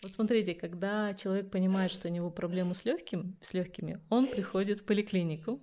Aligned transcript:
Вот 0.00 0.12
смотрите, 0.12 0.54
когда 0.54 1.12
человек 1.14 1.50
понимает, 1.50 1.90
что 1.90 2.06
у 2.06 2.10
него 2.10 2.30
проблемы 2.30 2.76
с 2.76 2.84
легким, 2.84 3.36
с 3.40 3.52
легкими, 3.52 4.00
он 4.10 4.28
приходит 4.28 4.80
в 4.80 4.84
поликлинику. 4.84 5.60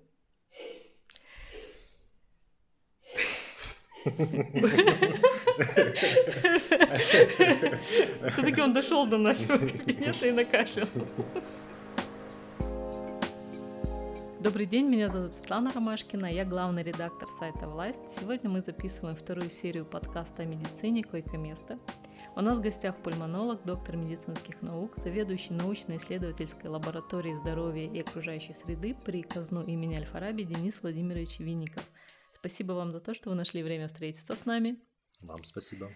Все-таки 8.34 8.62
он 8.62 8.74
дошел 8.74 9.08
до 9.08 9.18
нашего 9.18 9.58
кабинета 9.58 10.28
и 10.28 10.32
накашлял. 10.32 10.88
Добрый 14.42 14.66
день, 14.66 14.90
меня 14.90 15.08
зовут 15.08 15.34
Светлана 15.34 15.72
Ромашкина, 15.74 16.26
я 16.26 16.44
главный 16.44 16.84
редактор 16.84 17.30
сайта 17.40 17.68
«Власть». 17.68 18.02
Сегодня 18.10 18.50
мы 18.50 18.62
записываем 18.62 19.16
вторую 19.16 19.50
серию 19.50 19.86
подкаста 19.86 20.44
о 20.44 20.46
медицине 20.46 21.04
«Койко-место». 21.04 21.80
У 22.38 22.42
нас 22.42 22.58
в 22.58 22.62
гостях 22.62 23.02
пульмонолог, 23.02 23.64
доктор 23.64 23.96
медицинских 23.96 24.62
наук, 24.62 24.98
заведующий 24.98 25.54
научно-исследовательской 25.54 26.70
лабораторией 26.70 27.38
здоровья 27.38 27.90
и 27.90 28.02
окружающей 28.02 28.54
среды 28.54 28.94
при 29.06 29.22
Казну 29.22 29.62
имени 29.62 29.96
Альфараби 29.96 30.44
Денис 30.44 30.82
Владимирович 30.82 31.40
Винников. 31.40 31.90
Спасибо 32.34 32.74
вам 32.74 32.92
за 32.92 33.00
то, 33.00 33.14
что 33.14 33.30
вы 33.30 33.36
нашли 33.38 33.64
время 33.64 33.88
встретиться 33.88 34.36
с 34.36 34.46
нами. 34.46 34.76
Вам 35.22 35.46
спасибо. 35.46 35.90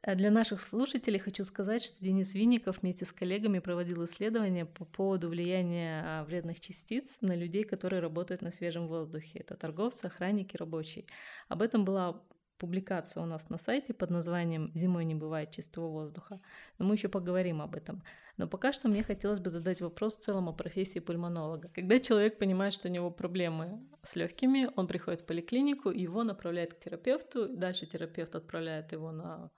А 0.00 0.14
для 0.14 0.30
наших 0.30 0.62
слушателей 0.62 1.18
хочу 1.18 1.44
сказать, 1.44 1.82
что 1.82 2.02
Денис 2.02 2.32
Винников 2.32 2.80
вместе 2.80 3.04
с 3.04 3.12
коллегами 3.12 3.58
проводил 3.58 4.02
исследования 4.06 4.64
по 4.64 4.86
поводу 4.86 5.28
влияния 5.28 6.02
а, 6.06 6.24
вредных 6.24 6.58
частиц 6.60 7.18
на 7.20 7.36
людей, 7.36 7.64
которые 7.64 8.00
работают 8.00 8.40
на 8.40 8.50
свежем 8.50 8.88
воздухе. 8.88 9.40
Это 9.40 9.56
торговцы, 9.56 10.06
охранники, 10.06 10.56
рабочие. 10.56 11.04
Об 11.48 11.60
этом 11.60 11.84
была 11.84 12.22
публикация 12.62 13.24
у 13.24 13.26
нас 13.26 13.48
на 13.50 13.58
сайте 13.58 13.92
под 13.92 14.10
названием 14.10 14.70
«Зимой 14.72 15.04
не 15.04 15.16
бывает 15.16 15.50
чистого 15.50 15.88
воздуха». 15.88 16.40
Но 16.78 16.86
мы 16.86 16.94
еще 16.94 17.08
поговорим 17.08 17.60
об 17.60 17.74
этом. 17.74 18.04
Но 18.36 18.46
пока 18.46 18.72
что 18.72 18.88
мне 18.88 19.02
хотелось 19.02 19.40
бы 19.40 19.50
задать 19.50 19.80
вопрос 19.80 20.16
в 20.16 20.20
целом 20.20 20.48
о 20.48 20.52
профессии 20.52 21.00
пульмонолога. 21.00 21.70
Когда 21.74 21.98
человек 21.98 22.38
понимает, 22.38 22.72
что 22.72 22.88
у 22.88 22.92
него 22.92 23.10
проблемы 23.10 23.80
с 24.04 24.14
легкими, 24.14 24.70
он 24.76 24.86
приходит 24.86 25.22
в 25.22 25.26
поликлинику, 25.26 25.90
его 25.90 26.22
направляют 26.22 26.74
к 26.74 26.78
терапевту, 26.78 27.48
дальше 27.48 27.86
терапевт 27.86 28.36
отправляет 28.36 28.92
его 28.92 29.10
на 29.10 29.50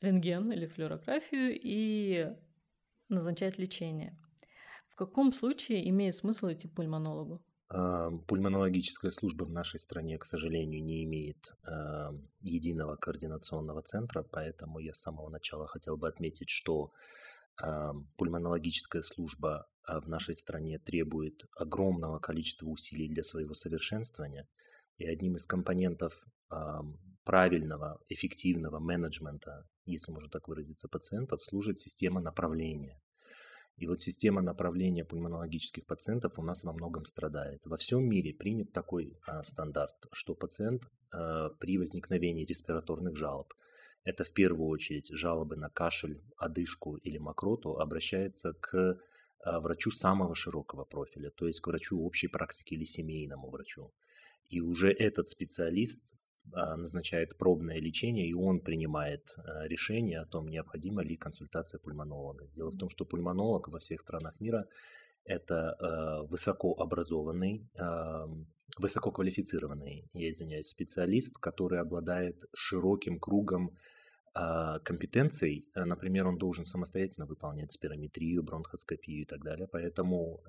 рентген 0.00 0.50
или 0.50 0.66
флюорографию 0.66 1.60
и 1.62 2.34
назначает 3.10 3.58
лечение. 3.58 4.18
В 4.88 4.96
каком 4.96 5.34
случае 5.34 5.86
имеет 5.90 6.16
смысл 6.16 6.50
идти 6.50 6.68
к 6.68 6.74
пульмонологу? 6.74 7.44
Пульмонологическая 7.72 9.10
служба 9.10 9.44
в 9.44 9.50
нашей 9.50 9.80
стране, 9.80 10.18
к 10.18 10.26
сожалению, 10.26 10.84
не 10.84 11.04
имеет 11.04 11.54
единого 12.40 12.96
координационного 12.96 13.80
центра, 13.82 14.22
поэтому 14.22 14.78
я 14.78 14.92
с 14.92 15.00
самого 15.00 15.30
начала 15.30 15.66
хотел 15.66 15.96
бы 15.96 16.06
отметить, 16.06 16.50
что 16.50 16.92
пульмонологическая 18.16 19.02
служба 19.02 19.66
а, 19.84 20.00
в 20.00 20.08
нашей 20.08 20.34
стране 20.36 20.78
требует 20.78 21.44
огромного 21.56 22.18
количества 22.18 22.66
усилий 22.66 23.08
для 23.08 23.22
своего 23.22 23.54
совершенствования, 23.54 24.48
и 24.98 25.06
одним 25.06 25.36
из 25.36 25.46
компонентов 25.46 26.24
правильного, 27.24 28.00
эффективного 28.08 28.78
менеджмента, 28.78 29.66
если 29.86 30.12
можно 30.12 30.28
так 30.28 30.48
выразиться, 30.48 30.88
пациентов, 30.88 31.42
служит 31.42 31.78
система 31.78 32.20
направления. 32.20 33.00
И 33.76 33.86
вот 33.86 34.00
система 34.00 34.42
направления 34.42 35.04
пульмонологических 35.04 35.86
пациентов 35.86 36.38
у 36.38 36.42
нас 36.42 36.62
во 36.64 36.72
многом 36.72 37.04
страдает. 37.04 37.66
Во 37.66 37.76
всем 37.76 38.08
мире 38.08 38.32
принят 38.32 38.72
такой 38.72 39.18
а, 39.26 39.42
стандарт, 39.44 39.94
что 40.12 40.34
пациент 40.34 40.82
а, 41.10 41.50
при 41.50 41.78
возникновении 41.78 42.44
респираторных 42.44 43.16
жалоб, 43.16 43.52
это 44.04 44.24
в 44.24 44.32
первую 44.32 44.68
очередь 44.68 45.08
жалобы 45.08 45.56
на 45.56 45.68
кашель, 45.68 46.22
одышку 46.36 46.96
или 46.96 47.18
мокроту, 47.18 47.76
обращается 47.76 48.52
к 48.52 48.98
а, 49.44 49.60
врачу 49.60 49.90
самого 49.90 50.34
широкого 50.34 50.84
профиля, 50.84 51.30
то 51.30 51.46
есть 51.46 51.60
к 51.60 51.66
врачу 51.66 52.00
общей 52.00 52.28
практики 52.28 52.74
или 52.74 52.84
семейному 52.84 53.50
врачу. 53.50 53.92
И 54.48 54.60
уже 54.60 54.90
этот 54.92 55.28
специалист 55.28 56.16
назначает 56.50 57.36
пробное 57.36 57.78
лечение, 57.78 58.26
и 58.26 58.34
он 58.34 58.60
принимает 58.60 59.34
а, 59.36 59.66
решение 59.66 60.20
о 60.20 60.26
том, 60.26 60.48
необходима 60.48 61.02
ли 61.02 61.16
консультация 61.16 61.78
пульмонолога. 61.78 62.46
Дело 62.54 62.70
в 62.70 62.76
том, 62.76 62.88
что 62.90 63.04
пульмонолог 63.04 63.68
во 63.68 63.78
всех 63.78 64.00
странах 64.00 64.38
мира– 64.40 64.66
это 65.24 65.72
а, 65.72 66.22
высокообразованный, 66.24 67.68
высококвалифицированный, 68.78 70.08
я 70.14 70.30
извиняюсь, 70.30 70.68
специалист, 70.68 71.38
который 71.38 71.78
обладает 71.78 72.44
широким 72.54 73.18
кругом 73.18 73.76
компетенций. 74.34 75.66
Например, 75.74 76.26
он 76.26 76.38
должен 76.38 76.64
самостоятельно 76.64 77.26
выполнять 77.26 77.70
спирометрию, 77.70 78.42
бронхоскопию 78.42 79.20
и 79.20 79.24
так 79.26 79.44
далее. 79.44 79.68
Поэтому 79.70 80.42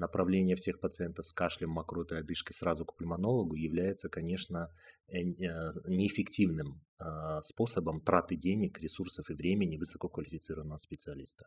направление 0.00 0.56
всех 0.56 0.80
пациентов 0.80 1.26
с 1.26 1.32
кашлем, 1.32 1.70
мокротой, 1.70 2.20
одышкой 2.20 2.54
сразу 2.54 2.84
к 2.84 2.96
пульмонологу 2.96 3.54
является, 3.54 4.08
конечно, 4.08 4.68
э, 5.08 5.20
э, 5.20 5.72
неэффективным 5.86 6.80
а, 7.02 7.42
способом 7.42 8.00
траты 8.00 8.36
денег, 8.36 8.78
ресурсов 8.80 9.30
и 9.30 9.34
времени 9.34 9.78
высококвалифицированного 9.78 10.78
специалиста. 10.78 11.46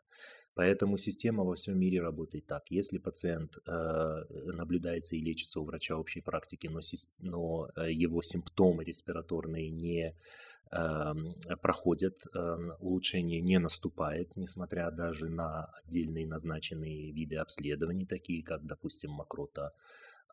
Поэтому 0.55 0.97
система 0.97 1.43
во 1.43 1.53
всем 1.53 1.79
мире 1.79 2.01
работает 2.01 2.47
так. 2.47 2.63
Если 2.71 2.97
пациент 2.97 3.57
э, 3.57 4.23
наблюдается 4.53 5.15
и 5.15 5.21
лечится 5.21 5.59
у 5.59 5.65
врача 5.65 5.95
общей 5.95 6.21
практики, 6.21 6.69
но, 7.19 7.67
его 7.87 8.21
симптомы 8.21 8.83
респираторные 8.83 9.69
не 9.69 10.15
проходят, 11.61 12.15
эм, 12.35 12.73
улучшение 12.79 13.41
не 13.41 13.59
наступает, 13.59 14.35
несмотря 14.35 14.89
даже 14.91 15.29
на 15.29 15.65
отдельные 15.83 16.27
назначенные 16.27 17.11
виды 17.11 17.35
обследований, 17.35 18.05
такие 18.05 18.43
как, 18.43 18.65
допустим, 18.65 19.11
мокрота, 19.11 19.71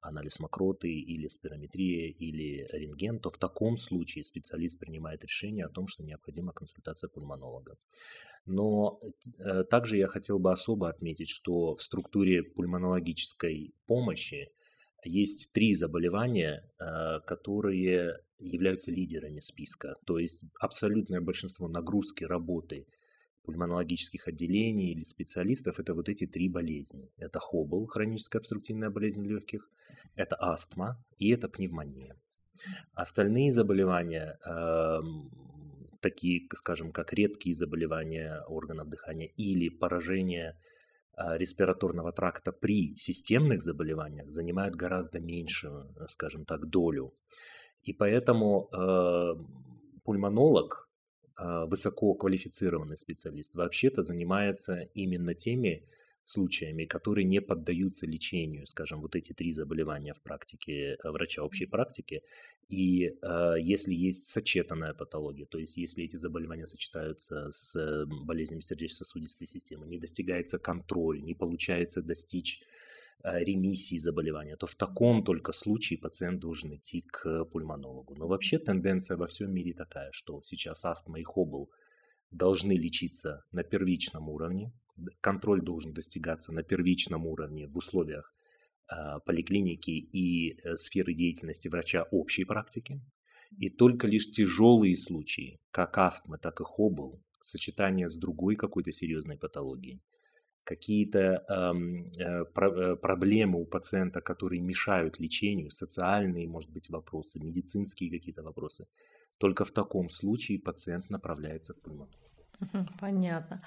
анализ 0.02 0.40
мокроты 0.40 0.88
или 0.92 1.28
спирометрия 1.28 2.10
или 2.10 2.66
рентген, 2.72 3.18
то 3.18 3.30
в 3.30 3.38
таком 3.38 3.76
случае 3.76 4.24
специалист 4.24 4.78
принимает 4.78 5.24
решение 5.24 5.66
о 5.66 5.68
том, 5.68 5.86
что 5.86 6.04
необходима 6.04 6.52
консультация 6.52 7.08
пульмонолога. 7.08 7.76
Но 8.46 8.98
э, 9.38 9.64
также 9.64 9.98
я 9.98 10.08
хотел 10.08 10.38
бы 10.38 10.50
особо 10.50 10.88
отметить, 10.88 11.28
что 11.28 11.74
в 11.74 11.82
структуре 11.82 12.42
пульмонологической 12.42 13.74
помощи 13.86 14.50
есть 15.04 15.52
три 15.52 15.74
заболевания, 15.74 16.64
э, 16.78 17.20
которые 17.26 18.18
являются 18.38 18.90
лидерами 18.90 19.40
списка. 19.40 19.96
То 20.06 20.18
есть 20.18 20.44
абсолютное 20.58 21.20
большинство 21.20 21.68
нагрузки 21.68 22.24
работы 22.24 22.86
пульмонологических 23.44 24.28
отделений 24.28 24.92
или 24.92 25.04
специалистов– 25.04 25.78
это 25.80 25.94
вот 25.94 26.08
эти 26.08 26.26
три 26.26 26.48
болезни. 26.48 27.10
Это 27.16 27.38
хобл, 27.38 27.86
хроническая 27.86 28.40
обструктивная 28.40 28.90
болезнь 28.90 29.26
легких, 29.26 29.68
это 30.14 30.36
астма 30.38 31.02
и 31.18 31.30
это 31.30 31.48
пневмония. 31.48 32.16
Остальные 32.94 33.52
заболевания, 33.52 34.38
э, 34.46 35.00
такие, 36.00 36.46
скажем, 36.54 36.92
как 36.92 37.12
редкие 37.12 37.54
заболевания 37.54 38.42
органов 38.48 38.88
дыхания 38.88 39.30
или 39.36 39.68
поражение 39.68 40.56
респираторного 41.16 42.12
тракта 42.12 42.52
при 42.52 42.94
системных 42.96 43.62
заболеваниях 43.62 44.30
занимают 44.30 44.74
гораздо 44.74 45.20
меньшую, 45.20 45.94
скажем 46.08 46.44
так, 46.44 46.68
долю. 46.70 47.12
И 47.82 47.92
поэтому 47.92 48.68
э, 48.72 49.34
пульмонолог, 50.04 50.88
э, 51.38 51.64
высококвалифицированный 51.66 52.96
специалист, 52.96 53.54
вообще-то 53.54 54.02
занимается 54.02 54.80
именно 54.94 55.34
теми 55.34 55.82
случаями, 56.24 56.84
которые 56.84 57.24
не 57.24 57.40
поддаются 57.40 58.06
лечению, 58.06 58.66
скажем, 58.66 59.00
вот 59.00 59.16
эти 59.16 59.32
три 59.32 59.52
заболевания 59.52 60.14
в 60.14 60.20
практике 60.22 60.94
э, 60.94 61.10
врача 61.10 61.42
общей 61.42 61.66
практики. 61.66 62.22
И 62.68 63.06
э, 63.22 63.54
если 63.60 63.94
есть 63.94 64.26
сочетанная 64.26 64.94
патология, 64.94 65.46
то 65.46 65.58
есть 65.58 65.76
если 65.76 66.04
эти 66.04 66.16
заболевания 66.16 66.66
сочетаются 66.66 67.50
с 67.50 68.06
болезнями 68.06 68.60
сердечно-сосудистой 68.60 69.48
системы, 69.48 69.86
не 69.86 69.98
достигается 69.98 70.58
контроль, 70.58 71.22
не 71.22 71.34
получается 71.34 72.02
достичь 72.02 72.62
э, 73.24 73.44
ремиссии 73.44 73.98
заболевания, 73.98 74.56
то 74.56 74.66
в 74.66 74.74
таком 74.74 75.24
только 75.24 75.52
случае 75.52 75.98
пациент 75.98 76.40
должен 76.40 76.74
идти 76.74 77.02
к 77.02 77.44
пульмонологу. 77.46 78.14
Но 78.14 78.28
вообще 78.28 78.58
тенденция 78.58 79.16
во 79.16 79.26
всем 79.26 79.52
мире 79.52 79.72
такая, 79.72 80.10
что 80.12 80.40
сейчас 80.42 80.84
астма 80.84 81.18
и 81.18 81.24
хобл 81.24 81.70
должны 82.30 82.72
лечиться 82.72 83.44
на 83.50 83.64
первичном 83.64 84.28
уровне, 84.28 84.72
контроль 85.20 85.62
должен 85.62 85.92
достигаться 85.92 86.52
на 86.52 86.62
первичном 86.62 87.26
уровне 87.26 87.66
в 87.66 87.76
условиях 87.76 88.32
а, 88.90 89.20
поликлиники 89.20 89.90
и 89.90 90.58
э, 90.64 90.76
сферы 90.76 91.14
деятельности 91.14 91.68
врача 91.68 92.06
общей 92.10 92.44
практики. 92.44 93.00
И 93.58 93.68
только 93.68 94.06
лишь 94.06 94.30
тяжелые 94.30 94.96
случаи, 94.96 95.60
как 95.70 95.98
астма, 95.98 96.38
так 96.38 96.60
и 96.60 96.64
хобл, 96.64 97.20
сочетание 97.40 98.08
с 98.08 98.18
другой 98.18 98.56
какой-то 98.56 98.92
серьезной 98.92 99.36
патологией, 99.36 100.00
какие-то 100.64 101.20
э, 101.20 102.44
про, 102.52 102.68
э, 102.68 102.96
проблемы 102.96 103.60
у 103.60 103.64
пациента, 103.64 104.20
которые 104.20 104.60
мешают 104.60 105.20
лечению, 105.20 105.70
социальные, 105.70 106.48
может 106.48 106.70
быть, 106.70 106.90
вопросы, 106.90 107.40
медицинские 107.40 108.10
какие-то 108.10 108.42
вопросы, 108.42 108.86
только 109.38 109.64
в 109.64 109.70
таком 109.70 110.10
случае 110.10 110.58
пациент 110.58 111.10
направляется 111.10 111.74
в 111.74 111.80
пульмонолог. 111.80 112.30
Понятно. 113.00 113.62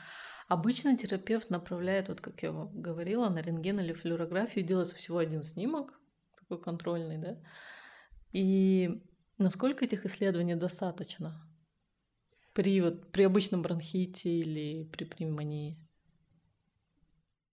Обычно 0.48 0.98
терапевт 0.98 1.50
направляет, 1.50 2.10
вот 2.10 2.22
как 2.22 2.44
я 2.44 2.52
вам 2.52 2.82
говорила, 2.82 3.30
на 3.30 3.42
рентген 3.42 3.80
или 3.80 3.94
флюорографию, 3.94 4.66
делается 4.66 4.96
всего 4.96 5.20
один 5.20 5.44
снимок, 5.44 6.00
такой 6.38 6.62
контрольный, 6.62 7.18
да? 7.18 7.42
И 8.32 9.02
насколько 9.38 9.86
этих 9.86 10.06
исследований 10.06 10.56
достаточно 10.56 11.48
при, 12.54 12.82
вот, 12.82 13.12
при 13.12 13.24
обычном 13.24 13.62
бронхите 13.62 14.30
или 14.30 14.84
при 14.86 15.06
пневмонии? 15.06 15.78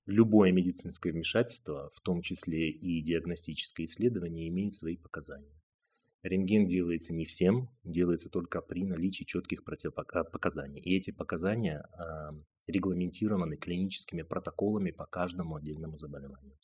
Любое 0.07 0.51
медицинское 0.51 1.13
вмешательство, 1.13 1.91
в 1.95 2.01
том 2.01 2.23
числе 2.23 2.69
и 2.71 3.01
диагностическое 3.01 3.87
исследование, 3.87 4.49
имеет 4.49 4.73
свои 4.73 4.97
показания. 4.97 5.60
Рентген 6.23 6.67
делается 6.67 7.15
не 7.15 7.25
всем, 7.25 7.71
делается 7.83 8.29
только 8.29 8.61
при 8.61 8.85
наличии 8.85 9.25
четких 9.25 9.65
противопоказаний. 9.65 10.81
И 10.81 10.95
эти 10.97 11.11
показания 11.13 11.89
регламентированы 12.67 13.57
клиническими 13.57 14.23
протоколами 14.23 14.91
по 14.91 15.07
каждому 15.07 15.57
отдельному 15.57 15.99
заболеванию. 15.99 16.59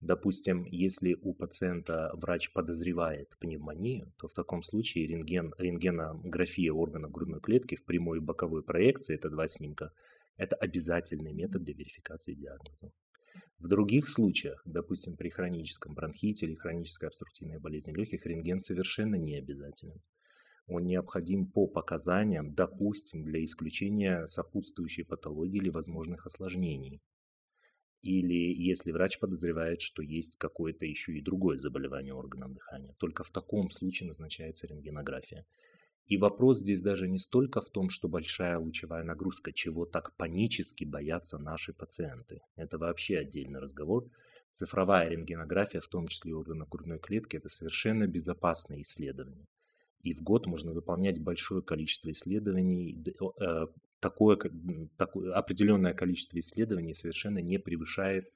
Допустим, 0.00 0.64
если 0.64 1.16
у 1.22 1.32
пациента 1.32 2.10
врач 2.14 2.52
подозревает 2.52 3.36
пневмонию, 3.38 4.12
то 4.18 4.26
в 4.26 4.32
таком 4.32 4.62
случае 4.64 5.06
рентген, 5.06 5.54
рентгенография 5.58 6.72
органов 6.72 7.12
грудной 7.12 7.40
клетки 7.40 7.76
в 7.76 7.84
прямой 7.84 8.18
и 8.18 8.20
боковой 8.20 8.64
проекции, 8.64 9.14
это 9.14 9.30
два 9.30 9.46
снимка, 9.46 9.92
это 10.36 10.56
обязательный 10.56 11.32
метод 11.32 11.62
для 11.62 11.74
верификации 11.74 12.34
диагноза. 12.34 12.90
В 13.62 13.68
других 13.68 14.08
случаях, 14.08 14.60
допустим, 14.64 15.16
при 15.16 15.28
хроническом 15.28 15.94
бронхите 15.94 16.46
или 16.46 16.56
хронической 16.56 17.08
обструктивной 17.08 17.60
болезни 17.60 17.92
легких, 17.92 18.26
рентген 18.26 18.58
совершенно 18.58 19.14
не 19.14 19.36
обязателен. 19.36 20.02
Он 20.66 20.84
необходим 20.84 21.46
по 21.46 21.68
показаниям, 21.68 22.54
допустим, 22.54 23.22
для 23.22 23.44
исключения 23.44 24.26
сопутствующей 24.26 25.04
патологии 25.04 25.58
или 25.58 25.68
возможных 25.68 26.26
осложнений 26.26 27.00
или 28.02 28.52
если 28.52 28.90
врач 28.90 29.20
подозревает, 29.20 29.80
что 29.80 30.02
есть 30.02 30.36
какое-то 30.36 30.84
еще 30.84 31.12
и 31.12 31.22
другое 31.22 31.58
заболевание 31.58 32.14
органов 32.14 32.52
дыхания. 32.52 32.94
Только 32.98 33.22
в 33.22 33.30
таком 33.30 33.70
случае 33.70 34.08
назначается 34.08 34.66
рентгенография. 34.66 35.46
И 36.06 36.16
вопрос 36.16 36.58
здесь 36.58 36.82
даже 36.82 37.08
не 37.08 37.18
столько 37.18 37.60
в 37.60 37.70
том, 37.70 37.88
что 37.88 38.08
большая 38.08 38.58
лучевая 38.58 39.04
нагрузка, 39.04 39.52
чего 39.52 39.86
так 39.86 40.14
панически 40.16 40.84
боятся 40.84 41.38
наши 41.38 41.72
пациенты. 41.72 42.40
Это 42.56 42.78
вообще 42.78 43.18
отдельный 43.18 43.60
разговор. 43.60 44.08
Цифровая 44.52 45.08
рентгенография, 45.08 45.80
в 45.80 45.88
том 45.88 46.08
числе 46.08 46.34
органов 46.34 46.68
грудной 46.68 46.98
клетки, 46.98 47.36
это 47.36 47.48
совершенно 47.48 48.06
безопасное 48.06 48.82
исследование. 48.82 49.46
И 50.02 50.12
в 50.12 50.22
год 50.22 50.46
можно 50.46 50.72
выполнять 50.72 51.22
большое 51.22 51.62
количество 51.62 52.10
исследований, 52.10 53.02
э, 53.40 53.66
такое, 54.00 54.36
такое 54.96 55.32
определенное 55.32 55.94
количество 55.94 56.38
исследований 56.38 56.92
совершенно 56.92 57.38
не 57.38 57.58
превышает 57.58 58.28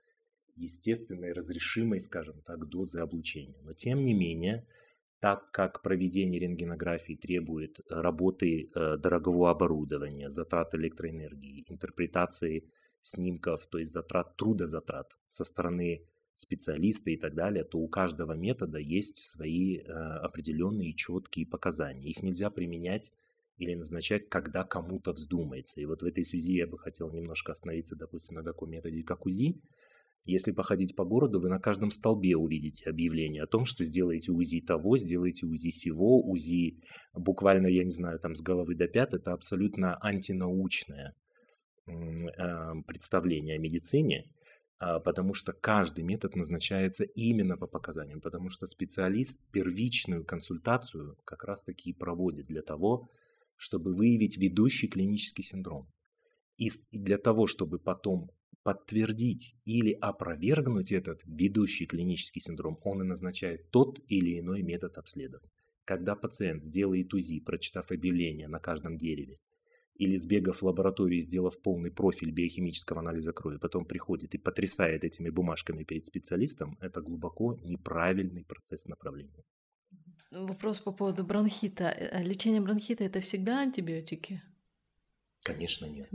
естественной, 0.54 1.32
разрешимой, 1.32 2.00
скажем 2.00 2.40
так, 2.42 2.66
дозы 2.69 3.00
облучения. 3.00 3.58
Но 3.62 3.72
тем 3.72 4.04
не 4.04 4.14
менее, 4.14 4.66
так 5.20 5.50
как 5.50 5.82
проведение 5.82 6.40
рентгенографии 6.40 7.14
требует 7.14 7.80
работы 7.88 8.70
э, 8.74 8.96
дорогого 8.98 9.50
оборудования, 9.50 10.30
затрат 10.30 10.74
электроэнергии, 10.74 11.64
интерпретации 11.68 12.64
снимков, 13.00 13.66
то 13.66 13.78
есть 13.78 13.92
затрат, 13.92 14.36
трудозатрат 14.36 15.16
со 15.28 15.44
стороны 15.44 16.02
специалиста 16.34 17.10
и 17.10 17.16
так 17.16 17.34
далее, 17.34 17.64
то 17.64 17.78
у 17.78 17.88
каждого 17.88 18.32
метода 18.32 18.78
есть 18.78 19.16
свои 19.16 19.78
э, 19.78 19.82
определенные 19.82 20.92
четкие 20.92 21.46
показания. 21.46 22.10
Их 22.10 22.22
нельзя 22.22 22.50
применять 22.50 23.14
или 23.56 23.74
назначать, 23.74 24.28
когда 24.28 24.64
кому-то 24.64 25.12
вздумается. 25.12 25.80
И 25.80 25.86
вот 25.86 26.02
в 26.02 26.04
этой 26.04 26.24
связи 26.24 26.56
я 26.56 26.66
бы 26.66 26.78
хотел 26.78 27.10
немножко 27.10 27.52
остановиться, 27.52 27.96
допустим, 27.96 28.36
на 28.36 28.42
таком 28.42 28.70
методе, 28.70 29.02
как 29.02 29.24
УЗИ. 29.24 29.62
Если 30.26 30.50
походить 30.50 30.96
по 30.96 31.05
городу, 31.05 31.40
вы 31.40 31.49
на 31.49 31.61
каждом 31.61 31.93
столбе 31.93 32.37
увидите 32.37 32.90
объявление 32.90 33.44
о 33.44 33.46
том, 33.46 33.64
что 33.64 33.84
сделаете 33.84 34.32
УЗИ 34.32 34.61
того, 34.61 34.99
сделаете 34.99 35.46
УЗИ 35.46 35.70
сего, 35.70 36.20
УЗИ 36.20 36.81
буквально, 37.14 37.69
я 37.69 37.84
не 37.84 37.90
знаю, 37.90 38.19
там 38.19 38.34
с 38.34 38.43
головы 38.43 38.75
до 38.75 38.88
пят. 38.88 39.14
Это 39.14 39.32
абсолютно 39.32 39.96
антинаучное 40.02 41.14
э, 41.87 41.93
представление 42.88 43.55
о 43.55 43.61
медицине, 43.61 44.25
а, 44.78 44.99
потому 44.99 45.32
что 45.32 45.52
каждый 45.52 46.02
метод 46.02 46.34
назначается 46.34 47.05
именно 47.05 47.56
по 47.56 47.69
показаниям, 47.69 48.20
потому 48.20 48.50
что 48.50 48.67
специалист 48.67 49.40
первичную 49.52 50.25
консультацию 50.25 51.17
как 51.25 51.44
раз-таки 51.44 51.93
проводит 51.93 52.46
для 52.46 52.62
того, 52.62 53.08
чтобы 53.56 53.94
выявить 53.94 54.38
ведущий 54.38 54.88
клинический 54.88 55.44
синдром. 55.44 55.87
И 56.58 56.69
для 56.90 57.17
того, 57.17 57.46
чтобы 57.46 57.79
потом 57.79 58.31
подтвердить 58.66 59.54
или 59.64 59.92
опровергнуть 59.92 60.90
этот 60.90 61.22
ведущий 61.24 61.86
клинический 61.86 62.40
синдром, 62.40 62.80
он 62.82 63.00
и 63.00 63.04
назначает 63.04 63.70
тот 63.70 64.00
или 64.08 64.40
иной 64.40 64.62
метод 64.62 64.98
обследования. 64.98 65.52
Когда 65.84 66.16
пациент 66.16 66.64
сделает 66.64 67.14
УЗИ, 67.14 67.38
прочитав 67.38 67.92
объявление 67.92 68.48
на 68.48 68.58
каждом 68.58 68.98
дереве, 68.98 69.38
или 69.94 70.16
сбегав 70.16 70.62
в 70.62 70.66
лабораторию, 70.66 71.22
сделав 71.22 71.62
полный 71.62 71.92
профиль 71.92 72.32
биохимического 72.32 72.98
анализа 72.98 73.32
крови, 73.32 73.58
потом 73.58 73.84
приходит 73.84 74.34
и 74.34 74.38
потрясает 74.38 75.04
этими 75.04 75.30
бумажками 75.30 75.84
перед 75.84 76.04
специалистом, 76.04 76.76
это 76.80 77.00
глубоко 77.00 77.54
неправильный 77.62 78.44
процесс 78.44 78.88
направления. 78.88 79.44
Вопрос 80.32 80.80
по 80.80 80.90
поводу 80.90 81.22
бронхита. 81.22 81.84
Э, 81.84 82.24
лечение 82.24 82.60
бронхита 82.60 83.04
это 83.04 83.20
всегда 83.20 83.60
антибиотики? 83.60 84.42
Конечно, 85.44 85.86
нет. 85.86 86.08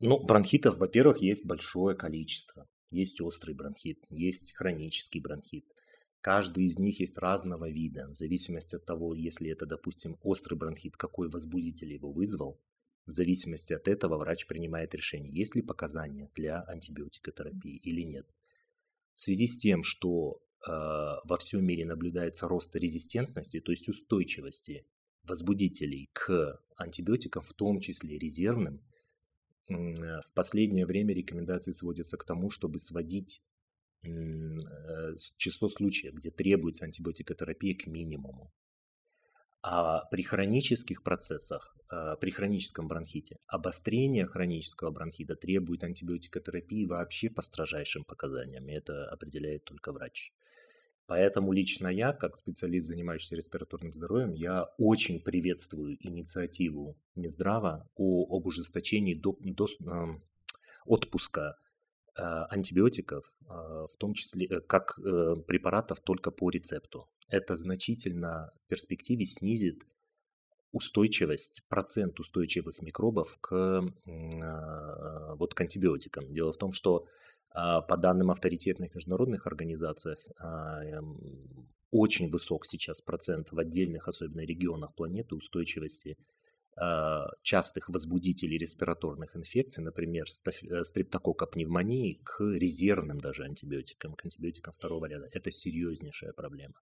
Ну, 0.00 0.22
бронхитов, 0.22 0.78
во-первых, 0.78 1.18
есть 1.18 1.44
большое 1.44 1.96
количество. 1.96 2.68
Есть 2.90 3.20
острый 3.20 3.54
бронхит, 3.54 4.04
есть 4.08 4.54
хронический 4.54 5.20
бронхит. 5.20 5.66
Каждый 6.20 6.64
из 6.64 6.78
них 6.78 7.00
есть 7.00 7.18
разного 7.18 7.68
вида, 7.68 8.08
в 8.08 8.14
зависимости 8.14 8.76
от 8.76 8.84
того, 8.84 9.14
если 9.14 9.50
это, 9.50 9.66
допустим, 9.66 10.16
острый 10.22 10.54
бронхит, 10.54 10.96
какой 10.96 11.28
возбудитель 11.28 11.92
его 11.92 12.12
вызвал, 12.12 12.60
в 13.06 13.10
зависимости 13.10 13.72
от 13.72 13.88
этого 13.88 14.18
врач 14.18 14.46
принимает 14.46 14.94
решение, 14.94 15.32
есть 15.32 15.54
ли 15.54 15.62
показания 15.62 16.30
для 16.34 16.62
антибиотикотерапии 16.62 17.76
или 17.76 18.02
нет. 18.02 18.26
В 19.14 19.22
связи 19.22 19.46
с 19.46 19.58
тем, 19.58 19.82
что 19.82 20.42
э, 20.66 20.70
во 20.70 21.36
всем 21.38 21.64
мире 21.64 21.86
наблюдается 21.86 22.46
рост 22.48 22.74
резистентности, 22.76 23.60
то 23.60 23.72
есть 23.72 23.88
устойчивости 23.88 24.86
возбудителей 25.22 26.10
к 26.12 26.60
антибиотикам, 26.76 27.42
в 27.42 27.52
том 27.54 27.80
числе 27.80 28.18
резервным, 28.18 28.82
в 29.68 30.32
последнее 30.34 30.86
время 30.86 31.14
рекомендации 31.14 31.72
сводятся 31.72 32.16
к 32.16 32.24
тому, 32.24 32.50
чтобы 32.50 32.78
сводить 32.78 33.42
э, 34.02 34.08
число 35.36 35.68
случаев, 35.68 36.14
где 36.14 36.30
требуется 36.30 36.86
антибиотикотерапия 36.86 37.76
к 37.76 37.86
минимуму. 37.86 38.52
А 39.62 40.04
при 40.06 40.22
хронических 40.22 41.02
процессах, 41.02 41.76
э, 41.90 42.16
при 42.20 42.30
хроническом 42.30 42.88
бронхите, 42.88 43.36
обострение 43.46 44.26
хронического 44.26 44.90
бронхита 44.90 45.36
требует 45.36 45.84
антибиотикотерапии 45.84 46.86
вообще 46.86 47.28
по 47.28 47.42
строжайшим 47.42 48.04
показаниям, 48.04 48.68
и 48.68 48.72
это 48.72 49.06
определяет 49.10 49.64
только 49.64 49.92
врач. 49.92 50.32
Поэтому 51.08 51.52
лично 51.52 51.88
я, 51.88 52.12
как 52.12 52.36
специалист, 52.36 52.86
занимающийся 52.86 53.34
респираторным 53.34 53.94
здоровьем, 53.94 54.34
я 54.34 54.64
очень 54.76 55.20
приветствую 55.20 55.96
инициативу 56.06 56.98
Минздрава 57.16 57.88
о, 57.96 58.36
об 58.36 58.46
ужесточении 58.46 59.14
до, 59.14 59.34
до, 59.40 59.66
э, 59.66 60.20
отпуска 60.84 61.56
э, 62.14 62.22
антибиотиков, 62.22 63.24
э, 63.40 63.46
в 63.46 63.96
том 63.98 64.12
числе 64.12 64.48
э, 64.48 64.60
как 64.60 64.98
э, 64.98 65.36
препаратов 65.46 66.00
только 66.00 66.30
по 66.30 66.50
рецепту. 66.50 67.08
Это 67.30 67.56
значительно 67.56 68.52
в 68.62 68.66
перспективе 68.66 69.24
снизит 69.24 69.86
устойчивость, 70.78 71.62
процент 71.68 72.18
устойчивых 72.20 72.80
микробов 72.80 73.36
к, 73.40 73.82
э, 74.06 75.34
вот, 75.36 75.54
к 75.54 75.60
антибиотикам. 75.60 76.32
Дело 76.32 76.52
в 76.52 76.56
том, 76.56 76.72
что 76.72 77.06
а, 77.50 77.80
по 77.80 77.96
данным 77.96 78.30
авторитетных 78.30 78.94
международных 78.94 79.46
организаций, 79.46 80.16
а, 80.38 80.84
эм, 80.84 81.68
очень 81.90 82.30
высок 82.30 82.66
сейчас 82.66 83.00
процент 83.00 83.50
в 83.52 83.58
отдельных, 83.58 84.06
особенно 84.06 84.42
регионах 84.42 84.94
планеты, 84.94 85.34
устойчивости 85.34 86.16
а, 86.76 87.26
частых 87.42 87.88
возбудителей 87.88 88.58
респираторных 88.58 89.34
инфекций, 89.34 89.82
например, 89.82 90.26
э, 90.26 90.84
стрептококка 90.84 91.46
пневмонии, 91.46 92.20
к 92.22 92.40
резервным 92.40 93.18
даже 93.18 93.44
антибиотикам, 93.44 94.14
к 94.14 94.24
антибиотикам 94.24 94.74
второго 94.74 95.06
ряда. 95.06 95.28
Это 95.32 95.50
серьезнейшая 95.50 96.32
проблема. 96.32 96.74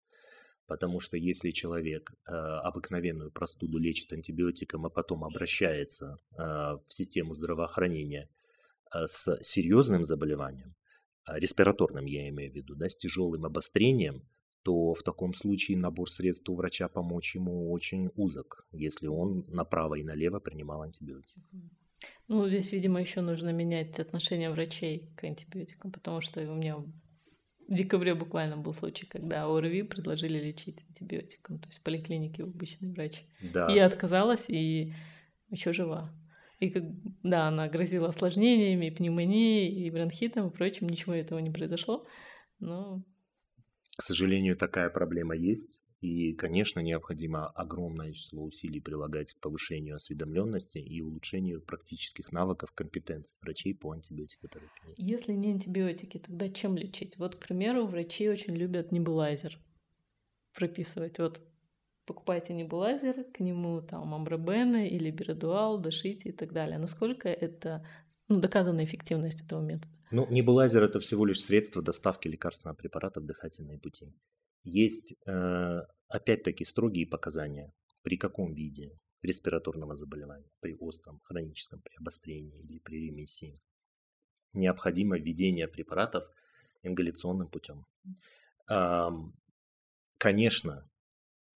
Потому 0.66 1.00
что 1.00 1.16
если 1.16 1.50
человек 1.50 2.12
э, 2.26 2.32
обыкновенную 2.32 3.30
простуду 3.30 3.78
лечит 3.78 4.12
антибиотиком, 4.12 4.86
а 4.86 4.90
потом 4.90 5.24
обращается 5.24 6.18
э, 6.32 6.42
в 6.42 6.86
систему 6.88 7.34
здравоохранения 7.34 8.28
Э, 8.94 9.06
с 9.06 9.38
серьезным 9.42 10.04
заболеванием, 10.04 10.74
а, 11.24 11.38
респираторным 11.38 12.04
я 12.06 12.28
имею 12.28 12.52
в 12.52 12.54
виду, 12.54 12.74
да, 12.76 12.88
с 12.88 12.96
тяжелым 12.96 13.44
обострением, 13.44 14.22
то 14.62 14.94
в 14.94 15.02
таком 15.02 15.34
случае 15.34 15.78
набор 15.78 16.08
средств 16.08 16.48
у 16.48 16.54
врача 16.54 16.88
помочь 16.88 17.34
ему 17.34 17.70
очень 17.70 18.10
узок, 18.14 18.66
если 18.72 19.08
он 19.08 19.44
направо 19.48 19.96
и 19.96 20.04
налево 20.04 20.38
принимал 20.38 20.82
антибиотик. 20.82 21.36
Ну, 22.28 22.48
здесь, 22.48 22.72
видимо, 22.72 23.00
еще 23.00 23.20
нужно 23.20 23.50
менять 23.50 23.98
отношение 23.98 24.50
врачей 24.50 25.10
к 25.16 25.24
антибиотикам, 25.24 25.92
потому 25.92 26.20
что 26.20 26.40
у 26.40 26.54
меня 26.54 26.82
в 27.68 27.74
декабре 27.74 28.14
буквально 28.14 28.56
был 28.56 28.74
случай, 28.74 29.06
когда 29.06 29.44
ОРВИ 29.44 29.82
предложили 29.82 30.38
лечить 30.38 30.78
антибиотиком, 30.88 31.58
то 31.58 31.68
есть 31.68 31.80
в 31.80 31.82
поликлинике 31.82 32.42
обычный 32.42 32.92
врач. 32.92 33.24
Да. 33.40 33.68
И 33.70 33.74
я 33.74 33.86
отказалась, 33.86 34.44
и 34.48 34.92
еще 35.50 35.72
жива. 35.72 36.12
И 36.60 36.70
как, 36.70 36.84
да, 37.22 37.48
она 37.48 37.68
грозила 37.68 38.08
осложнениями, 38.08 38.90
пневмонией, 38.90 39.86
и 39.86 39.90
бронхитом, 39.90 40.48
и 40.48 40.52
прочим, 40.52 40.88
ничего 40.88 41.14
этого 41.14 41.38
не 41.38 41.50
произошло. 41.50 42.06
Но... 42.60 43.04
К 43.96 44.02
сожалению, 44.02 44.56
такая 44.56 44.90
проблема 44.90 45.36
есть. 45.36 45.80
И, 46.00 46.34
конечно, 46.34 46.80
необходимо 46.80 47.48
огромное 47.48 48.12
число 48.12 48.44
усилий 48.44 48.80
прилагать 48.80 49.32
к 49.32 49.40
повышению 49.40 49.96
осведомленности 49.96 50.78
и 50.78 51.00
улучшению 51.00 51.62
практических 51.62 52.30
навыков, 52.32 52.72
компетенций 52.72 53.38
врачей 53.40 53.74
по 53.74 53.92
антибиотикотерапии. 53.92 54.94
Если 54.96 55.32
не 55.32 55.52
антибиотики, 55.52 56.18
тогда 56.18 56.48
чем 56.50 56.76
лечить? 56.76 57.16
Вот, 57.16 57.36
к 57.36 57.46
примеру, 57.46 57.86
врачи 57.86 58.28
очень 58.28 58.54
любят 58.54 58.92
небулайзер 58.92 59.58
прописывать. 60.54 61.18
Вот 61.18 61.40
покупайте 62.06 62.52
небулайзер, 62.52 63.24
к 63.32 63.40
нему 63.40 63.80
там 63.80 64.14
амбробены 64.14 64.88
или 64.88 65.10
биридуал, 65.10 65.78
дышите 65.78 66.28
и 66.28 66.32
так 66.32 66.52
далее. 66.52 66.78
Насколько 66.78 67.28
это 67.28 67.86
ну, 68.28 68.40
доказана 68.40 68.84
эффективность 68.84 69.42
этого 69.42 69.60
метода? 69.60 69.88
Ну, 70.10 70.26
небулайзер– 70.30 70.82
это 70.84 71.00
всего 71.00 71.24
лишь 71.24 71.40
средство 71.40 71.82
доставки 71.82 72.28
лекарственного 72.28 72.76
препарата 72.76 73.20
в 73.20 73.24
дыхательные 73.24 73.78
пути. 73.78 74.12
Есть, 74.64 75.14
э, 75.26 75.80
опять-таки, 76.08 76.64
строгие 76.64 77.06
показания, 77.06 77.72
при 78.02 78.16
каком 78.16 78.52
виде 78.52 78.98
респираторного 79.22 79.96
заболевания, 79.96 80.50
при 80.60 80.74
остром, 80.74 81.20
хроническом, 81.24 81.80
при 81.80 81.94
обострении 81.96 82.60
или 82.62 82.78
при 82.78 83.06
ремиссии, 83.06 83.60
необходимо 84.52 85.18
введение 85.18 85.68
препаратов 85.68 86.28
ингаляционным 86.82 87.48
путем. 87.48 87.86
Конечно, 90.18 90.88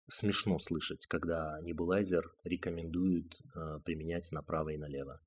смешно 0.08 0.60
слышать, 0.60 1.06
когда 1.08 1.60
небулайзер 1.62 2.34
рекомендуют 2.44 3.40
э, 3.56 3.80
применять 3.86 4.32
направо 4.32 4.70
и 4.70 4.78
налево. 4.78 5.22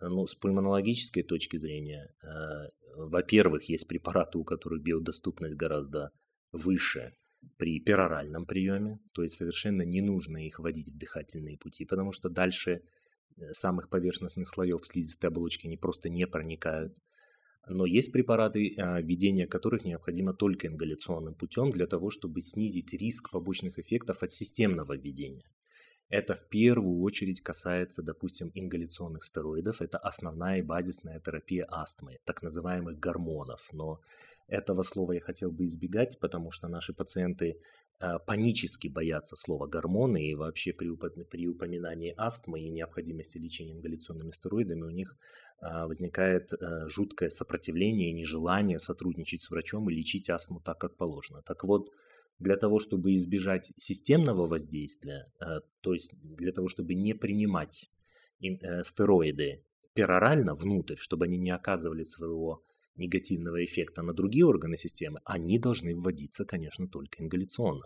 Ну, 0.00 0.26
с 0.26 0.34
пульмонологической 0.34 1.22
точки 1.22 1.56
зрения, 1.56 2.14
э, 2.22 2.68
во-первых, 2.96 3.68
есть 3.68 3.88
препараты, 3.88 4.38
у 4.38 4.44
которых 4.44 4.82
биодоступность 4.82 5.56
гораздо 5.56 6.12
выше 6.52 7.14
при 7.56 7.80
пероральном 7.80 8.46
приеме, 8.46 8.98
то 9.12 9.22
есть 9.22 9.36
совершенно 9.36 9.82
не 9.82 10.00
нужно 10.00 10.46
их 10.46 10.58
вводить 10.58 10.88
в 10.88 10.98
дыхательные 10.98 11.56
пути, 11.56 11.84
потому 11.84 12.12
что 12.12 12.28
дальше 12.28 12.82
э, 13.36 13.52
самых 13.52 13.88
поверхностных 13.88 14.48
слоев 14.48 14.84
слизистой 14.84 15.30
оболочки 15.30 15.66
они 15.66 15.76
просто 15.76 16.08
не 16.08 16.26
проникают. 16.26 16.96
Но 17.70 17.84
есть 17.84 18.12
препараты, 18.12 18.74
а, 18.78 19.00
введение 19.00 19.46
которых 19.46 19.84
необходимо 19.84 20.32
только 20.32 20.68
ингаляционным 20.68 21.34
путем 21.34 21.70
для 21.70 21.86
того, 21.86 22.10
чтобы 22.10 22.40
снизить 22.40 22.94
риск 22.94 23.30
побочных 23.30 23.78
эффектов 23.78 24.22
от 24.22 24.32
системного 24.32 24.96
введения. 24.96 25.44
Это 26.08 26.34
в 26.34 26.48
первую 26.48 27.02
очередь 27.02 27.42
касается, 27.42 28.02
допустим, 28.02 28.50
ингаляционных 28.54 29.22
стероидов. 29.22 29.82
Это 29.82 29.98
основная 29.98 30.58
и 30.58 30.62
базисная 30.62 31.20
терапия 31.20 31.66
астмы, 31.70 32.18
так 32.24 32.42
называемых 32.42 32.98
гормонов. 32.98 33.68
Но 33.72 34.00
этого 34.48 34.82
слова 34.82 35.12
я 35.12 35.20
хотел 35.20 35.50
бы 35.50 35.66
избегать, 35.66 36.18
потому 36.20 36.50
что 36.50 36.68
наши 36.68 36.94
пациенты 36.94 37.60
э, 38.00 38.18
панически 38.26 38.88
боятся 38.88 39.36
слова 39.36 39.66
гормоны, 39.66 40.26
и 40.26 40.34
вообще 40.34 40.72
при, 40.72 40.90
при 41.24 41.48
упоминании 41.48 42.14
астмы 42.16 42.60
и 42.60 42.70
необходимости 42.70 43.36
лечения 43.36 43.74
ингаляционными 43.74 44.30
стероидами 44.30 44.82
у 44.82 44.90
них 44.90 45.16
э, 45.60 45.86
возникает 45.86 46.52
э, 46.54 46.88
жуткое 46.88 47.28
сопротивление 47.28 48.10
и 48.10 48.14
нежелание 48.14 48.78
сотрудничать 48.78 49.42
с 49.42 49.50
врачом 49.50 49.90
и 49.90 49.94
лечить 49.94 50.30
астму 50.30 50.60
так, 50.60 50.78
как 50.78 50.96
положено. 50.96 51.42
Так 51.42 51.64
вот, 51.64 51.90
для 52.38 52.56
того, 52.56 52.78
чтобы 52.78 53.14
избежать 53.16 53.72
системного 53.76 54.46
воздействия, 54.46 55.26
то 55.80 55.92
есть 55.92 56.14
для 56.22 56.52
того, 56.52 56.68
чтобы 56.68 56.94
не 56.94 57.12
принимать 57.12 57.90
стероиды 58.84 59.64
перорально 59.92 60.54
внутрь, 60.54 60.94
чтобы 60.94 61.24
они 61.24 61.36
не 61.36 61.50
оказывали 61.50 62.04
своего 62.04 62.62
негативного 62.98 63.64
эффекта 63.64 64.02
на 64.02 64.12
другие 64.12 64.44
органы 64.44 64.76
системы, 64.76 65.20
они 65.24 65.58
должны 65.58 65.94
вводиться, 65.94 66.44
конечно, 66.44 66.88
только 66.88 67.22
ингаляционно. 67.22 67.84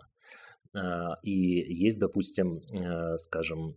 А, 0.75 1.17
и 1.23 1.31
есть, 1.31 1.99
допустим, 1.99 2.57
э, 2.57 3.17
скажем, 3.17 3.75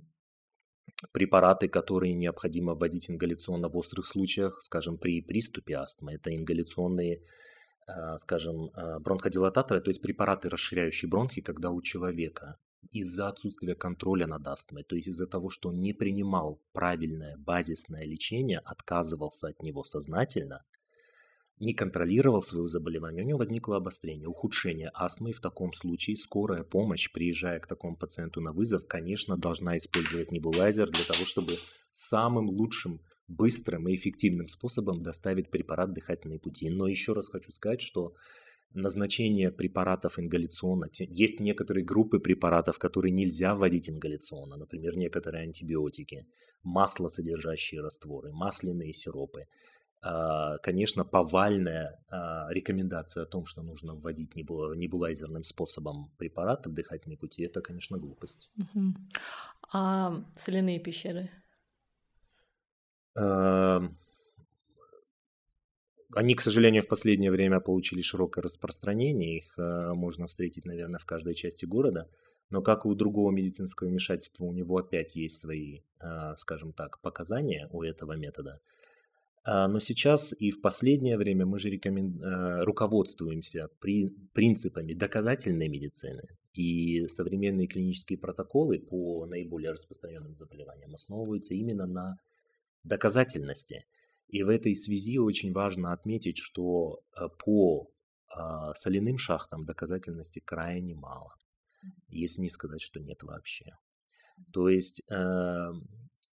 препараты, 1.12 1.68
которые 1.68 2.14
необходимо 2.14 2.74
вводить 2.74 3.10
ингаляционно 3.10 3.68
в 3.68 3.76
острых 3.76 4.06
случаях, 4.06 4.60
скажем, 4.62 4.98
при 4.98 5.20
приступе 5.20 5.76
астмы. 5.76 6.14
Это 6.14 6.34
ингаляционные, 6.34 7.22
а, 7.86 8.18
скажем, 8.18 8.70
а, 8.74 8.98
бронходилататоры, 9.00 9.80
то 9.80 9.90
есть 9.90 10.02
препараты, 10.02 10.48
расширяющие 10.48 11.08
бронхи, 11.08 11.42
когда 11.42 11.70
у 11.70 11.82
человека 11.82 12.58
из-за 12.92 13.28
отсутствия 13.28 13.74
контроля 13.74 14.26
над 14.26 14.46
астмой, 14.46 14.84
то 14.84 14.96
есть 14.96 15.08
из-за 15.08 15.26
того, 15.26 15.50
что 15.50 15.70
он 15.70 15.80
не 15.80 15.92
принимал 15.92 16.62
правильное 16.72 17.36
базисное 17.36 18.04
лечение, 18.04 18.60
отказывался 18.60 19.48
от 19.48 19.62
него 19.62 19.82
сознательно, 19.84 20.64
не 21.58 21.72
контролировал 21.72 22.40
свое 22.40 22.68
заболевание, 22.68 23.24
у 23.24 23.26
него 23.26 23.38
возникло 23.38 23.76
обострение, 23.76 24.28
ухудшение 24.28 24.90
астмы. 24.92 25.32
В 25.32 25.40
таком 25.40 25.72
случае 25.72 26.16
скорая 26.16 26.64
помощь, 26.64 27.10
приезжая 27.10 27.60
к 27.60 27.66
такому 27.66 27.96
пациенту 27.96 28.40
на 28.40 28.52
вызов, 28.52 28.86
конечно, 28.86 29.36
должна 29.36 29.76
использовать 29.76 30.32
небулайзер 30.32 30.90
для 30.90 31.04
того, 31.04 31.24
чтобы 31.24 31.54
самым 31.92 32.50
лучшим, 32.50 33.00
быстрым 33.26 33.88
и 33.88 33.94
эффективным 33.94 34.48
способом 34.48 35.02
доставить 35.02 35.50
препарат 35.50 35.90
в 35.90 35.94
дыхательные 35.94 36.38
пути. 36.38 36.68
Но 36.68 36.86
еще 36.88 37.14
раз 37.14 37.28
хочу 37.28 37.50
сказать, 37.52 37.80
что 37.80 38.14
назначение 38.74 39.50
препаратов 39.50 40.18
ингаляционно. 40.18 40.90
Есть 40.98 41.40
некоторые 41.40 41.84
группы 41.84 42.18
препаратов, 42.18 42.78
которые 42.78 43.12
нельзя 43.12 43.54
вводить 43.54 43.88
ингаляционно, 43.88 44.56
например, 44.56 44.96
некоторые 44.96 45.44
антибиотики, 45.44 46.26
масло 46.62 47.08
содержащие 47.08 47.80
растворы, 47.80 48.32
масляные 48.32 48.92
сиропы. 48.92 49.46
А, 50.02 50.58
конечно, 50.58 51.04
повальная 51.04 51.98
а, 52.08 52.46
рекомендация 52.50 53.24
о 53.24 53.26
том, 53.26 53.46
что 53.46 53.62
нужно 53.62 53.94
вводить 53.94 54.36
небулайзерным 54.36 55.42
способом 55.42 56.12
препараты 56.18 56.70
в 56.70 56.74
дыхательные 56.74 57.16
пути, 57.18 57.42
это, 57.42 57.60
конечно, 57.60 57.98
глупость. 57.98 58.50
Угу. 58.56 58.94
А 59.72 60.22
соляные 60.36 60.80
пещеры? 60.80 61.30
Они, 66.14 66.34
к 66.34 66.40
сожалению, 66.40 66.82
в 66.82 66.88
последнее 66.88 67.30
время 67.30 67.60
получили 67.60 68.00
широкое 68.00 68.42
распространение. 68.42 69.38
Их 69.38 69.54
а, 69.58 69.94
можно 69.94 70.26
встретить, 70.26 70.66
наверное, 70.66 71.00
в 71.00 71.06
каждой 71.06 71.34
части 71.34 71.64
города. 71.64 72.08
Но 72.48 72.62
как 72.62 72.84
и 72.84 72.88
у 72.88 72.94
другого 72.94 73.32
медицинского 73.32 73.88
вмешательства, 73.88 74.44
у 74.44 74.52
него 74.52 74.76
опять 74.76 75.16
есть 75.16 75.38
свои, 75.38 75.80
скажем 76.36 76.72
так, 76.72 77.00
показания 77.00 77.68
у 77.72 77.82
этого 77.82 78.12
метода– 78.12 78.60
а, 78.70 78.75
но 79.46 79.80
сейчас 79.80 80.34
и 80.38 80.50
в 80.50 80.60
последнее 80.60 81.16
время 81.16 81.46
мы 81.46 81.58
же 81.58 81.70
рекомен... 81.70 82.20
Э, 82.22 82.64
руководствуемся 82.64 83.68
при... 83.80 84.10
принципами 84.32 84.92
доказательной 84.92 85.68
медицины. 85.68 86.22
И 86.52 87.06
современные 87.08 87.66
клинические 87.66 88.18
протоколы 88.18 88.78
по 88.78 89.26
наиболее 89.26 89.72
распространенным 89.72 90.34
заболеваниям 90.34 90.94
основываются 90.94 91.54
именно 91.54 91.86
на 91.86 92.16
доказательности. 92.82 93.84
И 94.28 94.42
в 94.42 94.48
этой 94.48 94.74
связи 94.74 95.18
очень 95.18 95.52
важно 95.52 95.92
отметить, 95.92 96.38
что 96.38 97.00
э, 97.16 97.28
по 97.44 97.88
а, 98.36 98.74
соляным 98.74 99.16
шахтам 99.16 99.64
доказательности 99.64 100.40
крайне 100.40 100.94
мало, 100.94 101.34
если 102.08 102.42
не 102.42 102.50
сказать, 102.50 102.82
что 102.82 103.00
нет 103.00 103.22
вообще. 103.22 103.72
То 104.52 104.68
есть 104.68 105.00
э, 105.08 105.70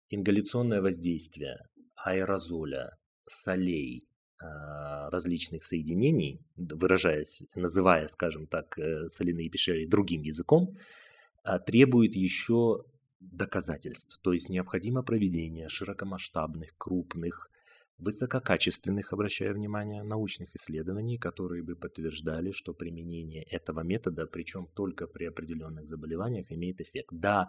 ингаляционное 0.09 0.81
воздействие 0.81 1.57
аэрозоля, 2.03 2.97
солей 3.25 4.07
а, 4.41 5.09
различных 5.09 5.63
соединений, 5.63 6.41
выражаясь, 6.55 7.43
называя, 7.55 8.07
скажем 8.07 8.47
так, 8.47 8.77
э, 8.79 9.09
соляные 9.09 9.49
пещеры 9.49 9.85
другим 9.85 10.21
языком, 10.21 10.77
а, 11.43 11.59
требует 11.59 12.15
еще 12.15 12.85
доказательств. 13.19 14.19
То 14.21 14.31
есть 14.31 14.49
необходимо 14.49 15.03
проведение 15.03 15.67
широкомасштабных, 15.67 16.77
крупных, 16.77 17.51
высококачественных, 17.99 19.13
обращаю 19.13 19.53
внимание, 19.53 20.03
научных 20.03 20.55
исследований, 20.55 21.17
которые 21.17 21.63
бы 21.63 21.75
подтверждали, 21.75 22.51
что 22.51 22.73
применение 22.73 23.43
этого 23.43 23.81
метода, 23.81 24.25
причем 24.25 24.67
только 24.73 25.05
при 25.07 25.25
определенных 25.25 25.85
заболеваниях, 25.85 26.51
имеет 26.51 26.81
эффект. 26.81 27.09
Да, 27.11 27.47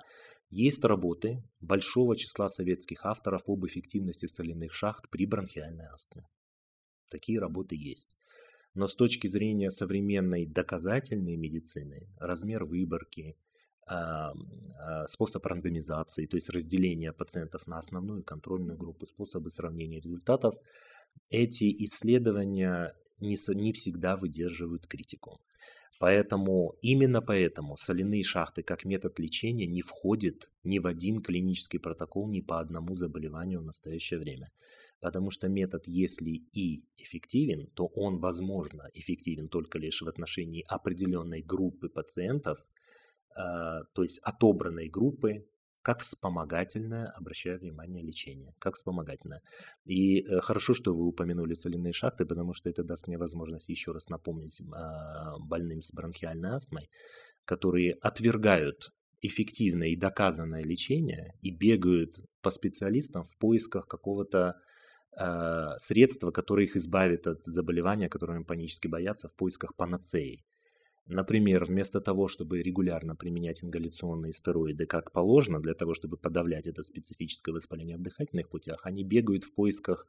есть 0.51 0.85
работы 0.85 1.43
большого 1.61 2.17
числа 2.17 2.49
советских 2.49 3.07
авторов 3.07 3.43
об 3.47 3.65
эффективности 3.65 4.27
соляных 4.27 4.73
шахт 4.75 5.09
при 5.09 5.27
бронхиальной 5.27 5.87
астме. 5.87 6.29
Такие 7.09 7.39
работы 7.39 7.77
есть. 7.77 8.17
Но 8.75 8.87
с 8.87 8.95
точки 8.95 9.27
зрения 9.27 9.71
современной 9.71 10.47
доказательной 10.47 11.37
медицины, 11.37 12.09
размер 12.19 12.65
выборки, 12.65 13.37
способ 15.07 15.45
рандомизации, 15.47 16.27
то 16.27 16.37
есть 16.37 16.51
разделения 16.51 17.13
пациентов 17.13 17.67
на 17.67 17.79
основную 17.79 18.21
и 18.23 18.25
контрольную 18.25 18.79
группу, 18.79 19.07
способы 19.07 19.51
сравнения 19.51 20.01
результатов, 20.01 20.55
эти 21.29 21.65
исследования 21.85 22.95
не, 23.19 23.37
не 23.55 23.73
всегда 23.73 24.17
выдерживают 24.17 24.87
критику. 24.87 25.41
Поэтому, 25.99 26.77
именно 26.81 27.21
поэтому 27.21 27.77
соляные 27.77 28.25
шахты 28.25 28.63
как 28.63 28.87
метод 28.87 29.19
лечения 29.19 29.67
не 29.67 29.83
входит 29.83 30.51
ни 30.65 30.79
в 30.79 30.87
один 30.87 31.21
клинический 31.21 31.79
протокол 31.79 32.27
ни 32.27 32.41
по 32.41 32.59
одному 32.59 32.95
заболеванию 32.95 33.61
в 33.61 33.65
настоящее 33.65 34.19
время. 34.19 34.51
Потому 35.01 35.31
что 35.31 35.49
метод, 35.49 35.87
если 35.87 36.43
и 36.55 36.85
эффективен, 36.97 37.67
то 37.75 37.87
он, 37.87 38.19
возможно, 38.19 38.89
эффективен 38.95 39.49
только 39.49 39.79
лишь 39.79 40.01
в 40.01 40.09
отношении 40.09 40.65
определенной 40.69 41.43
группы 41.43 41.91
пациентов, 41.91 42.59
то 43.35 44.03
есть 44.03 44.19
отобранной 44.23 44.89
группы, 44.89 45.47
как 45.83 46.01
вспомогательное, 46.01 47.07
обращаю 47.07 47.59
внимание, 47.59 48.03
лечение, 48.03 48.55
как 48.59 48.75
вспомогательное. 48.75 49.43
И 49.85 50.21
э, 50.21 50.41
хорошо, 50.41 50.75
что 50.75 50.95
вы 50.95 51.07
упомянули 51.07 51.55
соляные 51.55 51.93
шахты, 51.93 52.27
потому 52.27 52.53
что 52.53 52.69
это 52.69 52.85
даст 52.85 53.07
мне 53.07 53.17
возможность 53.17 53.69
еще 53.69 53.93
раз 53.93 54.09
напомнить 54.09 54.61
э, 54.61 54.65
больным 55.39 55.81
с 55.81 55.93
бронхиальной 55.93 56.51
астмой, 56.51 56.91
которые 57.45 57.95
отвергают 57.95 58.93
эффективное 59.23 59.89
и 59.89 59.97
доказанное 59.97 60.63
лечение 60.63 61.35
и 61.41 61.51
бегают 61.51 62.21
по 62.43 62.51
специалистам 62.51 63.25
в 63.25 63.37
поисках 63.39 63.87
какого-то 63.87 64.57
э, 65.19 65.67
средства, 65.79 66.31
которое 66.31 66.67
их 66.67 66.77
избавит 66.77 67.27
от 67.27 67.43
заболевания, 67.45 68.11
которым 68.11 68.37
они 68.37 68.45
панически 68.45 68.87
боятся, 68.87 69.29
в 69.29 69.35
поисках 69.35 69.75
панацеи. 69.77 70.45
Например, 71.07 71.65
вместо 71.65 72.01
того, 72.01 72.29
чтобы 72.29 72.63
регулярно 72.63 73.17
применять 73.17 73.65
ингаляционные 73.65 74.33
стероиды 74.33 74.87
как 74.87 75.13
положено, 75.13 75.61
для 75.61 75.75
того, 75.75 75.93
чтобы 75.95 76.17
подавлять 76.17 76.67
это 76.67 76.83
специфическое 76.83 77.53
воспаление 77.53 77.97
в 77.97 78.03
дыхательных 78.03 78.49
путях, 78.49 78.87
они 78.87 79.03
бегают 79.03 79.45
в 79.45 79.53
поисках, 79.55 80.07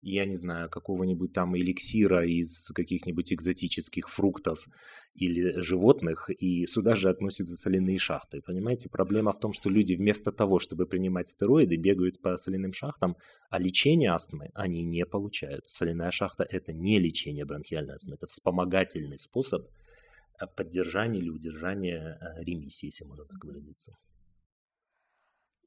я 0.00 0.26
не 0.26 0.34
знаю, 0.34 0.68
какого-нибудь 0.68 1.32
там 1.32 1.56
эликсира 1.56 2.26
из 2.26 2.70
каких-нибудь 2.72 3.32
экзотических 3.32 4.08
фруктов 4.08 4.68
или 5.14 5.60
животных, 5.60 6.28
и 6.28 6.66
сюда 6.66 6.94
же 6.94 7.08
относятся 7.08 7.56
соляные 7.56 7.98
шахты. 7.98 8.42
Понимаете, 8.42 8.90
проблема 8.90 9.32
в 9.32 9.40
том, 9.40 9.54
что 9.54 9.70
люди 9.70 9.94
вместо 9.94 10.30
того, 10.30 10.58
чтобы 10.58 10.86
принимать 10.86 11.30
стероиды, 11.30 11.76
бегают 11.76 12.20
по 12.20 12.36
соляным 12.36 12.74
шахтам, 12.74 13.16
а 13.48 13.58
лечение 13.58 14.10
астмы 14.10 14.50
они 14.54 14.84
не 14.84 15.06
получают. 15.06 15.64
Соляная 15.68 16.10
шахта– 16.10 16.46
это 16.50 16.72
не 16.72 16.98
лечение 16.98 17.46
бронхиальной 17.46 17.94
астмы, 17.94 18.14
это 18.14 18.26
вспомогательный 18.26 19.18
способ– 19.18 19.66
поддержания 20.56 21.20
или 21.20 21.30
удержания 21.30 22.18
э, 22.20 22.42
ремиссии, 22.44 22.86
если 22.86 23.04
можно 23.04 23.24
так 23.24 23.44
выразиться. 23.44 23.96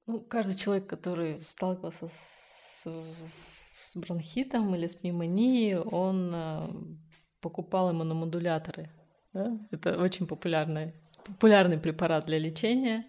Ну, 0.05 0.21
каждый 0.21 0.55
человек, 0.55 0.88
который 0.88 1.41
сталкивался 1.41 2.07
с, 2.07 2.83
с 2.83 3.95
бронхитом 3.95 4.74
или 4.75 4.88
с 4.88 4.95
пневмонией, 4.95 5.75
он 5.77 6.31
э, 6.33 6.67
покупал 7.41 7.91
иммуномодуляторы. 7.91 8.89
Да? 9.33 9.59
Это 9.71 10.01
очень 10.01 10.27
популярный, 10.27 10.93
популярный 11.25 11.77
препарат 11.77 12.25
для 12.25 12.39
лечения. 12.39 13.05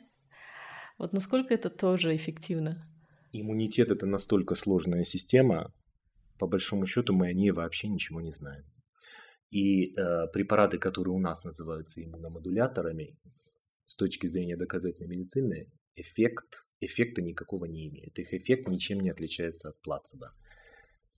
Вот 0.99 1.13
насколько 1.13 1.55
это 1.55 1.71
тоже 1.71 2.17
эффективно? 2.17 2.85
Иммунитет– 3.33 3.91
это 3.93 4.07
настолько 4.07 4.55
сложная 4.55 5.05
система, 5.05 5.73
по 6.39 6.47
большому 6.47 6.87
счету 6.87 7.13
мы 7.13 7.29
о 7.29 7.33
ней 7.33 7.51
вообще 7.51 7.89
ничего 7.89 8.21
не 8.21 8.31
знаем. 8.31 8.65
И 9.51 9.95
э, 9.95 10.27
препараты, 10.33 10.79
которые 10.79 11.15
у 11.15 11.19
нас 11.19 11.45
называются 11.45 12.03
иммуномодуляторами, 12.03 13.17
с 13.87 13.97
точки 13.97 14.27
зрения 14.27 14.57
доказательной 14.57 15.09
медицины, 15.09 15.73
эффект, 15.97 16.67
эффекта 16.81 17.23
никакого 17.23 17.65
не 17.65 17.89
имеют. 17.89 18.19
Их 18.19 18.35
эффект 18.35 18.69
ничем 18.69 19.01
не 19.01 19.11
отличается 19.11 19.71
от 19.71 19.81
плацебо. 19.81 20.33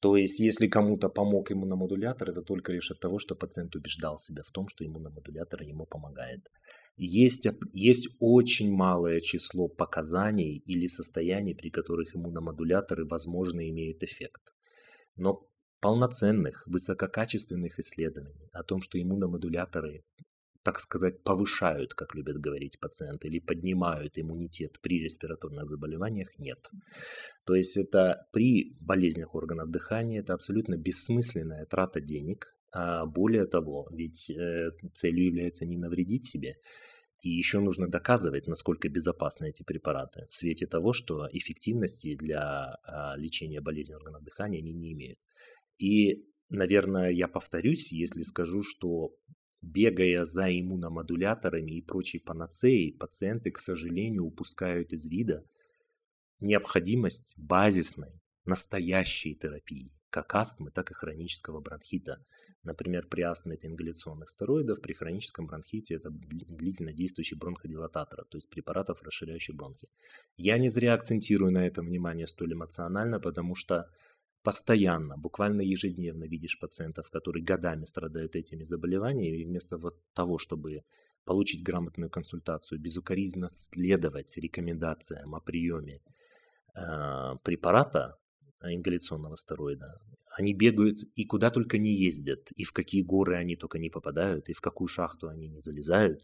То 0.00 0.16
есть, 0.16 0.40
если 0.40 0.66
кому-то 0.66 1.10
помог 1.10 1.52
иммуномодулятор, 1.52 2.30
это 2.30 2.42
только 2.42 2.72
лишь 2.72 2.90
от 2.90 3.00
того, 3.00 3.18
что 3.18 3.34
пациент 3.34 3.76
убеждал 3.76 4.18
себя 4.18 4.42
в 4.42 4.50
том, 4.50 4.68
что 4.68 4.84
иммуномодулятор 4.84 5.62
ему 5.62 5.84
помогает. 5.84 6.48
Есть, 6.96 7.46
есть 7.72 8.08
очень 8.18 8.72
малое 8.72 9.20
число 9.20 9.68
показаний 9.68 10.56
или 10.56 10.86
состояний, 10.86 11.54
при 11.54 11.70
которых 11.70 12.14
иммуномодуляторы, 12.16 13.06
возможно, 13.06 13.68
имеют 13.68 14.02
эффект. 14.02 14.54
Но 15.16 15.49
полноценных, 15.80 16.62
высококачественных 16.66 17.78
исследований 17.78 18.48
о 18.52 18.62
том, 18.62 18.82
что 18.82 19.00
иммуномодуляторы, 19.00 20.04
так 20.62 20.78
сказать, 20.78 21.22
повышают, 21.22 21.94
как 21.94 22.14
любят 22.14 22.36
говорить 22.36 22.78
пациенты, 22.80 23.28
или 23.28 23.38
поднимают 23.38 24.18
иммунитет 24.18 24.78
при 24.82 25.02
респираторных 25.02 25.66
заболеваниях, 25.66 26.28
нет. 26.38 26.68
То 27.44 27.54
есть 27.54 27.76
это 27.76 28.26
при 28.32 28.76
болезнях 28.80 29.34
органов 29.34 29.70
дыхания, 29.70 30.20
это 30.20 30.34
абсолютно 30.34 30.76
бессмысленная 30.76 31.64
трата 31.66 32.00
денег, 32.00 32.54
а 32.72 33.06
более 33.06 33.46
того, 33.46 33.88
ведь 33.90 34.30
э, 34.30 34.70
целью 34.92 35.26
является 35.26 35.64
не 35.66 35.76
навредить 35.76 36.26
себе, 36.26 36.56
и 37.22 37.28
еще 37.28 37.60
нужно 37.60 37.88
доказывать, 37.88 38.46
насколько 38.46 38.88
безопасны 38.88 39.50
эти 39.50 39.62
препараты 39.62 40.26
в 40.28 40.34
свете 40.34 40.66
того, 40.66 40.92
что 40.92 41.28
эффективности 41.30 42.16
для 42.16 42.78
а, 42.84 43.14
лечения 43.16 43.60
болезней 43.60 43.96
органов 43.96 44.24
дыхания 44.24 44.60
они 44.60 44.72
не 44.72 44.92
имеют. 44.92 45.18
И, 45.80 46.26
наверное, 46.50 47.10
я 47.10 47.26
повторюсь, 47.26 47.90
если 47.90 48.22
скажу, 48.22 48.62
что 48.62 49.16
бегая 49.62 50.24
за 50.26 50.46
иммуномодуляторами 50.48 51.72
и 51.72 51.82
прочей 51.82 52.18
панацеей, 52.18 52.92
пациенты, 52.92 53.50
к 53.50 53.58
сожалению, 53.58 54.24
упускают 54.24 54.92
из 54.92 55.06
вида 55.06 55.44
необходимость 56.38 57.34
базисной, 57.38 58.20
настоящей 58.44 59.34
терапии, 59.34 59.90
как 60.10 60.34
астмы, 60.34 60.70
так 60.70 60.90
и 60.90 60.94
хронического 60.94 61.60
бронхита. 61.60 62.24
Например, 62.62 63.06
при 63.06 63.22
астме 63.22 63.54
это 63.54 63.66
ингаляционных 63.66 64.28
стероидов, 64.28 64.82
при 64.82 64.92
хроническом 64.92 65.46
бронхите 65.46 65.94
это 65.94 66.10
длительно 66.10 66.92
действующий 66.92 67.36
бронходилататор, 67.36 68.26
то 68.26 68.36
есть 68.36 68.50
препаратов, 68.50 69.02
расширяющих 69.02 69.54
бронхи. 69.54 69.88
Я 70.36 70.58
не 70.58 70.68
зря 70.68 70.92
акцентирую 70.92 71.52
на 71.52 71.66
этом 71.66 71.86
внимание 71.86 72.26
столь 72.26 72.52
эмоционально, 72.52 73.18
потому 73.18 73.54
что 73.54 73.90
постоянно, 74.42 75.16
буквально 75.16 75.62
ежедневно 75.62 76.24
видишь 76.24 76.58
пациентов, 76.58 77.10
которые 77.10 77.44
годами 77.44 77.84
страдают 77.84 78.36
этими 78.36 78.64
заболеваниями, 78.64 79.38
и 79.38 79.44
вместо 79.44 79.76
вот 79.76 79.96
того, 80.14 80.38
чтобы 80.38 80.82
получить 81.24 81.62
грамотную 81.62 82.10
консультацию, 82.10 82.80
безукоризненно 82.80 83.48
следовать 83.48 84.36
рекомендациям 84.36 85.34
о 85.34 85.40
приеме 85.40 86.00
э, 86.74 87.36
препарата 87.42 88.16
ингаляционного 88.62 89.36
стероида, 89.36 90.00
они 90.38 90.54
бегают 90.54 91.02
и 91.14 91.24
куда 91.24 91.50
только 91.50 91.78
не 91.78 91.94
ездят, 91.94 92.50
и 92.52 92.64
в 92.64 92.72
какие 92.72 93.02
горы 93.02 93.36
они 93.36 93.56
только 93.56 93.78
не 93.78 93.90
попадают, 93.90 94.48
и 94.48 94.54
в 94.54 94.60
какую 94.60 94.88
шахту 94.88 95.28
они 95.28 95.48
не 95.48 95.60
залезают, 95.60 96.22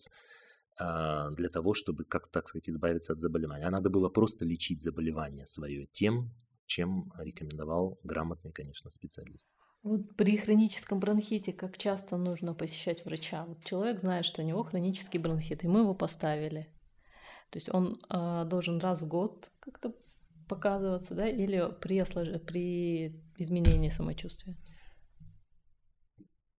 э, 0.81 1.31
для 1.37 1.49
того, 1.49 1.75
чтобы, 1.75 2.05
как 2.05 2.29
так 2.29 2.49
сказать, 2.49 2.69
избавиться 2.71 3.13
от 3.13 3.21
заболевания. 3.21 3.67
А 3.67 3.71
надо 3.71 3.91
было 3.91 4.09
просто 4.09 4.45
лечить 4.45 4.81
заболевание 4.81 5.47
свое 5.47 5.87
тем, 5.93 6.31
чем 6.67 7.13
рекомендовал 7.19 7.99
грамотный, 8.03 8.53
конечно, 8.53 8.91
специалист. 8.91 9.51
Вот 9.83 10.17
при 10.17 10.37
хроническом 10.37 10.99
бронхите 10.99 11.53
как 11.53 11.79
часто 11.79 12.17
нужно 12.17 12.55
посещать 12.55 13.05
врача? 13.05 13.45
Вот 13.47 13.65
человек 13.65 14.01
знает, 14.01 14.25
что 14.25 14.43
у 14.43 14.45
него 14.45 14.65
хронический 14.65 15.19
бронхит, 15.19 15.65
и 15.65 15.69
мы 15.69 15.81
его 15.81 15.95
поставили. 15.95 16.73
То 17.51 17.57
есть 17.57 17.73
он 17.73 18.01
э, 18.11 18.45
должен 18.47 18.79
раз 18.81 19.03
в 19.03 19.07
год 19.07 19.53
как-то 19.61 19.95
показываться, 20.49 21.15
да, 21.15 21.29
или 21.29 21.73
при, 21.81 21.99
ослож... 21.99 22.29
при 22.47 23.23
изменении 23.39 23.91
самочувствия? 23.91 24.57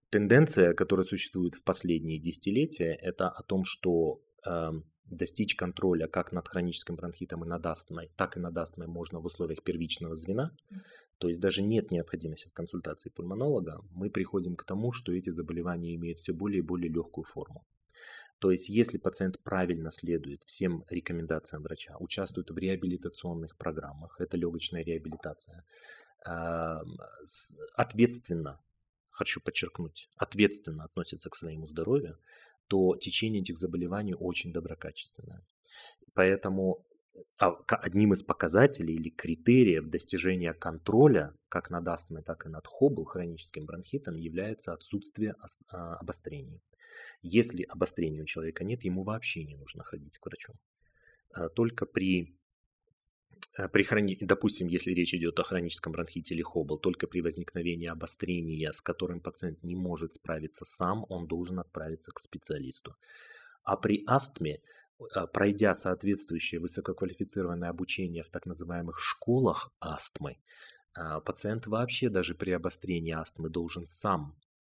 Тенденция, 0.09 0.73
которая 0.73 1.03
существует 1.03 1.53
в 1.55 1.63
последние 1.65 2.21
десятилетия, 2.21 2.93
это 2.93 3.29
о 3.29 3.43
том, 3.43 3.63
что 3.65 4.21
э, 4.45 4.71
достичь 5.09 5.55
контроля 5.55 6.07
как 6.07 6.31
над 6.31 6.47
хроническим 6.47 6.95
бронхитом 6.95 7.43
и 7.43 7.47
над 7.47 7.65
астмой, 7.65 8.11
так 8.15 8.37
и 8.37 8.39
над 8.39 8.57
астмой 8.57 8.87
можно 8.87 9.19
в 9.19 9.25
условиях 9.25 9.63
первичного 9.63 10.15
звена, 10.15 10.51
то 11.17 11.27
есть 11.27 11.39
даже 11.39 11.63
нет 11.63 11.91
необходимости 11.91 12.47
в 12.47 12.53
консультации 12.53 13.09
пульмонолога, 13.09 13.81
мы 13.91 14.09
приходим 14.09 14.55
к 14.55 14.63
тому, 14.63 14.91
что 14.91 15.13
эти 15.13 15.29
заболевания 15.29 15.95
имеют 15.95 16.19
все 16.19 16.33
более 16.33 16.59
и 16.59 16.65
более 16.65 16.91
легкую 16.91 17.25
форму. 17.25 17.65
То 18.39 18.51
есть, 18.51 18.69
если 18.69 18.99
пациент 18.99 19.39
правильно 19.43 19.89
следует 19.89 20.43
всем 20.43 20.83
рекомендациям 20.89 21.63
врача, 21.63 21.97
участвует 21.97 22.51
в 22.51 22.57
реабилитационных 22.57 23.57
программах, 23.57 24.21
это 24.21 24.37
легочная 24.37 24.83
реабилитация, 24.83 25.63
ответственно, 27.73 28.59
хочу 29.09 29.41
подчеркнуть, 29.41 30.09
ответственно 30.17 30.83
относится 30.83 31.29
к 31.31 31.35
своему 31.35 31.65
здоровью, 31.65 32.19
то 32.67 32.95
течение 32.95 33.41
этих 33.41 33.57
заболеваний 33.57 34.15
очень 34.15 34.53
доброкачественное. 34.53 35.45
Поэтому 36.13 36.85
а, 37.37 37.51
одним 37.67 38.13
из 38.13 38.23
показателей 38.23 38.95
или 38.95 39.09
критериев 39.09 39.89
достижения 39.89 40.53
контроля 40.53 41.33
как 41.49 41.69
над 41.69 41.87
астмой, 41.87 42.23
так 42.23 42.45
и 42.45 42.49
над 42.49 42.65
хобл 42.67 43.05
хроническим 43.05 43.65
бронхитом 43.65 44.15
является 44.15 44.73
отсутствие 44.73 45.35
а, 45.69 45.95
обострений. 45.95 46.61
Если 47.21 47.63
обострения 47.63 48.21
у 48.21 48.25
человека 48.25 48.63
нет, 48.63 48.83
ему 48.83 49.03
вообще 49.03 49.43
не 49.43 49.55
нужно 49.55 49.83
ходить 49.83 50.17
к 50.17 50.25
врачу. 50.25 50.53
А 51.31 51.49
только 51.49 51.85
при 51.85 52.36
при 53.73 53.83
хрони... 53.83 54.17
допустим, 54.21 54.67
если 54.67 54.93
речь 54.93 55.13
идет 55.13 55.39
о 55.39 55.43
хроническом 55.43 55.91
бронхите 55.91 56.35
или 56.35 56.41
хобл, 56.41 56.77
только 56.77 57.07
при 57.07 57.21
возникновении 57.21 57.87
обострения, 57.87 58.71
с 58.71 58.81
которым 58.81 59.19
пациент 59.19 59.63
не 59.63 59.75
может 59.75 60.13
справиться 60.13 60.65
сам, 60.65 61.05
он 61.09 61.27
должен 61.27 61.59
отправиться 61.59 62.11
к 62.11 62.19
специалисту. 62.19 62.95
А 63.63 63.75
при 63.75 64.03
астме, 64.07 64.59
э, 65.15 65.27
пройдя 65.33 65.73
соответствующее 65.73 66.61
высококвалифицированное 66.61 67.69
обучение 67.69 68.23
в 68.23 68.29
так 68.29 68.45
называемых 68.45 68.99
школах 68.99 69.71
астмы, 69.79 70.37
э, 70.95 71.21
пациент 71.25 71.67
вообще 71.67 72.09
даже 72.09 72.35
при 72.35 72.51
обострении 72.51 73.13
астмы 73.13 73.49
должен 73.49 73.85
сам 73.85 74.35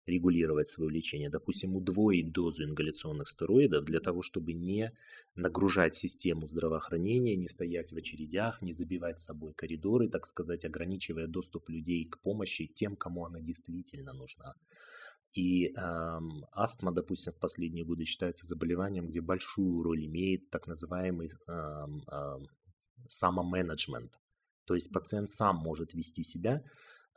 регулировать 0.07 0.69
свое 0.69 0.89
лечение, 0.89 1.29
допустим, 1.29 1.75
удвоить 1.75 2.31
дозу 2.31 2.63
ингаляционных 2.63 3.27
стероидов 3.27 3.83
для 3.83 3.99
того, 3.99 4.21
чтобы 4.21 4.53
не 4.53 4.93
нагружать 5.35 5.95
систему 5.95 6.47
здравоохранения, 6.47 7.35
не 7.35 7.47
стоять 7.47 7.91
в 7.91 7.97
очередях, 7.97 8.61
не 8.61 8.71
забивать 8.71 9.19
с 9.19 9.25
собой 9.25 9.53
коридоры, 9.53 10.09
так 10.09 10.25
сказать, 10.25 10.65
ограничивая 10.65 11.27
доступ 11.27 11.69
людей 11.69 12.05
к 12.05 12.19
помощи 12.21 12.67
тем, 12.67 12.95
кому 12.95 13.25
она 13.25 13.41
действительно 13.41 14.13
нужна. 14.13 14.55
И 15.33 15.73
эм, 15.75 16.45
астма, 16.53 16.91
допустим, 16.91 17.33
в 17.33 17.39
последние 17.39 17.85
годы 17.85 18.05
считается 18.05 18.45
заболеванием, 18.45 19.07
где 19.07 19.21
большую 19.21 19.83
роль 19.83 20.05
имеет 20.05 20.49
так 20.49 20.67
называемый 20.67 21.29
эм, 21.47 22.01
эм, 22.07 22.47
самоменеджмент. 23.09 24.19
То 24.65 24.73
есть 24.73 24.91
пациент 24.91 25.29
сам 25.29 25.57
может 25.57 25.93
вести 25.93 26.23
себя 26.23 26.63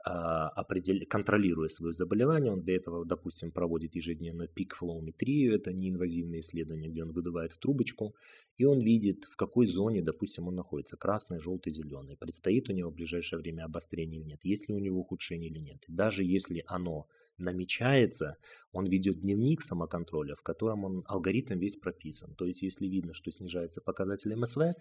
определ... 0.04 0.98
контролируя 1.08 1.68
свое 1.68 1.92
заболевание, 1.92 2.52
он 2.52 2.62
для 2.62 2.76
этого, 2.76 3.04
допустим, 3.04 3.52
проводит 3.52 3.94
ежедневную 3.96 4.48
пик-флоуметрию, 4.48 5.54
это 5.54 5.72
неинвазивное 5.72 6.40
исследование, 6.40 6.90
где 6.90 7.02
он 7.02 7.12
выдувает 7.12 7.52
в 7.52 7.58
трубочку, 7.58 8.14
и 8.56 8.64
он 8.64 8.80
видит, 8.80 9.24
в 9.24 9.36
какой 9.36 9.66
зоне, 9.66 10.02
допустим, 10.02 10.48
он 10.48 10.54
находится, 10.54 10.96
красный, 10.96 11.38
желтый, 11.38 11.72
зеленый, 11.72 12.16
предстоит 12.16 12.68
у 12.68 12.72
него 12.72 12.90
в 12.90 12.94
ближайшее 12.94 13.40
время 13.40 13.64
обострение 13.64 14.20
или 14.20 14.28
нет, 14.28 14.40
есть 14.44 14.68
ли 14.68 14.74
у 14.74 14.78
него 14.78 15.00
ухудшение 15.00 15.50
или 15.50 15.58
нет. 15.58 15.84
И 15.88 15.92
даже 15.92 16.24
если 16.24 16.64
оно 16.66 17.06
намечается, 17.40 18.36
он 18.72 18.86
ведет 18.86 19.20
дневник 19.20 19.62
самоконтроля, 19.62 20.34
в 20.34 20.42
котором 20.42 20.84
он 20.84 21.04
алгоритм 21.06 21.58
весь 21.58 21.76
прописан. 21.76 22.34
То 22.34 22.46
есть, 22.46 22.62
если 22.62 22.86
видно, 22.86 23.14
что 23.14 23.30
снижается 23.30 23.80
показатель 23.80 24.34
МСВ, 24.34 24.74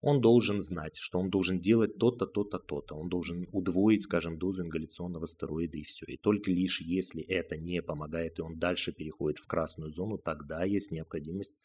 он 0.00 0.20
должен 0.20 0.60
знать, 0.60 0.96
что 0.96 1.18
он 1.18 1.30
должен 1.30 1.60
делать 1.60 1.98
то-то, 1.98 2.26
то-то, 2.26 2.58
то-то. 2.58 2.96
Он 2.96 3.08
должен 3.08 3.46
удвоить, 3.52 4.02
скажем, 4.02 4.38
дозу 4.38 4.64
ингаляционного 4.64 5.26
стероида 5.26 5.78
и 5.78 5.82
все. 5.82 6.06
И 6.06 6.16
только 6.16 6.50
лишь 6.50 6.80
если 6.80 7.22
это 7.22 7.56
не 7.56 7.82
помогает, 7.82 8.38
и 8.38 8.42
он 8.42 8.58
дальше 8.58 8.92
переходит 8.92 9.38
в 9.38 9.46
красную 9.46 9.90
зону, 9.90 10.18
тогда 10.18 10.64
есть 10.64 10.90
необходимость 10.90 11.56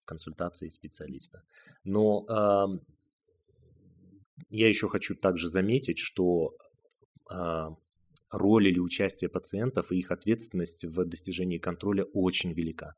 в 0.00 0.06
консультации 0.06 0.68
специалиста. 0.68 1.42
Но 1.84 2.24
э, 2.28 2.78
я 4.48 4.68
еще 4.68 4.88
хочу 4.88 5.14
также 5.14 5.48
заметить, 5.48 5.98
что 5.98 6.56
э, 7.30 7.68
роль 8.30 8.68
или 8.68 8.78
участие 8.78 9.28
пациентов 9.28 9.92
и 9.92 9.98
их 9.98 10.10
ответственность 10.10 10.84
в 10.84 11.04
достижении 11.04 11.58
контроля 11.58 12.04
очень 12.04 12.52
велика. 12.52 12.94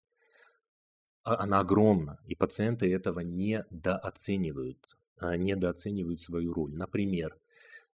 А, 1.25 1.43
она 1.43 1.61
огромна, 1.61 2.19
и 2.27 2.35
пациенты 2.35 2.93
этого 2.93 3.21
недооценивают, 3.21 4.97
а, 5.19 5.37
недооценивают 5.37 6.21
свою 6.21 6.53
роль. 6.53 6.75
Например, 6.75 7.37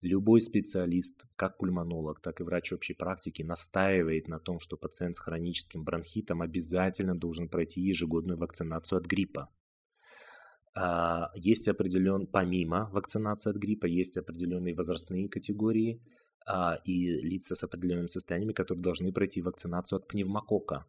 любой 0.01 0.39
специалист, 0.39 1.25
как 1.35 1.57
пульмонолог, 1.57 2.21
так 2.21 2.39
и 2.39 2.43
врач 2.43 2.71
общей 2.71 2.93
практики, 2.93 3.41
настаивает 3.41 4.27
на 4.27 4.39
том, 4.39 4.59
что 4.59 4.77
пациент 4.77 5.15
с 5.15 5.19
хроническим 5.19 5.83
бронхитом 5.83 6.41
обязательно 6.41 7.17
должен 7.17 7.49
пройти 7.49 7.81
ежегодную 7.81 8.37
вакцинацию 8.37 8.99
от 8.99 9.05
гриппа. 9.05 9.49
А, 10.77 11.31
есть 11.35 11.67
определен, 11.67 12.27
помимо 12.27 12.89
вакцинации 12.91 13.49
от 13.49 13.57
гриппа, 13.57 13.87
есть 13.87 14.17
определенные 14.17 14.73
возрастные 14.73 15.27
категории– 15.27 16.01
и 16.85 17.07
лица 17.21 17.55
с 17.55 17.63
определенными 17.63 18.07
состояниями, 18.07 18.53
которые 18.53 18.83
должны 18.83 19.11
пройти 19.11 19.41
вакцинацию 19.41 19.97
от 19.97 20.07
пневмокока. 20.07 20.85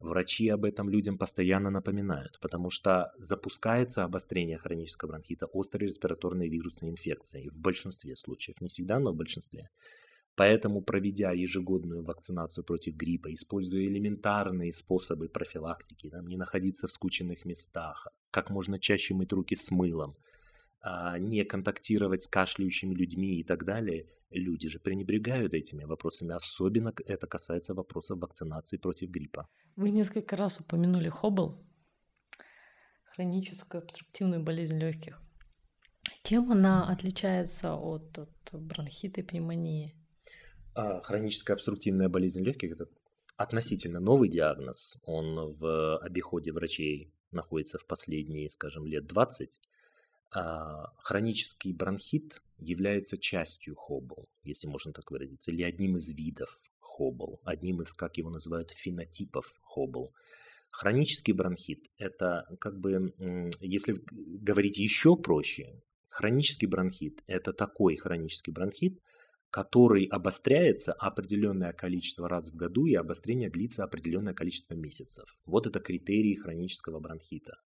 Врачи 0.00 0.48
об 0.48 0.64
этом 0.64 0.90
людям 0.90 1.16
постоянно 1.16 1.70
напоминают, 1.70 2.38
потому 2.40 2.68
что 2.68 3.12
запускается 3.18 4.04
обострение 4.04 4.58
хронического 4.58 5.10
бронхита 5.10 5.48
острой 5.52 5.86
респираторной 5.86 6.48
вирусной 6.48 6.90
инфекцией 6.90 7.48
в 7.48 7.60
большинстве 7.60 8.16
случаев, 8.16 8.60
не 8.60 8.68
всегда, 8.68 8.98
но 8.98 9.12
в 9.12 9.16
большинстве. 9.16 9.70
Поэтому, 10.36 10.82
проведя 10.82 11.30
ежегодную 11.30 12.02
вакцинацию 12.02 12.64
против 12.64 12.96
гриппа, 12.96 13.32
используя 13.32 13.84
элементарные 13.84 14.72
способы 14.72 15.28
профилактики, 15.28 16.10
там, 16.10 16.26
не 16.26 16.36
находиться 16.36 16.88
в 16.88 16.92
скученных 16.92 17.44
местах, 17.44 18.08
как 18.30 18.50
можно 18.50 18.80
чаще 18.80 19.14
мыть 19.14 19.32
руки 19.32 19.54
с 19.54 19.70
мылом, 19.70 20.16
а, 20.80 21.18
не 21.18 21.44
контактировать 21.44 22.22
с 22.22 22.28
кашляющими 22.28 22.94
людьми 22.94 23.38
и 23.38 23.44
так 23.44 23.64
далее, 23.64 24.06
люди 24.38 24.68
же 24.68 24.78
пренебрегают 24.78 25.54
этими 25.54 25.84
вопросами. 25.84 26.34
Особенно 26.34 26.92
это 27.06 27.26
касается 27.26 27.74
вопросов 27.74 28.18
вакцинации 28.18 28.76
против 28.76 29.10
гриппа. 29.10 29.48
Вы 29.76 29.90
несколько 29.90 30.36
раз 30.36 30.60
упомянули 30.60 31.08
хобл, 31.08 31.64
хроническую 33.04 33.82
обструктивную 33.82 34.42
болезнь 34.42 34.78
легких. 34.78 35.20
Чем 36.22 36.50
она 36.50 36.88
отличается 36.88 37.74
от, 37.74 38.18
от 38.18 38.30
бронхита 38.52 39.20
и 39.20 39.24
пневмонии? 39.24 39.94
А, 40.74 41.00
хроническая 41.00 41.54
обструктивная 41.54 42.08
болезнь 42.08 42.42
легких– 42.42 42.72
это 42.72 42.86
относительно 43.36 44.00
новый 44.00 44.28
диагноз. 44.28 44.96
Он 45.04 45.52
в 45.52 45.98
обиходе 45.98 46.52
врачей 46.52 47.12
находится 47.30 47.78
в 47.78 47.86
последние, 47.86 48.50
скажем, 48.50 48.86
лет 48.86 49.06
20. 49.06 49.60
А, 50.34 50.92
хронический 50.98 51.72
бронхит 51.72 52.42
является 52.64 53.18
частью 53.18 53.74
хоббл, 53.76 54.28
если 54.42 54.66
можно 54.68 54.92
так 54.92 55.10
выразиться, 55.10 55.50
или 55.52 55.62
одним 55.62 55.96
из 55.96 56.08
видов 56.08 56.58
хоббл, 56.80 57.40
одним 57.44 57.82
из, 57.82 57.92
как 57.92 58.16
его 58.16 58.30
называют, 58.30 58.70
фенотипов 58.70 59.46
хоббл. 59.62 60.12
Хронический 60.70 61.32
бронхит– 61.32 61.90
это 61.98 62.46
как 62.58 62.78
бы, 62.78 63.12
если 63.60 63.96
говорить 64.08 64.78
еще 64.78 65.16
проще, 65.16 65.82
хронический 66.08 66.66
бронхит– 66.66 67.22
это 67.26 67.52
такой 67.52 67.96
хронический 67.96 68.50
бронхит, 68.50 69.00
который 69.50 70.06
обостряется 70.06 70.92
определенное 70.92 71.72
количество 71.72 72.28
раз 72.28 72.50
в 72.50 72.56
году, 72.56 72.86
и 72.86 72.94
обострение 72.94 73.50
длится 73.50 73.84
определенное 73.84 74.34
количество 74.34 74.74
месяцев. 74.74 75.38
Вот 75.46 75.68
это 75.68 75.78
критерии 75.78 76.34
хронического 76.34 76.98
бронхита. 76.98 77.60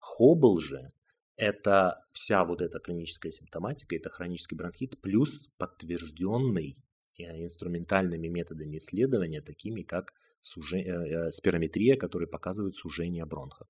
Хоббл 0.00 0.58
же 0.58 0.92
это 1.36 1.98
вся 2.12 2.44
вот 2.44 2.62
эта 2.62 2.78
клиническая 2.78 3.32
симптоматика, 3.32 3.94
это 3.94 4.10
хронический 4.10 4.56
бронхит, 4.56 5.00
плюс 5.00 5.48
подтвержденный 5.58 6.76
э, 7.18 7.44
инструментальными 7.44 8.28
методами 8.28 8.78
исследования, 8.78 9.42
такими 9.42 9.82
как 9.82 10.12
суже... 10.40 10.78
Э, 10.78 11.26
э, 11.28 11.30
спирометрия, 11.30 11.96
которые 11.96 12.28
показывают 12.28 12.74
сужение 12.74 13.26
бронхов. 13.26 13.68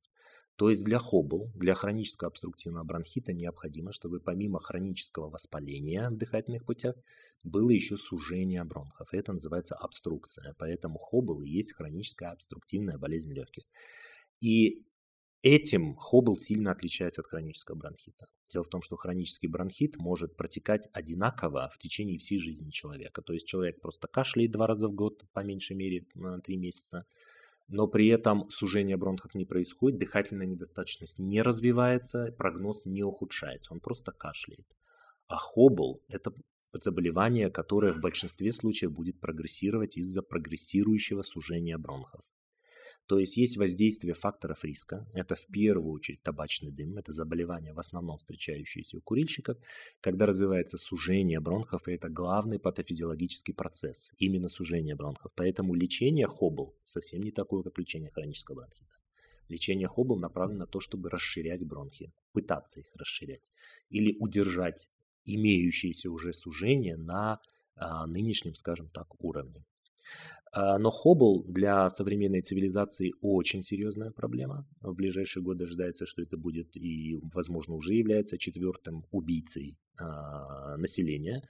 То 0.57 0.71
есть 0.71 0.85
для 0.85 0.99
хобл, 0.99 1.53
для 1.55 1.75
хронического 1.75 2.29
обструктивного 2.29 2.85
бронхита 2.85 3.35
необходимо, 3.35 3.93
чтобы 3.93 4.21
помимо 4.21 4.59
хронического 4.61 5.29
воспаления 5.29 6.09
в 6.09 6.17
дыхательных 6.17 6.65
путях 6.65 6.97
было 7.43 7.71
еще 7.71 7.97
сужение 7.97 8.65
бронхов. 8.65 9.09
Это 9.13 9.33
называется 9.33 9.75
обструкция. 9.75 10.55
Поэтому 10.59 10.99
хобл 10.99 11.43
и 11.43 11.49
есть 11.49 11.75
хроническая 11.75 12.31
обструктивная 12.31 12.97
болезнь 12.97 13.33
легких. 13.35 13.65
И 14.41 14.87
Этим 15.49 15.95
хоббл 15.95 16.39
сильно 16.39 16.73
отличается 16.73 17.21
от 17.21 17.29
хронического 17.29 17.77
бронхита. 17.77 18.27
Дело 18.53 18.65
в 18.65 18.69
том, 18.69 18.83
что 18.83 18.97
хронический 18.97 19.47
бронхит 19.47 19.97
может 19.97 20.37
протекать 20.37 20.89
одинаково 20.93 21.71
в 21.73 21.79
течение 21.79 22.19
всей 22.19 22.41
жизни 22.41 22.73
человека. 22.73 23.23
То 23.23 23.33
есть 23.33 23.47
человек 23.47 23.81
просто 23.81 24.09
кашляет 24.09 24.51
два 24.51 24.67
раза 24.67 24.89
в 24.89 24.93
год, 24.93 25.23
по 25.33 25.45
меньшей 25.45 25.77
мере 25.77 26.05
на 26.15 26.41
три 26.41 26.57
месяца, 26.57 27.07
но 27.69 27.87
при 27.87 28.09
этом 28.09 28.51
сужение 28.51 28.97
бронхов 28.97 29.37
не 29.37 29.45
происходит, 29.45 30.01
дыхательная 30.01 30.49
недостаточность 30.49 31.21
не 31.21 31.43
развивается, 31.43 32.35
прогноз 32.37 32.85
не 32.85 33.05
ухудшается, 33.05 33.73
он 33.73 33.79
просто 33.79 34.11
кашляет. 34.11 34.67
А 35.29 35.37
хоббл– 35.37 36.03
это 36.09 36.33
заболевание, 36.73 37.51
которое 37.51 37.93
в 37.93 38.01
большинстве 38.01 38.51
случаев 38.51 38.91
будет 38.91 39.21
прогрессировать 39.21 39.97
из-за 39.97 40.23
прогрессирующего 40.23 41.23
сужения 41.23 41.79
бронхов. 41.79 42.25
То 43.07 43.21
есть 43.21 43.37
есть 43.37 43.57
воздействие 43.57 44.15
факторов 44.15 44.65
риска. 44.65 45.07
Это 45.15 45.37
в 45.37 45.47
первую 45.47 45.93
очередь 45.93 46.23
табачный 46.23 46.73
дым. 46.73 46.99
Это 46.99 47.13
заболевание 47.13 47.73
в 47.73 47.79
основном 47.79 48.19
встречающееся 48.19 48.99
у 48.99 49.01
курильщиков. 49.01 49.57
Когда 50.01 50.27
развивается 50.27 50.77
сужение 50.77 51.39
бронхов, 51.39 51.87
и 51.87 51.93
это 51.93 52.09
главный 52.09 52.59
патофизиологический 52.59 53.55
процесс. 53.55 54.13
Именно 54.19 54.49
сужение 54.49 54.97
бронхов. 54.97 55.31
Поэтому 55.37 55.75
лечение 55.75 56.27
хоббл 56.27 56.75
совсем 56.85 57.23
не 57.23 57.31
такое, 57.31 57.63
как 57.63 57.79
лечение 57.79 58.11
хронического 58.11 58.57
бронхита. 58.57 58.87
Лечение 59.49 59.87
хоббл 59.87 60.17
направлено 60.17 60.61
на 60.61 60.67
то, 60.67 60.81
чтобы 60.81 61.09
расширять 61.09 61.65
бронхи, 61.65 62.13
пытаться 62.33 62.81
их 62.81 62.91
расширять. 62.97 63.53
Или 63.89 64.17
удержать 64.19 64.91
имеющиеся 65.25 66.11
уже 66.11 66.33
сужения 66.33 66.97
на 66.97 67.41
а, 67.77 68.07
нынешнем, 68.07 68.57
скажем 68.57 68.89
так, 68.89 69.23
уровне. 69.23 69.65
А, 70.57 70.79
но 70.79 70.91
Хоббл 70.91 71.45
для 71.47 71.87
современной 71.91 72.41
цивилизации 72.41 73.13
очень 73.21 73.63
серьезная 73.63 74.11
проблема. 74.11 74.67
В 74.81 74.95
ближайшие 74.95 75.43
годы 75.43 75.65
ожидается, 75.65 76.07
что 76.07 76.23
это 76.23 76.39
будет 76.39 76.75
и, 76.77 77.19
возможно, 77.35 77.75
уже 77.75 77.93
является 77.93 78.39
четвертым 78.39 79.05
убийцей 79.11 79.77
а, 79.99 80.79
населения. 80.79 81.43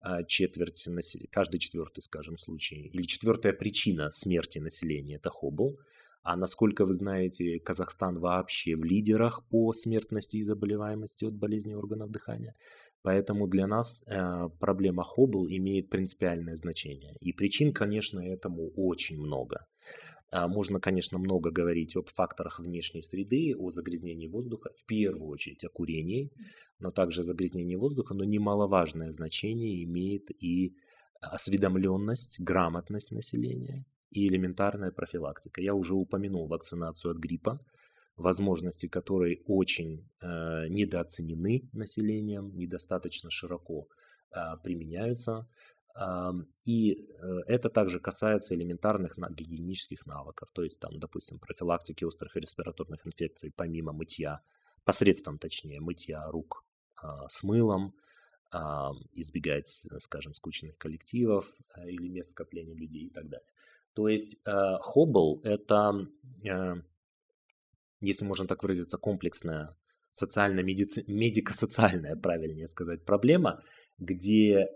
А, 0.00 0.22
четверть, 0.22 0.88
каждый 1.32 1.58
четвертый, 1.58 2.02
скажем, 2.02 2.38
случай, 2.38 2.90
или 2.92 3.02
четвертая 3.02 3.54
причина 3.54 4.12
смерти 4.12 4.60
населения– 4.60 5.16
это 5.16 5.30
Хоббл. 5.30 5.76
А 6.22 6.36
насколько 6.36 6.86
вы 6.86 6.94
знаете, 6.94 7.58
Казахстан 7.58 8.20
вообще 8.20 8.76
в 8.76 8.84
лидерах 8.84 9.44
по 9.50 9.72
смертности 9.72 10.36
и 10.36 10.42
заболеваемости 10.42 11.24
от 11.24 11.34
болезней 11.34 11.74
органов 11.74 12.10
дыхания. 12.10 12.54
Поэтому 13.04 13.46
для 13.46 13.66
нас 13.66 14.02
э, 14.06 14.48
проблема 14.58 15.04
Хоббл 15.04 15.46
имеет 15.46 15.90
принципиальное 15.90 16.56
значение. 16.56 17.14
И 17.20 17.34
причин, 17.34 17.74
конечно, 17.74 18.18
этому 18.18 18.70
очень 18.76 19.18
много. 19.20 19.66
А, 20.30 20.48
можно, 20.48 20.80
конечно, 20.80 21.18
много 21.18 21.50
говорить 21.50 21.96
об 21.96 22.08
факторах 22.08 22.60
внешней 22.60 23.02
среды, 23.02 23.54
о 23.58 23.70
загрязнении 23.70 24.26
воздуха, 24.26 24.70
в 24.74 24.86
первую 24.86 25.28
очередь 25.28 25.64
о 25.64 25.68
курении, 25.68 26.32
но 26.78 26.90
также 26.90 27.22
загрязнение 27.22 27.76
воздуха, 27.76 28.14
но 28.14 28.24
немаловажное 28.24 29.12
значение 29.12 29.84
имеет 29.84 30.30
и 30.42 30.74
осведомленность, 31.20 32.40
грамотность 32.40 33.12
населения 33.12 33.84
и 34.10 34.28
элементарная 34.28 34.92
профилактика. 34.92 35.60
Я 35.60 35.74
уже 35.74 35.94
упомянул 35.94 36.48
вакцинацию 36.48 37.12
от 37.12 37.18
гриппа, 37.18 37.60
возможности 38.16 38.86
которой 38.86 39.42
очень 39.46 40.08
э, 40.20 40.68
недооценены 40.68 41.68
населением, 41.72 42.56
недостаточно 42.56 43.30
широко 43.30 43.88
э, 44.30 44.56
применяются. 44.62 45.48
Э, 45.96 46.32
и 46.64 46.92
э, 46.92 47.26
это 47.46 47.70
также 47.70 48.00
касается 48.00 48.54
элементарных 48.54 49.16
гигиенических 49.16 50.06
навыков, 50.06 50.50
то 50.52 50.62
есть, 50.62 50.80
там, 50.80 50.98
допустим, 50.98 51.38
профилактики 51.38 52.04
острых 52.04 52.36
респираторных 52.36 53.06
инфекций 53.06 53.52
помимо 53.54 53.92
мытья, 53.92 54.40
посредством, 54.84 55.38
точнее, 55.38 55.80
мытья 55.80 56.30
рук 56.30 56.64
э, 57.02 57.06
с 57.28 57.42
мылом, 57.42 57.94
э, 58.52 58.58
избегать, 59.12 59.86
скажем, 59.98 60.34
скучных 60.34 60.78
коллективов 60.78 61.52
э, 61.76 61.90
или 61.90 62.08
мест 62.08 62.30
скопления 62.30 62.76
людей 62.76 63.06
и 63.06 63.10
так 63.10 63.28
далее. 63.28 63.48
То 63.94 64.08
есть 64.08 64.40
э, 64.44 64.78
Хоббл– 64.82 65.40
это 65.44 66.06
э, 66.44 66.74
если 68.04 68.26
можно 68.26 68.46
так 68.46 68.62
выразиться, 68.62 68.98
комплексная 68.98 69.76
социально-медико-социальная, 70.10 72.16
правильнее 72.16 72.68
сказать, 72.68 73.04
проблема, 73.04 73.62
где 73.98 74.54
э, 74.54 74.66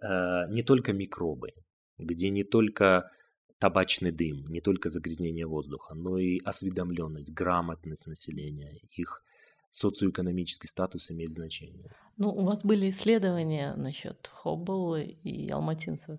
не 0.50 0.62
только 0.62 0.92
микробы, 0.92 1.50
где 1.98 2.30
не 2.30 2.44
только 2.44 3.10
табачный 3.58 4.12
дым, 4.12 4.44
не 4.48 4.60
только 4.60 4.88
загрязнение 4.88 5.46
воздуха, 5.46 5.94
но 5.94 6.18
и 6.18 6.40
осведомленность, 6.44 7.32
грамотность 7.32 8.06
населения, 8.06 8.78
их 8.96 9.22
социоэкономический 9.70 10.68
статус 10.68 11.10
имеет 11.10 11.32
значение. 11.32 11.90
Ну, 12.16 12.30
у 12.30 12.44
вас 12.44 12.64
были 12.64 12.90
исследования 12.90 13.74
насчет 13.76 14.26
Хоббл 14.26 14.96
и 14.96 15.50
алматинцев. 15.50 16.18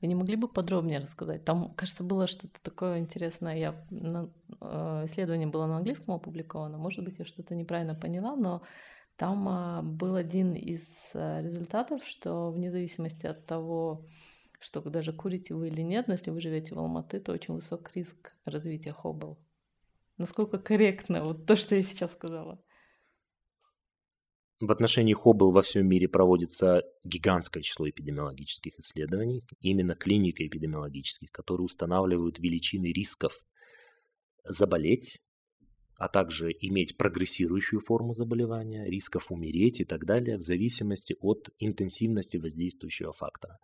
Вы 0.00 0.08
не 0.08 0.14
могли 0.14 0.36
бы 0.36 0.48
подробнее 0.48 0.98
рассказать? 0.98 1.44
Там, 1.44 1.74
кажется, 1.74 2.04
было 2.04 2.26
что-то 2.26 2.62
такое 2.62 2.98
интересное. 2.98 3.56
Я, 3.56 3.74
э, 3.90 5.04
исследование 5.04 5.46
было 5.46 5.66
на 5.66 5.78
английском 5.78 6.14
опубликовано. 6.14 6.78
Может 6.78 7.04
быть, 7.04 7.18
я 7.18 7.24
что-то 7.24 7.54
неправильно 7.54 7.94
поняла, 7.94 8.36
но 8.36 8.62
там 9.16 9.48
а, 9.48 9.82
был 9.82 10.16
один 10.16 10.54
из 10.54 10.82
э, 11.14 11.42
результатов, 11.42 12.04
что 12.04 12.50
вне 12.50 12.70
зависимости 12.70 13.26
от 13.26 13.46
того, 13.46 14.06
что 14.58 14.80
даже 14.80 15.12
курите 15.12 15.54
вы 15.54 15.68
или 15.68 15.82
нет, 15.82 16.08
но 16.08 16.14
если 16.14 16.30
вы 16.30 16.40
живете 16.40 16.74
в 16.74 16.78
Алматы, 16.78 17.20
то 17.20 17.32
очень 17.32 17.54
высок 17.54 17.94
риск 17.94 18.32
развития 18.44 18.92
хоббл. 18.92 19.38
Насколько 20.16 20.58
корректно 20.58 21.24
вот 21.24 21.46
то, 21.46 21.54
что 21.56 21.74
я 21.74 21.82
сейчас 21.82 22.12
сказала? 22.12 22.63
В 24.60 24.70
отношении 24.70 25.14
Хоббл 25.14 25.50
во 25.50 25.62
всем 25.62 25.86
мире 25.88 26.08
проводится 26.08 26.82
гигантское 27.02 27.62
число 27.62 27.88
эпидемиологических 27.88 28.78
исследований, 28.78 29.44
именно 29.60 29.96
клиника 29.96 30.46
эпидемиологических, 30.46 31.32
которые 31.32 31.64
устанавливают 31.64 32.38
величины 32.38 32.92
рисков 32.92 33.44
заболеть, 34.44 35.20
а 35.98 36.08
также 36.08 36.52
иметь 36.52 36.96
прогрессирующую 36.96 37.80
форму 37.80 38.14
заболевания, 38.14 38.84
рисков 38.88 39.32
умереть 39.32 39.80
и 39.80 39.84
так 39.84 40.04
далее, 40.04 40.36
в 40.36 40.42
зависимости 40.42 41.16
от 41.20 41.50
интенсивности 41.58 42.36
воздействующего 42.36 43.12
фактора. 43.12 43.58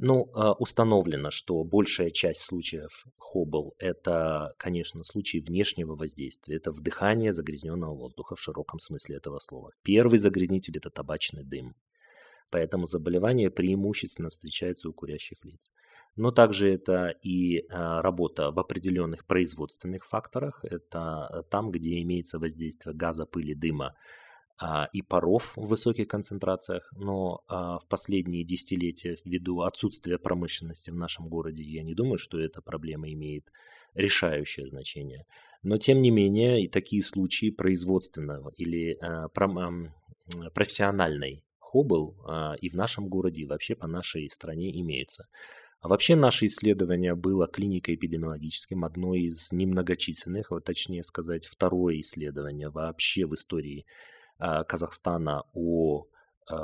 Ну, 0.00 0.30
а, 0.32 0.52
установлено, 0.52 1.30
что 1.32 1.64
большая 1.64 2.10
часть 2.10 2.44
случаев 2.44 3.04
Хоббл– 3.16 3.74
это, 3.78 4.54
конечно, 4.56 5.02
случаи 5.02 5.38
внешнего 5.38 5.96
воздействия. 5.96 6.56
Это 6.56 6.70
вдыхание 6.70 7.32
загрязненного 7.32 7.96
воздуха 7.96 8.36
в 8.36 8.40
широком 8.40 8.78
смысле 8.78 9.16
этого 9.16 9.40
слова. 9.40 9.72
Первый 9.82 10.18
загрязнитель– 10.18 10.76
это 10.78 10.90
табачный 10.90 11.42
дым. 11.42 11.74
Поэтому 12.50 12.86
заболевание 12.86 13.50
преимущественно 13.50 14.30
встречается 14.30 14.88
у 14.88 14.92
курящих 14.92 15.44
лиц. 15.44 15.68
Но 16.14 16.30
также 16.30 16.72
это 16.72 17.14
и 17.22 17.64
а, 17.68 18.00
работа 18.00 18.52
в 18.52 18.58
определенных 18.60 19.26
производственных 19.26 20.06
факторах. 20.06 20.64
Это 20.64 21.44
там, 21.50 21.72
где 21.72 22.00
имеется 22.02 22.38
воздействие 22.38 22.94
газа, 22.94 23.26
пыли, 23.26 23.54
дыма 23.54 23.86
а, 23.86 23.94
и 24.92 25.02
паров 25.02 25.52
в 25.56 25.66
высоких 25.66 26.08
концентрациях, 26.08 26.90
но 26.96 27.44
а, 27.48 27.78
в 27.78 27.86
последние 27.86 28.44
десятилетия 28.44 29.16
ввиду 29.24 29.60
отсутствия 29.60 30.18
промышленности 30.18 30.90
в 30.90 30.96
нашем 30.96 31.28
городе, 31.28 31.62
я 31.62 31.82
не 31.82 31.94
думаю, 31.94 32.18
что 32.18 32.40
эта 32.40 32.60
проблема 32.60 33.10
имеет 33.12 33.52
решающее 33.94 34.68
значение. 34.68 35.26
Но 35.62 35.78
тем 35.78 36.02
не 36.02 36.10
менее 36.10 36.62
и 36.62 36.68
такие 36.68 37.02
случаи 37.02 37.50
производственного 37.50 38.52
или 38.56 38.98
а, 39.00 39.28
профессиональной 40.54 41.44
хоббл 41.58 42.16
и 42.60 42.68
в 42.70 42.74
нашем 42.74 43.08
городе, 43.08 43.42
и 43.42 43.46
вообще 43.46 43.74
по 43.74 43.86
нашей 43.86 44.28
стране 44.30 44.80
имеются. 44.80 45.26
А 45.80 45.88
вообще 45.88 46.16
наше 46.16 46.46
исследование 46.46 47.14
было 47.14 47.46
клинико-эпидемиологическим, 47.46 48.84
одно 48.84 49.14
из 49.14 49.52
немногочисленных, 49.52 50.50
вот 50.50 50.64
точнее 50.64 51.04
сказать, 51.04 51.46
второе 51.46 52.00
исследование 52.00 52.68
вообще 52.68 53.26
в 53.26 53.34
истории 53.34 53.86
Казахстана 54.38 55.44
о 55.54 56.06
э, 56.50 56.54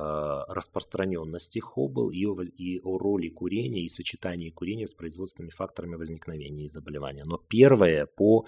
распространенности 0.48 1.58
хоббл 1.58 2.10
и 2.10 2.24
о, 2.26 2.42
и 2.42 2.80
о 2.80 2.98
роли 2.98 3.28
курения 3.28 3.82
и 3.82 3.88
сочетании 3.88 4.50
курения 4.50 4.87
с 4.87 4.94
производственными 4.94 5.50
факторами 5.50 5.96
возникновения 5.96 6.68
заболевания. 6.68 7.24
Но 7.24 7.37
первое 7.37 8.06
по 8.06 8.46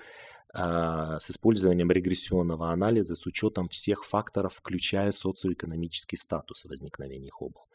э, 0.55 1.17
с 1.19 1.31
использованием 1.31 1.91
регрессионного 1.91 2.71
анализа 2.71 3.15
с 3.17 3.27
учетом 3.27 3.69
всех 3.69 4.05
факторов, 4.05 4.55
включая 4.55 5.13
социоэкономический 5.13 6.19
статус 6.19 6.65
возникновения 6.65 7.31
хоббл. 7.31 7.67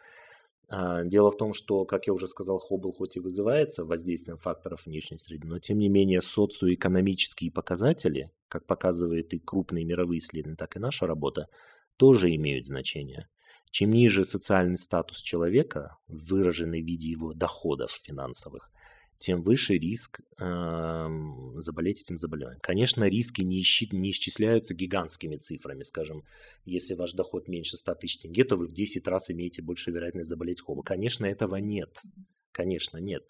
А, 0.73 1.03
дело 1.03 1.31
в 1.31 1.37
том, 1.37 1.53
что, 1.53 1.83
как 1.83 2.07
я 2.07 2.13
уже 2.13 2.29
сказал, 2.29 2.57
Хоббл 2.57 2.93
хоть 2.93 3.17
и 3.17 3.19
вызывается 3.19 3.83
воздействием 3.83 4.37
факторов 4.37 4.85
внешней 4.85 5.17
среды, 5.17 5.45
но 5.45 5.59
тем 5.59 5.77
не 5.79 5.89
менее 5.89 6.21
социоэкономические 6.21 7.51
показатели, 7.51 8.31
как 8.47 8.65
показывают 8.65 9.33
и 9.33 9.39
крупные 9.39 9.83
мировые 9.83 10.19
исследования, 10.19 10.55
так 10.55 10.77
и 10.77 10.79
наша 10.79 11.07
работа, 11.07 11.49
тоже 11.97 12.33
имеют 12.35 12.67
значение. 12.67 13.27
Чем 13.69 13.91
ниже 13.91 14.23
социальный 14.23 14.77
статус 14.77 15.21
человека, 15.21 15.97
выраженный 16.07 16.81
в 16.81 16.85
виде 16.85 17.09
его 17.09 17.33
доходов 17.33 17.91
финансовых, 17.91 18.71
тем 19.21 19.41
выше 19.43 19.77
риск 19.77 20.19
э, 20.39 21.07
заболеть 21.57 22.01
этим 22.01 22.17
заболеванием. 22.17 22.59
Конечно, 22.61 23.07
риски 23.07 23.41
не, 23.43 23.59
исчи, 23.61 23.87
не 23.91 24.09
исчисляются 24.09 24.73
гигантскими 24.73 25.37
цифрами. 25.37 25.83
Скажем, 25.83 26.23
если 26.65 26.95
ваш 26.95 27.13
доход 27.13 27.47
меньше 27.47 27.77
100 27.77 27.95
тысяч 27.95 28.17
тенге, 28.17 28.43
то 28.43 28.57
вы 28.57 28.67
в 28.67 28.73
10 28.73 29.07
раз 29.07 29.29
имеете 29.31 29.61
больше 29.61 29.91
вероятность 29.91 30.29
заболеть 30.29 30.61
холодом. 30.61 30.83
Конечно, 30.83 31.25
этого 31.25 31.57
нет. 31.57 32.01
Конечно, 32.51 32.97
нет. 32.97 33.23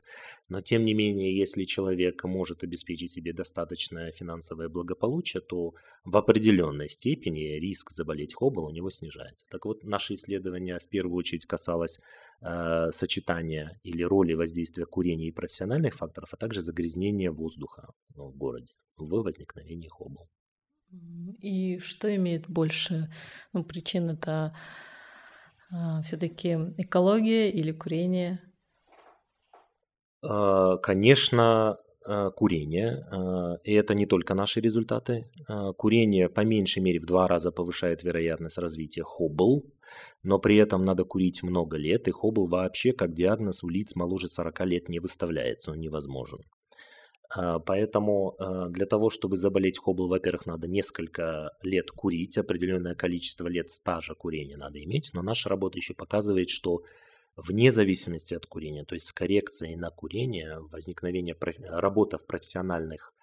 Но 0.49 0.61
тем 0.61 0.83
не 0.83 0.93
менее, 0.93 1.37
если 1.37 1.63
человек 1.65 2.23
может 2.23 2.63
обеспечить 2.63 3.11
себе 3.11 3.33
достаточное 3.33 4.11
финансовое 4.11 4.67
благополучие, 4.67 5.41
то 5.41 5.75
в 6.05 6.17
определенной 6.17 6.89
степени 6.89 7.59
риск 7.59 7.91
заболеть 7.91 8.33
хоббл 8.33 8.65
у 8.65 8.71
него 8.71 8.89
снижается. 8.89 9.45
Так 9.49 9.65
вот, 9.65 9.83
наше 9.83 10.15
исследование 10.15 10.79
в 10.79 10.87
первую 10.87 11.17
очередь 11.17 11.45
касалось 11.45 11.99
э, 12.41 12.91
сочетания 12.91 13.79
или 13.83 14.03
роли 14.03 14.33
воздействия 14.33 14.85
курения 14.85 15.27
и 15.27 15.31
профессиональных 15.31 15.95
факторов, 15.95 16.29
а 16.33 16.37
также 16.37 16.61
загрязнения 16.61 17.31
воздуха 17.31 17.93
ну, 18.15 18.29
в 18.29 18.37
городе 18.37 18.73
в 18.97 19.23
возникновении 19.23 19.87
хоббл. 19.87 20.29
И 21.39 21.79
что 21.79 22.13
имеет 22.15 22.47
больше 22.49 23.09
ну, 23.53 23.63
причин? 23.63 24.09
Это 24.09 24.53
э, 25.71 25.75
а, 25.75 26.01
все-таки 26.01 26.57
экология 26.77 27.49
или 27.49 27.71
курение? 27.71 28.41
А, 30.21 30.77
конечно, 30.77 31.77
э, 32.05 32.29
курение, 32.35 33.07
э, 33.11 33.57
и 33.63 33.73
это 33.73 33.93
не 33.95 34.05
только 34.05 34.33
наши 34.33 34.59
результаты. 34.59 35.29
Э, 35.47 35.71
курение 35.77 36.27
по 36.29 36.41
меньшей 36.41 36.83
мере 36.83 36.99
в 36.99 37.05
два 37.05 37.27
раза 37.27 37.51
повышает 37.51 38.03
вероятность 38.03 38.57
развития 38.57 39.03
хоббл, 39.03 39.63
но 40.23 40.39
при 40.39 40.57
этом 40.57 40.85
надо 40.85 41.03
курить 41.03 41.43
много 41.43 41.77
лет, 41.77 42.07
и 42.07 42.11
хоббл 42.11 42.47
вообще 42.47 42.93
как 42.93 43.13
диагноз 43.13 43.63
у 43.63 43.69
лиц 43.69 43.95
моложе 43.95 44.29
40 44.29 44.65
лет 44.65 44.89
не 44.89 44.99
выставляется, 44.99 45.71
он 45.71 45.79
невозможен. 45.79 46.39
Поэтому 47.65 48.35
для 48.71 48.85
того, 48.85 49.09
чтобы 49.09 49.37
заболеть 49.37 49.77
хоббл, 49.77 50.09
во-первых, 50.09 50.45
надо 50.45 50.67
несколько 50.67 51.51
лет 51.61 51.89
курить, 51.89 52.37
определенное 52.37 52.93
количество 52.93 53.47
лет 53.47 53.69
стажа 53.69 54.15
курения 54.15 54.57
надо 54.57 54.83
иметь, 54.83 55.11
но 55.13 55.21
наша 55.21 55.47
работа 55.47 55.77
еще 55.77 55.93
показывает, 55.93 56.49
что 56.49 56.81
вне 57.37 57.71
зависимости 57.71 58.33
от 58.33 58.45
курения, 58.45 58.83
то 58.83 58.95
есть 58.95 59.07
с 59.07 59.13
коррекцией 59.13 59.77
на 59.77 59.89
курение, 59.91 60.59
возникновение, 60.71 61.37
работа 61.69 62.17
в 62.17 62.25
профессиональных 62.25 63.13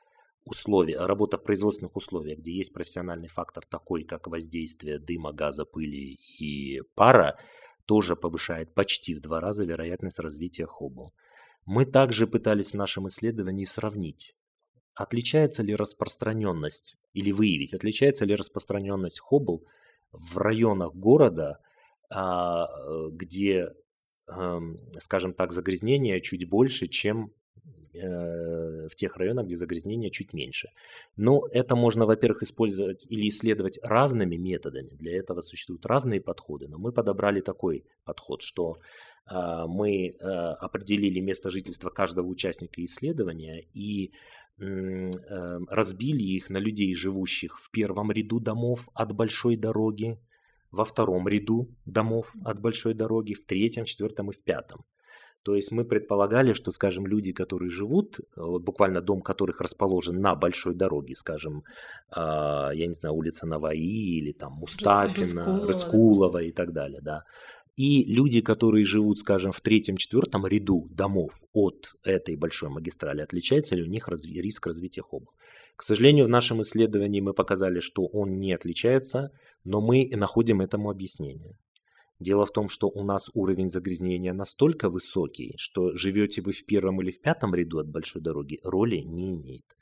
условиях, 0.45 1.07
работа 1.07 1.37
в 1.37 1.43
производственных 1.43 1.97
условиях, 1.97 2.39
где 2.39 2.53
есть 2.53 2.73
профессиональный 2.73 3.29
фактор 3.29 3.65
такой, 3.67 4.05
как 4.05 4.27
воздействие 4.27 4.99
дыма, 4.99 5.33
газа, 5.33 5.65
пыли 5.65 6.15
и 6.39 6.81
пара, 6.95 7.39
тоже 7.87 8.17
повышает 8.17 8.75
почти 8.75 9.15
в 9.15 9.21
два 9.21 9.41
раза 9.41 9.65
вероятность 9.65 10.19
развития 10.19 10.67
хоббл. 10.67 11.15
Мы 11.65 11.85
также 11.85 12.27
пытались 12.27 12.73
в 12.73 12.77
нашем 12.77 13.09
исследовании 13.09 13.65
сравнить, 13.65 14.35
отличается 14.95 15.63
ли 15.63 15.75
распространенность 15.75 16.97
или 17.13 17.31
выявить, 17.31 17.75
отличается 17.75 18.25
ли 18.25 18.35
распространенность 18.35 19.21
хоббл 19.21 19.65
в 20.13 20.39
районах 20.39 20.95
города, 20.95 21.59
а, 22.11 22.67
э, 22.67 23.09
где 23.13 23.69
скажем 24.99 25.33
так, 25.33 25.53
загрязнения 25.53 26.21
чуть 26.21 26.49
больше, 26.49 26.87
чем 26.87 27.33
в 28.01 28.95
тех 28.95 29.17
районах, 29.17 29.47
где 29.47 29.57
загрязнения 29.57 30.11
чуть 30.11 30.33
меньше. 30.33 30.69
Но 31.17 31.47
это 31.53 31.77
можно, 31.77 32.07
во-первых, 32.07 32.43
использовать 32.43 33.07
или 33.11 33.29
исследовать 33.29 33.79
разными 33.83 34.37
методами. 34.37 34.91
Для 34.91 35.17
этого 35.19 35.41
существуют 35.41 35.87
разные 35.87 36.21
подходы. 36.21 36.69
Но 36.69 36.79
мы 36.79 36.93
подобрали 36.93 37.41
такой 37.41 37.85
подход, 38.05 38.43
что 38.43 38.79
а, 39.29 39.67
мы 39.67 40.09
э, 40.09 40.25
определили 40.25 41.21
место 41.21 41.51
жительства 41.51 41.91
каждого 41.91 42.27
участника 42.27 42.83
исследования 42.85 43.67
и 43.75 44.13
э, 44.59 45.11
разбили 45.69 46.23
их 46.23 46.49
на 46.51 46.59
людей, 46.59 46.95
живущих 46.95 47.59
в 47.59 47.71
первом 47.71 48.11
ряду 48.11 48.41
домов 48.41 48.89
от 48.95 49.13
большой 49.13 49.57
дороги, 49.57 50.19
во 50.71 50.85
втором 50.85 51.29
ряду 51.29 51.69
домов 51.85 52.33
от 52.45 52.61
большой 52.61 52.95
дороги, 52.95 53.35
в 53.35 53.45
третьем, 53.45 53.85
четвертом 53.85 54.31
и 54.31 54.35
в 54.35 54.43
пятом. 54.43 54.85
То 55.49 55.55
есть 55.55 55.73
мы 55.73 55.87
предполагали, 55.87 56.53
что, 56.53 56.71
скажем, 56.71 57.07
люди, 57.07 57.33
которые 57.33 57.71
живут, 57.71 58.21
вот 58.37 58.63
буквально 58.63 59.01
дом 59.01 59.23
которых 59.23 59.63
расположен 59.63 60.21
на 60.21 60.35
большой 60.35 60.75
дороге, 60.75 61.15
скажем, 61.15 61.63
э, 62.15 62.21
я 62.75 62.87
не 62.87 62.93
знаю, 62.93 63.15
улица 63.15 63.47
Наваи 63.47 64.19
или 64.19 64.33
там 64.33 64.53
Мустафина, 64.53 65.45
Рыскулова, 65.47 65.67
Рыскулова 65.67 66.43
и 66.43 66.51
так 66.51 66.75
далее, 66.75 67.01
да. 67.01 67.23
И 67.77 68.05
люди, 68.05 68.43
которые 68.43 68.85
живут, 68.85 69.21
скажем, 69.21 69.53
в 69.53 69.63
третьем-четвертом 69.63 70.47
ряду 70.47 70.87
домов 70.91 71.43
от 71.55 71.95
этой 72.05 72.37
большой 72.37 72.69
магистрали, 72.69 73.23
отличается 73.23 73.75
ли 73.75 73.83
у 73.83 73.87
них 73.87 74.07
риск 74.11 74.67
развития 74.67 75.01
хоба? 75.01 75.33
К 75.77 75.83
сожалению, 75.83 76.27
в 76.27 76.29
нашем 76.29 76.61
исследовании 76.61 77.23
мы 77.23 77.33
показали, 77.33 77.81
что 77.81 78.05
он 78.05 78.39
не 78.39 78.53
отличается, 78.53 79.31
но 79.65 79.81
мы 79.81 80.11
находим 80.13 80.61
этому 80.61 80.91
объяснение. 80.91 81.57
Дело 82.21 82.45
в 82.45 82.51
том, 82.51 82.69
что 82.69 82.89
у 82.89 83.05
нас 83.05 83.31
уровень 83.35 83.69
загрязнения 83.69 84.33
настолько 84.33 84.91
высокий, 84.91 85.55
что 85.57 85.95
живете 85.95 86.43
вы 86.43 86.53
в 86.53 86.65
первом 86.65 87.01
или 87.01 87.13
в 87.13 87.21
пятом 87.21 87.55
ряду 87.55 87.79
от 87.79 87.89
большой 87.89 88.23
дороги, 88.23 88.59
роли 88.65 88.97
не 88.97 89.37
имеет 89.37 89.77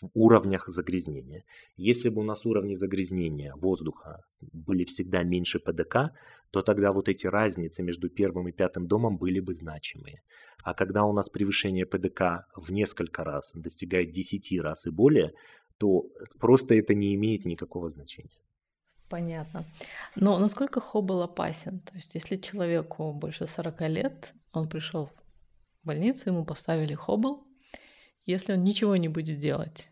в 0.00 0.08
уровнях 0.14 0.68
загрязнения. 0.68 1.44
Если 1.76 2.08
бы 2.08 2.20
у 2.20 2.24
нас 2.24 2.46
уровни 2.46 2.74
загрязнения 2.74 3.54
воздуха 3.56 4.22
были 4.40 4.84
всегда 4.84 5.24
меньше 5.24 5.58
ПДК, 5.58 6.12
то 6.50 6.62
тогда 6.62 6.92
вот 6.92 7.08
эти 7.08 7.26
разницы 7.26 7.82
между 7.82 8.08
первым 8.08 8.48
и 8.48 8.52
пятым 8.52 8.86
домом 8.86 9.18
были 9.18 9.40
бы 9.40 9.52
значимые. 9.52 10.22
А 10.62 10.74
когда 10.74 11.04
у 11.04 11.12
нас 11.12 11.28
превышение 11.28 11.86
ПДК 11.86 12.46
в 12.56 12.72
несколько 12.72 13.24
раз 13.24 13.52
достигает 13.54 14.10
10 14.12 14.60
раз 14.60 14.86
и 14.86 14.90
более, 14.90 15.32
то 15.78 16.04
просто 16.38 16.74
это 16.74 16.94
не 16.94 17.14
имеет 17.14 17.44
никакого 17.44 17.88
значения. 17.90 18.40
Понятно. 19.10 19.64
Но 20.14 20.38
насколько 20.38 20.80
хоббл 20.80 21.20
опасен? 21.22 21.80
То 21.80 21.94
есть, 21.94 22.14
если 22.14 22.36
человеку 22.36 23.12
больше 23.12 23.46
40 23.46 23.80
лет, 23.88 24.32
он 24.52 24.68
пришел 24.68 25.10
в 25.82 25.86
больницу, 25.86 26.30
ему 26.30 26.44
поставили 26.44 26.94
хоббл, 26.94 27.44
если 28.24 28.52
он 28.52 28.62
ничего 28.62 28.94
не 28.96 29.08
будет 29.08 29.38
делать, 29.38 29.88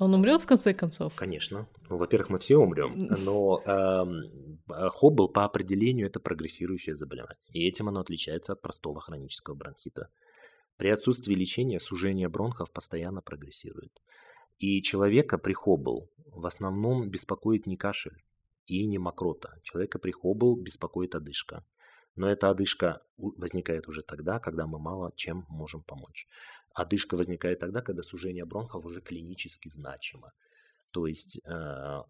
он 0.00 0.12
умрет 0.12 0.42
в 0.42 0.46
конце 0.46 0.74
концов? 0.74 1.14
Конечно. 1.14 1.68
Ну, 1.88 1.96
во-первых, 1.96 2.28
мы 2.30 2.38
все 2.38 2.56
умрем, 2.56 2.92
но 3.24 3.62
эм, 3.64 4.60
хоббл 4.90 5.28
по 5.28 5.44
определению 5.44 6.08
это 6.08 6.18
прогрессирующее 6.18 6.96
заболевание. 6.96 7.38
И 7.52 7.68
этим 7.68 7.88
оно 7.88 8.00
отличается 8.00 8.54
от 8.54 8.62
простого 8.62 9.00
хронического 9.00 9.54
бронхита. 9.54 10.08
При 10.76 10.88
отсутствии 10.88 11.34
лечения 11.34 11.78
сужение 11.78 12.28
бронхов 12.28 12.72
постоянно 12.72 13.22
прогрессирует. 13.22 13.92
И 14.58 14.82
человека 14.82 15.38
при 15.38 15.52
хоббл 15.52 16.10
в 16.26 16.46
основном 16.46 17.10
беспокоит 17.10 17.66
не 17.66 17.76
кашель 17.76 18.22
и 18.66 18.86
не 18.86 18.98
мокрота. 18.98 19.54
Человека 19.62 19.98
при 19.98 20.10
хоббл 20.10 20.56
беспокоит 20.56 21.14
одышка. 21.14 21.64
Но 22.16 22.28
эта 22.28 22.50
одышка 22.50 23.02
возникает 23.16 23.88
уже 23.88 24.02
тогда, 24.02 24.38
когда 24.38 24.66
мы 24.66 24.78
мало 24.78 25.12
чем 25.16 25.46
можем 25.48 25.82
помочь. 25.82 26.28
Одышка 26.72 27.16
возникает 27.16 27.60
тогда, 27.60 27.82
когда 27.82 28.02
сужение 28.02 28.44
бронхов 28.44 28.84
уже 28.84 29.00
клинически 29.00 29.68
значимо. 29.68 30.32
То 30.90 31.06
есть 31.06 31.40
э, 31.44 31.50
э, 31.50 32.02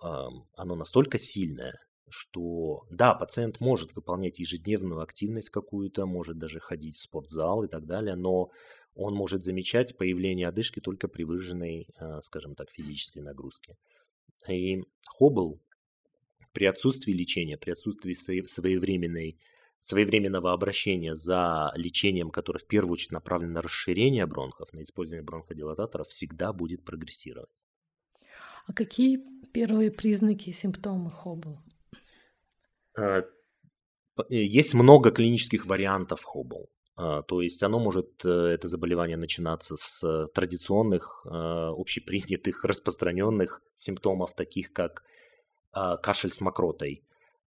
оно 0.57 0.75
настолько 0.75 1.19
сильное, 1.19 1.81
что 2.09 2.87
да, 2.91 3.15
пациент 3.15 3.61
может 3.61 3.95
выполнять 3.95 4.39
ежедневную 4.39 5.01
активность 5.01 5.51
какую-то, 5.51 6.07
может 6.07 6.39
даже 6.39 6.61
ходить 6.61 6.97
в 6.97 7.03
спортзал 7.03 7.65
и 7.65 7.69
так 7.69 7.87
далее, 7.87 8.15
но 8.15 8.51
он 8.95 9.15
может 9.15 9.43
замечать 9.43 9.97
появление 9.97 10.49
одышки 10.49 10.81
только 10.81 11.09
при 11.09 11.25
выраженной, 11.25 11.89
э, 11.99 12.21
скажем 12.23 12.55
так, 12.55 12.71
физической 12.71 13.21
нагрузке. 13.21 13.77
И 14.49 14.83
хоббл 15.07 15.61
при 16.53 16.67
отсутствии 16.67 17.13
лечения, 17.13 17.57
при 17.57 17.71
отсутствии 17.73 18.15
своевременной 18.15 19.39
своевременного 19.81 20.55
обращения 20.55 21.15
за 21.15 21.71
лечением, 21.75 22.31
которое 22.31 22.59
в 22.59 22.67
первую 22.67 22.95
очередь 22.95 23.13
направлено 23.13 23.53
на 23.53 23.63
расширение 23.63 24.27
бронхов, 24.27 24.73
на 24.73 24.83
использование 24.83 25.23
бронходилататоров, 25.23 26.09
всегда 26.09 26.55
будет 26.55 26.85
прогрессировать. 26.87 27.51
А 28.67 28.73
какие 28.73 29.21
первые 29.53 29.91
признаки, 29.91 30.53
симптомы 30.53 31.11
хоббл? 31.11 31.61
А, 32.97 33.21
э, 33.21 33.25
есть 34.31 34.73
много 34.73 35.11
клинических 35.11 35.67
вариантов 35.67 36.23
хоббл. 36.23 36.71
А, 36.97 37.23
то 37.23 37.43
есть 37.43 37.63
оно 37.63 37.81
может, 37.81 38.25
э, 38.25 38.29
это 38.29 38.69
заболевание, 38.69 39.17
начинаться 39.17 39.77
с 39.77 40.29
традиционных, 40.35 41.27
а, 41.29 41.71
общепринятых, 41.77 42.65
распространенных 42.65 43.63
симптомов, 43.77 44.35
таких 44.35 44.73
как 44.73 45.05
кашель 46.03 46.31
с 46.31 46.41
мокротой, 46.41 47.03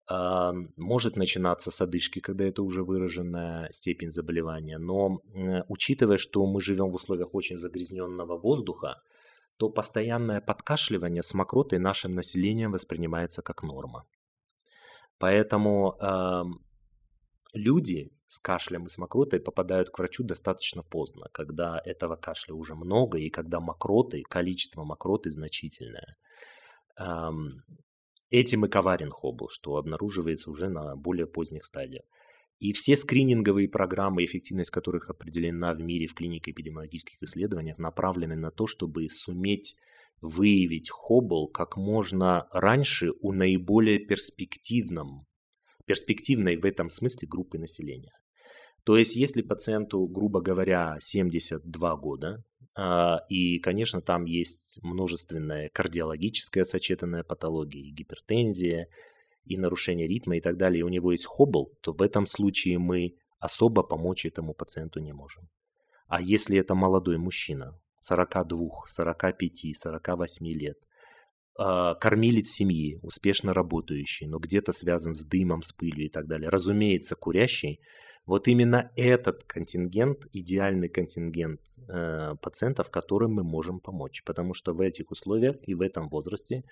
может 0.10 1.16
начинаться 1.16 1.70
с 1.70 1.80
одышки, 1.80 2.20
когда 2.20 2.44
это 2.46 2.64
уже 2.64 2.84
выраженная 2.84 3.72
степень 3.72 4.10
заболевания. 4.10 4.80
Но 4.80 5.22
учитывая, 5.68 6.18
что 6.18 6.44
мы 6.48 6.60
живем 6.60 6.90
в 6.90 6.96
условиях 6.96 7.36
очень 7.36 7.60
загрязненного 7.60 8.36
воздуха, 8.36 9.04
то 9.58 9.70
постоянное 9.70 10.42
подкашливание 10.42 11.22
с 11.22 11.36
мокротой 11.36 11.78
нашим 11.78 12.16
населением 12.16 12.72
воспринимается 12.72 13.44
как 13.44 13.62
норма. 13.62 14.06
Поэтому 15.20 15.96
э, 16.02 16.44
люди 17.54 18.12
с 18.28 18.40
кашлем 18.40 18.86
и 18.86 18.90
с 18.90 18.98
мокротой 18.98 19.40
попадают 19.40 19.90
к 19.90 20.00
врачу 20.00 20.24
достаточно 20.24 20.84
поздно, 20.84 21.28
когда 21.32 21.82
этого 21.86 22.16
кашля 22.16 22.54
уже 22.54 22.76
много 22.76 23.18
и 23.18 23.30
когда 23.30 23.60
мокроты, 23.60 24.24
количество 24.24 24.84
мокроты 24.84 25.30
значительное. 25.30 26.16
Этим 28.30 28.66
и 28.66 28.70
коварен 28.70 29.12
Хоббл, 29.12 29.50
что 29.50 29.78
обнаруживается 29.78 30.50
уже 30.50 30.70
на 30.70 30.96
более 30.96 31.28
поздних 31.28 31.64
стадиях. 31.66 32.04
И 32.58 32.72
все 32.72 32.96
скрининговые 32.96 33.68
программы, 33.70 34.24
эффективность 34.24 34.72
которых 34.72 35.10
определена 35.10 35.74
в 35.74 35.80
мире 35.80 36.08
в 36.08 36.14
клинике 36.14 36.52
эпидемиологических 36.52 37.22
исследованиях, 37.22 37.78
направлены 37.78 38.36
на 38.36 38.50
то, 38.50 38.66
чтобы 38.66 39.10
суметь 39.10 39.76
выявить 40.22 40.90
Хоббл 40.90 41.50
как 41.50 41.76
можно 41.76 42.48
раньше 42.52 43.12
у 43.22 43.34
наиболее 43.34 44.00
перспективном, 44.00 45.26
перспективной 45.86 46.56
в 46.56 46.66
этом 46.66 46.90
смысле 46.90 47.28
группы 47.28 47.60
населения. 47.60 48.14
То 48.86 48.98
есть, 48.98 49.16
если 49.16 49.42
пациенту, 49.42 50.08
грубо 50.08 50.42
говоря, 50.42 50.98
72 51.00 51.96
года, 51.98 52.44
а, 52.76 53.18
и, 53.30 53.60
конечно, 53.60 54.02
там 54.02 54.26
есть 54.26 54.80
множественная 54.84 55.70
кардиологическая 55.70 56.64
сочетанная 56.64 57.24
патология, 57.24 57.92
гипертензия, 57.92 58.88
и 59.46 59.58
нарушение 59.58 60.08
ритма 60.08 60.38
и 60.38 60.42
так 60.42 60.58
далее, 60.58 60.80
и 60.80 60.84
у 60.84 60.90
него 60.90 61.12
есть 61.12 61.26
хоббл, 61.26 61.72
то 61.82 61.94
в 61.94 62.02
этом 62.02 62.26
случае 62.26 62.80
мы 62.80 63.16
особо 63.40 63.84
помочь 63.84 64.26
этому 64.26 64.54
пациенту 64.54 65.00
не 65.00 65.14
можем. 65.14 65.48
А 66.08 66.22
если 66.22 66.58
это 66.58 66.76
молодой 66.76 67.18
мужчина, 67.18 67.80
42, 68.00 68.86
45, 68.88 69.76
48 69.76 70.48
лет, 70.48 70.78
а, 71.58 71.96
кормилец 71.96 72.50
семьи, 72.50 73.00
успешно 73.02 73.54
работающий, 73.54 74.28
но 74.28 74.40
где-то 74.40 74.72
связан 74.72 75.14
с 75.14 75.26
дымом, 75.26 75.64
с 75.64 75.72
пылью 75.72 76.06
и 76.06 76.10
так 76.10 76.28
далее, 76.28 76.50
разумеется, 76.50 77.16
курящий, 77.16 77.80
вот 78.26 78.48
именно 78.48 78.92
этот 78.96 79.44
контингент, 79.44 80.26
идеальный 80.32 80.90
контингент 80.90 81.62
э, 81.88 82.36
пациентов, 82.42 82.90
которым 82.90 83.34
мы 83.34 83.44
можем 83.44 83.80
помочь. 83.80 84.24
Потому 84.24 84.54
что 84.54 84.74
в 84.74 84.82
этих 84.82 85.12
условиях 85.12 85.58
и 85.68 85.76
в 85.76 85.82
этом 85.82 86.10
возрасте, 86.10 86.64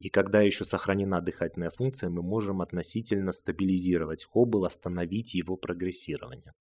и 0.00 0.10
когда 0.10 0.42
еще 0.42 0.64
сохранена 0.64 1.20
дыхательная 1.20 1.70
функция, 1.70 2.10
мы 2.10 2.22
можем 2.22 2.60
относительно 2.60 3.32
стабилизировать 3.32 4.24
хоббл, 4.24 4.64
остановить 4.64 5.34
его 5.34 5.56
прогрессирование. 5.56 6.52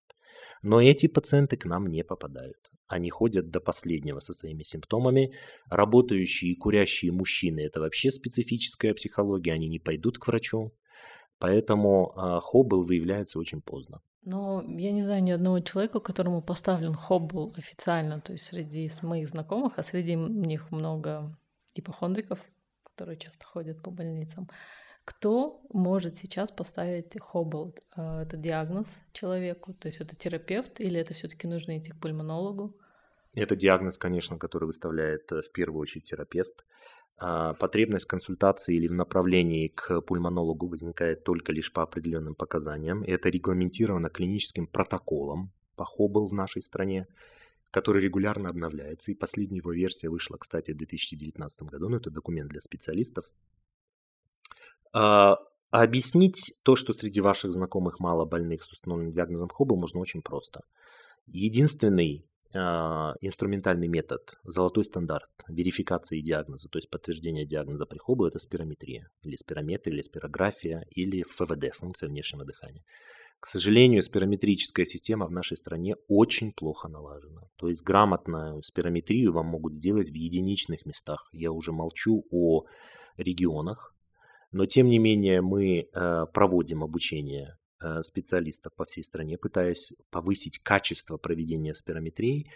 Но 0.64 0.82
эти 0.82 1.08
пациенты 1.08 1.58
к 1.58 1.66
нам 1.66 1.88
не 1.88 2.04
попадают. 2.04 2.72
Они 2.88 3.10
ходят 3.10 3.50
до 3.50 3.60
последнего 3.60 4.22
со 4.22 4.34
своими 4.34 4.64
симптомами. 4.64 5.34
Работающие 5.70 6.52
и 6.52 6.56
курящие 6.56 7.12
мужчины– 7.12 7.60
это 7.66 7.82
вообще 7.82 8.12
специфическая 8.12 8.94
психология, 8.94 9.52
они 9.52 9.68
не 9.68 9.80
пойдут 9.80 10.18
к 10.18 10.28
врачу. 10.28 10.74
Поэтому 11.38 12.14
э, 12.16 12.40
хоббл 12.42 12.84
выявляется 12.84 13.40
очень 13.40 13.62
поздно. 13.62 14.02
Но 14.30 14.62
я 14.68 14.92
не 14.92 15.04
знаю 15.04 15.24
ни 15.24 15.32
одного 15.32 15.62
человека, 15.62 16.02
которому 16.02 16.42
поставлен 16.42 16.94
хоббл 16.94 17.54
официально, 17.56 18.20
то 18.20 18.34
есть 18.34 18.44
среди 18.44 18.92
моих 19.02 19.30
знакомых, 19.30 19.80
а 19.80 19.84
среди 19.84 20.16
них 20.16 20.70
много 20.70 21.34
ипохондриков, 21.76 22.40
которые 22.84 23.18
часто 23.18 23.46
ходят 23.46 23.82
по 23.82 23.90
больницам. 23.90 24.50
Кто 25.06 25.62
может 25.72 26.18
сейчас 26.18 26.52
поставить 26.52 27.18
хоббл, 27.22 27.74
э, 27.96 28.24
это 28.24 28.36
диагноз 28.36 28.88
человеку? 29.14 29.74
То 29.74 29.88
есть 29.88 30.02
это 30.02 30.14
терапевт 30.18 30.82
или 30.82 31.00
это 31.00 31.14
все-таки 31.14 31.48
нужно 31.48 31.78
идти 31.78 31.92
к 31.92 32.02
пульмонологу? 32.02 32.76
Это 33.34 33.56
диагноз, 33.56 33.98
конечно, 33.98 34.38
который 34.38 34.66
выставляет 34.66 35.32
э, 35.32 35.42
в 35.42 35.54
первую 35.54 35.80
очередь 35.80 36.04
терапевт. 36.04 36.66
А, 37.20 37.54
потребность 37.56 38.06
консультации 38.06 38.76
или 38.76 38.88
в 38.88 38.94
направлении 38.94 39.70
к 39.70 40.02
пульмонологу 40.02 40.68
возникает 40.68 41.24
только 41.24 41.52
лишь 41.52 41.74
по 41.74 41.82
определенным 41.82 42.36
показаниям. 42.36 43.04
Это 43.04 43.30
регламентировано 43.30 44.10
клиническим 44.10 44.68
протоколом 44.68 45.52
по 45.76 45.84
хоббл 45.84 46.28
в 46.28 46.34
нашей 46.34 46.62
стране, 46.62 47.08
который 47.72 48.04
регулярно 48.04 48.50
обновляется. 48.50 49.12
И 49.12 49.16
последняя 49.16 49.58
его 49.58 49.74
версия 49.74 50.10
вышла, 50.10 50.38
кстати, 50.38 50.72
в 50.72 50.78
2019 50.78 51.64
году. 51.64 51.90
Ну, 51.90 51.98
это 51.98 52.12
документ 52.12 52.52
для 52.52 52.62
специалистов. 52.62 53.26
А, 54.94 55.38
а 55.72 55.82
объяснить 55.84 56.54
то, 56.62 56.76
что 56.76 56.94
среди 56.94 57.20
ваших 57.20 57.52
знакомых 57.52 58.00
мало 58.00 58.26
больных 58.26 58.64
с 58.64 58.72
установленным 58.72 59.12
диагнозом 59.12 59.50
Хоббл, 59.50 59.76
можно 59.76 60.00
очень 60.00 60.22
просто. 60.22 60.62
Единственный 61.26 62.26
инструментальный 63.22 63.88
метод, 63.88 64.38
золотой 64.44 64.84
стандарт 64.84 65.30
верификации 65.48 66.22
диагноза, 66.22 66.70
то 66.70 66.78
есть 66.78 66.90
подтверждения 66.90 67.46
диагноза 67.46 67.86
при 67.86 67.98
Хоббл, 67.98 68.26
это 68.26 68.40
спирометрия, 68.40 69.10
или 69.24 69.36
спирометрия, 69.36 69.94
или 69.94 70.02
спирография, 70.02 70.86
или 70.92 71.24
ФВД, 71.24 71.76
функция 71.76 72.10
внешнего 72.10 72.46
дыхания. 72.46 72.84
К 73.40 73.46
сожалению, 73.46 74.02
спирометрическая 74.02 74.86
система 74.86 75.28
в 75.28 75.32
нашей 75.32 75.58
стране 75.58 75.96
очень 76.08 76.52
плохо 76.52 76.88
налажена. 76.88 77.42
То 77.58 77.68
есть 77.68 77.84
грамотную 77.84 78.64
спирометрию 78.64 79.32
вам 79.32 79.46
могут 79.46 79.74
сделать 79.74 80.10
в 80.10 80.14
единичных 80.14 80.86
местах. 80.86 81.30
Я 81.32 81.52
уже 81.52 81.72
молчу 81.72 82.26
о 82.32 82.64
регионах, 83.18 83.94
но 84.52 84.66
тем 84.66 84.88
не 84.88 84.98
менее 84.98 85.42
мы 85.42 85.82
э, 85.82 86.26
проводим 86.34 86.84
обучение 86.84 87.58
специалистов 88.02 88.74
по 88.76 88.86
всей 88.86 89.04
стране, 89.04 89.38
пытаясь 89.38 89.94
повысить 90.10 90.60
качество 90.60 91.18
проведения 91.18 91.74
спирометрии 91.76 92.52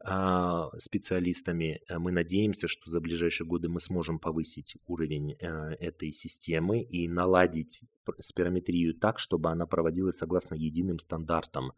а, 0.00 0.68
специалистами. 0.78 1.80
Э, 1.88 1.98
мы 1.98 2.12
надеемся, 2.12 2.68
что 2.68 2.90
за 2.90 3.00
ближайшие 3.00 3.46
годы 3.46 3.68
мы 3.68 3.80
сможем 3.80 4.18
повысить 4.18 4.76
уровень 4.86 5.32
этой 5.32 6.12
системы 6.12 6.82
и 6.82 7.08
наладить 7.08 7.84
спирометрию 8.20 8.94
так, 8.94 9.18
чтобы 9.18 9.50
она 9.50 9.66
проводилась 9.66 10.16
согласно 10.16 10.54
единым 10.54 10.98
стандартам 10.98 11.72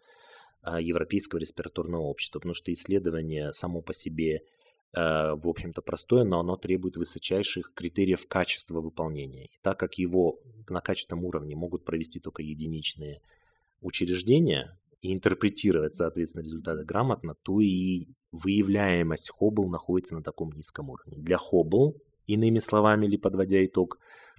Европейского 0.80 1.38
респираторного 1.38 2.02
общества, 2.02 2.40
потому 2.40 2.54
что 2.54 2.72
исследование 2.72 3.52
само 3.52 3.82
по 3.82 3.94
себе 3.94 4.40
Э, 4.40 4.42
в 4.96 5.46
общем-то, 5.46 5.82
простое, 5.82 6.24
но 6.24 6.40
оно 6.40 6.56
требует 6.56 6.96
высочайших 6.96 7.72
критериев 7.74 8.26
качества 8.26 8.80
выполнения. 8.80 9.46
И 9.46 9.58
так 9.60 9.78
как 9.78 9.98
его 9.98 10.40
на 10.70 10.80
качественном 10.80 11.24
уровне 11.24 11.54
могут 11.54 11.84
провести 11.84 12.18
только 12.18 12.42
единичные 12.42 13.20
учреждения 13.82 14.78
и 15.02 15.12
интерпретировать, 15.12 15.94
соответственно, 15.94 16.44
результаты 16.44 16.84
грамотно, 16.84 17.34
то 17.42 17.60
и 17.60 18.06
выявляемость 18.32 19.30
Хоббл 19.30 19.68
находится 19.68 20.14
на 20.14 20.22
таком 20.22 20.52
низком 20.52 20.88
уровне. 20.88 21.18
Для 21.18 21.36
Хоббл, 21.36 21.96
иными 22.26 22.58
словами, 22.60 23.04
или 23.04 23.18
подводя 23.18 23.64
итог 23.64 23.98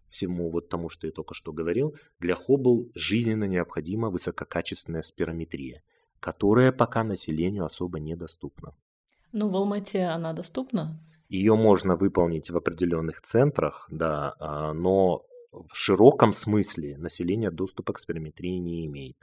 всему 0.09 0.49
вот 0.49 0.69
тому, 0.69 0.89
что 0.89 1.05
я 1.05 1.13
только 1.13 1.35
что 1.35 1.53
говорил, 1.53 1.95
для 2.19 2.35
Хоббл 2.35 2.89
жизненно 2.95 3.43
необходима 3.43 4.09
высококачественная 4.09 5.03
спирометрия, 5.03 5.83
которая 6.19 6.71
пока 6.71 7.03
населению 7.03 7.65
особо 7.65 7.99
недоступна. 7.99 8.73
Ну, 9.39 9.49
в 9.49 9.55
Алмате 9.55 10.03
она 10.05 10.33
доступна? 10.33 10.99
Ее 11.29 11.55
можно 11.55 11.95
выполнить 11.95 12.49
в 12.49 12.57
определенных 12.57 13.21
центрах, 13.21 13.87
да, 13.91 14.33
а, 14.39 14.73
но 14.73 15.27
в 15.51 15.75
широком 15.75 16.33
смысле 16.33 16.97
население 16.97 17.51
доступа 17.51 17.93
к 17.93 17.99
спирометрии 17.99 18.57
не 18.57 18.87
имеет. 18.87 19.15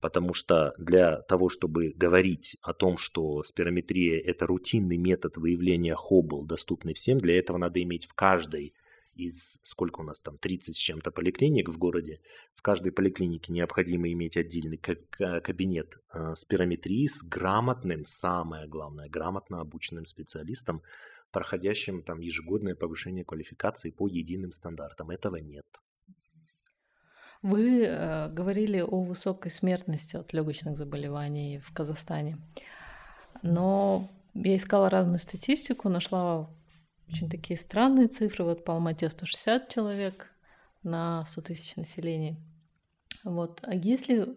Потому 0.00 0.34
что 0.34 0.72
для 0.78 1.22
того, 1.22 1.48
чтобы 1.48 1.92
говорить 1.96 2.58
о 2.62 2.72
том, 2.74 2.96
что 2.96 3.42
спирометрия– 3.42 4.20
это 4.24 4.46
рутинный 4.46 4.98
метод 4.98 5.36
выявления 5.36 5.96
хоббл, 5.96 6.44
доступный 6.46 6.94
всем, 6.94 7.18
для 7.18 7.36
этого 7.36 7.58
надо 7.58 7.82
иметь 7.82 8.06
в 8.06 8.14
каждой 8.14 8.72
из, 9.26 9.60
сколько 9.64 10.00
у 10.00 10.02
нас 10.02 10.20
там, 10.20 10.38
30 10.38 10.74
с 10.74 10.78
чем-то 10.78 11.10
поликлиник 11.10 11.68
в 11.68 11.78
городе, 11.78 12.20
в 12.54 12.62
каждой 12.62 12.92
поликлинике 12.92 13.52
необходимо 13.52 14.10
иметь 14.12 14.36
отдельный 14.36 14.78
кабинет 14.78 15.98
э, 16.12 16.34
спирометрии 16.34 17.06
с 17.06 17.22
грамотным, 17.22 18.06
самое 18.06 18.66
главное, 18.66 19.08
грамотно 19.08 19.60
обученным 19.60 20.04
специалистом, 20.04 20.82
проходящим 21.32 22.02
там 22.02 22.20
ежегодное 22.20 22.74
повышение 22.74 23.24
квалификации 23.24 23.90
по 23.90 24.08
единым 24.08 24.52
стандартам. 24.52 25.10
Этого 25.10 25.36
нет. 25.36 25.66
Вы 27.42 27.84
э, 27.84 28.28
говорили 28.28 28.80
о 28.80 29.02
высокой 29.02 29.50
смертности 29.50 30.16
от 30.16 30.32
легочных 30.34 30.76
заболеваний 30.76 31.58
в 31.58 31.72
Казахстане, 31.72 32.38
но 33.42 34.10
я 34.34 34.56
искала 34.56 34.90
разную 34.90 35.18
статистику, 35.18 35.88
нашла 35.88 36.50
очень 37.10 37.28
такие 37.28 37.58
странные 37.58 38.08
цифры. 38.08 38.44
Вот 38.44 38.64
по 38.64 38.74
Алмате 38.74 39.08
160 39.08 39.68
человек 39.68 40.32
на 40.82 41.24
100 41.24 41.42
тысяч 41.42 41.76
населения. 41.76 42.36
Вот. 43.24 43.60
А 43.62 43.74
если 43.74 44.36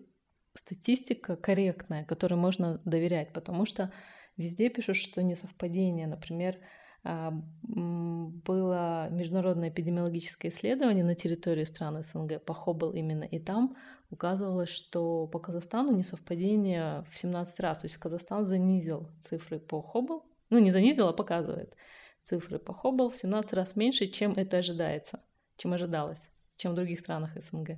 статистика 0.56 1.36
корректная, 1.36 2.06
которой 2.06 2.36
можно 2.36 2.82
доверять, 2.86 3.34
потому 3.34 3.66
что 3.66 3.92
везде 4.38 4.70
пишут, 4.70 4.96
что 4.96 5.24
несовпадение. 5.24 6.08
Например, 6.08 6.58
а, 7.04 7.32
было 7.64 9.10
международное 9.10 9.70
эпидемиологическое 9.70 10.52
исследование 10.52 11.04
на 11.04 11.16
территории 11.16 11.64
стран 11.66 12.02
СНГ 12.02 12.44
по 12.44 12.54
Хоббл 12.54 12.92
именно, 12.92 13.24
и 13.24 13.40
там 13.40 13.76
указывалось, 14.10 14.70
что 14.70 15.28
по 15.28 15.40
Казахстану 15.40 15.92
несовпадение 15.92 17.04
в 17.10 17.18
17 17.18 17.60
раз. 17.60 17.80
То 17.80 17.86
есть 17.86 17.98
Казахстан 17.98 18.46
занизил 18.46 19.10
цифры 19.22 19.60
по 19.60 19.82
Хоббл, 19.82 20.24
ну 20.50 20.60
не 20.60 20.72
занизил, 20.72 21.08
а 21.08 21.14
показывает 21.14 21.76
цифры 22.24 22.60
по 22.60 22.74
Хоббл 22.74 23.10
в 23.10 23.18
17 23.18 23.54
раз 23.54 23.76
меньше, 23.76 24.08
чем 24.08 24.34
это 24.34 24.58
ожидается, 24.58 25.20
чем 25.58 25.74
ожидалось, 25.74 26.32
чем 26.58 26.72
в 26.72 26.76
других 26.76 27.00
странах 27.00 27.32
СНГ. 27.36 27.78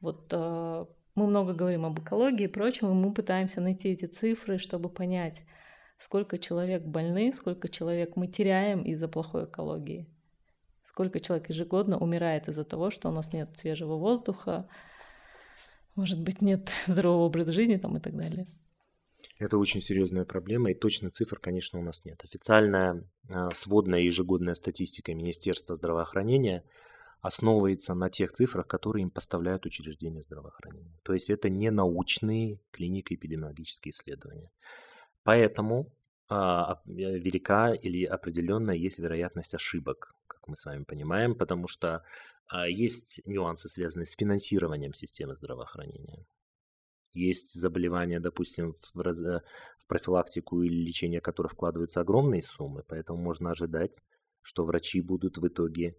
Вот 0.00 0.28
э, 0.32 0.86
мы 1.14 1.26
много 1.26 1.52
говорим 1.52 1.84
об 1.84 2.00
экологии 2.00 2.44
и 2.44 2.48
прочем, 2.48 2.90
и 2.90 2.94
мы 2.94 3.12
пытаемся 3.12 3.60
найти 3.60 3.90
эти 3.90 4.06
цифры, 4.06 4.58
чтобы 4.58 4.88
понять, 4.88 5.42
сколько 5.98 6.38
человек 6.38 6.82
больны, 6.82 7.32
сколько 7.32 7.68
человек 7.68 8.16
мы 8.16 8.26
теряем 8.26 8.82
из-за 8.82 9.08
плохой 9.08 9.44
экологии, 9.44 10.08
сколько 10.84 11.20
человек 11.20 11.50
ежегодно 11.50 11.98
умирает 11.98 12.48
из-за 12.48 12.64
того, 12.64 12.90
что 12.90 13.08
у 13.08 13.12
нас 13.12 13.32
нет 13.32 13.56
свежего 13.56 13.96
воздуха, 13.96 14.68
может 15.94 16.20
быть, 16.20 16.40
нет 16.40 16.70
здорового 16.86 17.24
образа 17.24 17.52
жизни 17.52 17.76
там 17.76 17.96
и 17.96 18.00
так 18.00 18.16
далее. 18.16 18.46
Это 19.38 19.58
очень 19.58 19.80
серьезная 19.80 20.24
проблема, 20.24 20.70
и 20.70 20.74
точных 20.74 21.12
цифр, 21.12 21.38
конечно, 21.38 21.78
у 21.78 21.82
нас 21.82 22.04
нет. 22.04 22.20
Официальная 22.22 23.04
а, 23.28 23.50
сводная 23.54 24.00
ежегодная 24.00 24.54
статистика 24.54 25.14
Министерства 25.14 25.74
здравоохранения 25.74 26.64
основывается 27.20 27.94
на 27.94 28.10
тех 28.10 28.32
цифрах, 28.32 28.66
которые 28.66 29.02
им 29.04 29.10
поставляют 29.10 29.64
учреждения 29.64 30.22
здравоохранения. 30.22 30.98
То 31.02 31.14
есть 31.14 31.30
это 31.30 31.48
не 31.48 31.70
научные 31.70 32.60
клинико-эпидемиологические 32.72 33.90
исследования. 33.90 34.50
Поэтому 35.22 35.92
а, 36.28 36.80
велика 36.86 37.72
или 37.72 38.04
определенная 38.04 38.74
есть 38.74 38.98
вероятность 38.98 39.54
ошибок, 39.54 40.14
как 40.26 40.48
мы 40.48 40.56
с 40.56 40.64
вами 40.66 40.84
понимаем, 40.84 41.34
потому 41.34 41.68
что 41.68 42.04
а, 42.48 42.68
есть 42.68 43.22
нюансы, 43.24 43.68
связанные 43.68 44.06
с 44.06 44.16
финансированием 44.16 44.94
системы 44.94 45.36
здравоохранения. 45.36 46.26
Есть 47.12 47.60
заболевания, 47.60 48.20
допустим, 48.20 48.74
в, 48.94 49.00
раз... 49.00 49.22
Э, 49.22 49.40
в 49.78 49.86
профилактику 49.88 50.62
или 50.62 50.74
лечение 50.86 51.20
которых 51.20 51.52
вкладываются 51.52 52.00
огромные 52.00 52.42
суммы, 52.42 52.84
поэтому 52.88 53.20
можно 53.20 53.50
ожидать, 53.50 54.00
что 54.40 54.64
врачи 54.64 55.00
будут 55.00 55.38
в 55.38 55.46
итоге 55.46 55.96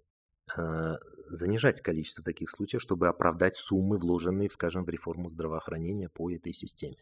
э, 0.57 0.93
занижать 1.29 1.81
количество 1.81 2.23
таких 2.23 2.49
случаев, 2.49 2.81
чтобы 2.81 3.07
оправдать 3.07 3.57
суммы, 3.57 3.97
вложенные, 3.97 4.49
скажем, 4.49 4.85
в 4.85 4.89
реформу 4.89 5.29
здравоохранения 5.29 6.09
по 6.09 6.31
этой 6.31 6.53
системе. 6.53 6.97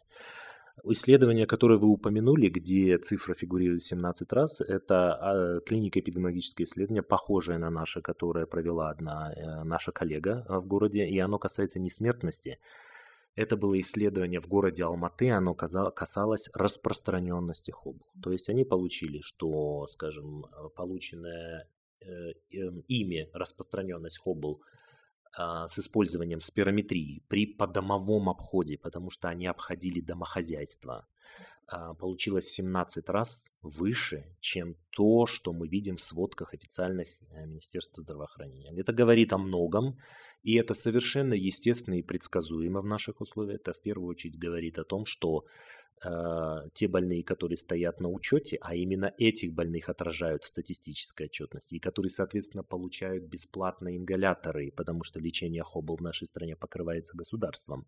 Исследование, 0.84 1.46
которое 1.46 1.78
вы 1.78 1.88
упомянули, 1.88 2.48
где 2.48 2.96
цифра 2.96 3.34
фигурирует 3.34 3.84
17 3.84 4.32
раз, 4.32 4.60
это 4.62 5.14
а, 5.14 5.60
клиника 5.60 6.00
эпидемиологическое 6.00 6.64
исследование, 6.64 7.02
похожее 7.02 7.58
на 7.58 7.70
наше, 7.70 8.00
которое 8.00 8.46
провела 8.46 8.90
одна 8.90 9.32
э, 9.32 9.64
наша 9.64 9.92
коллега 9.92 10.46
в 10.48 10.66
городе, 10.66 11.06
и 11.06 11.18
оно 11.18 11.38
касается 11.38 11.78
не 11.78 11.90
смертности. 11.90 12.58
Это 13.34 13.56
было 13.56 13.80
исследование 13.80 14.40
в 14.40 14.48
городе 14.48 14.84
Алматы, 14.84 15.30
оно 15.30 15.54
касалось 15.54 16.50
распространенности 16.52 17.70
хобл. 17.70 18.06
То 18.22 18.32
есть 18.32 18.48
они 18.48 18.64
получили, 18.64 19.20
что, 19.22 19.86
скажем, 19.86 20.44
полученное 20.76 21.68
э, 22.00 22.32
эм, 22.50 22.80
ими 22.88 23.30
распространенность 23.32 24.18
хобл– 24.18 24.62
а, 25.34 25.66
с 25.66 25.78
использованием 25.78 26.40
спирометрии 26.40 27.24
при 27.28 27.46
подомовом 27.46 28.28
обходе, 28.28 28.76
потому 28.76 29.10
что 29.10 29.28
они 29.28 29.46
обходили 29.46 30.00
домохозяйство, 30.00 30.94
а, 30.94 31.06
получилось 31.98 32.48
17 32.50 33.08
раз 33.08 33.50
выше, 33.62 34.24
чем 34.40 34.76
то, 34.90 35.26
что 35.26 35.52
мы 35.52 35.68
видим 35.68 35.96
в 35.96 36.00
сводках 36.00 36.54
официальных 36.54 37.08
э, 37.30 37.46
Министерства 37.46 38.02
здравоохранения. 38.02 38.72
Это 38.76 38.92
говорит 38.92 39.32
о 39.32 39.38
многом, 39.38 39.98
и 40.42 40.54
это 40.54 40.74
совершенно 40.74 41.34
естественно 41.34 41.94
и 41.94 42.02
предсказуемо 42.02 42.80
в 42.80 42.86
наших 42.86 43.20
условиях. 43.20 43.60
Это 43.60 43.72
в 43.72 43.80
первую 43.80 44.08
очередь 44.08 44.38
говорит 44.38 44.78
о 44.78 44.84
том, 44.84 45.06
что 45.06 45.44
э, 46.04 46.08
те 46.74 46.88
больные, 46.88 47.22
которые 47.22 47.56
стоят 47.56 48.00
на 48.00 48.08
учете, 48.08 48.58
а 48.60 48.74
именно 48.74 49.12
этих 49.18 49.54
больных 49.54 49.88
отражают 49.88 50.44
в 50.44 50.48
статистической 50.48 51.26
отчетности, 51.26 51.76
и 51.76 51.80
которые, 51.80 52.10
соответственно, 52.10 52.64
получают 52.64 53.24
бесплатные 53.24 53.96
ингаляторы, 53.96 54.72
потому 54.72 55.04
что 55.04 55.20
лечение 55.20 55.62
хобл 55.62 55.96
в 55.96 56.02
нашей 56.02 56.26
стране 56.26 56.56
покрывается 56.56 57.16
государством, 57.16 57.86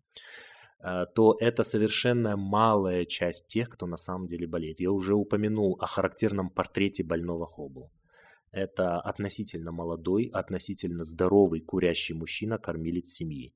то 1.15 1.35
это 1.39 1.63
совершенно 1.63 2.37
малая 2.37 3.05
часть 3.05 3.47
тех, 3.47 3.69
кто 3.69 3.87
на 3.87 3.97
самом 3.97 4.27
деле 4.27 4.45
болеет. 4.45 4.79
Я 4.79 4.91
уже 4.91 5.15
упомянул 5.15 5.77
о 5.81 5.87
характерном 5.87 6.49
портрете 6.49 7.03
больного 7.03 7.47
хобл. 7.47 7.91
Это 8.51 9.01
относительно 9.01 9.71
молодой, 9.71 10.29
относительно 10.33 11.03
здоровый 11.03 11.59
курящий 11.59 12.15
мужчина, 12.15 12.57
кормилец 12.57 13.09
семьи. 13.09 13.53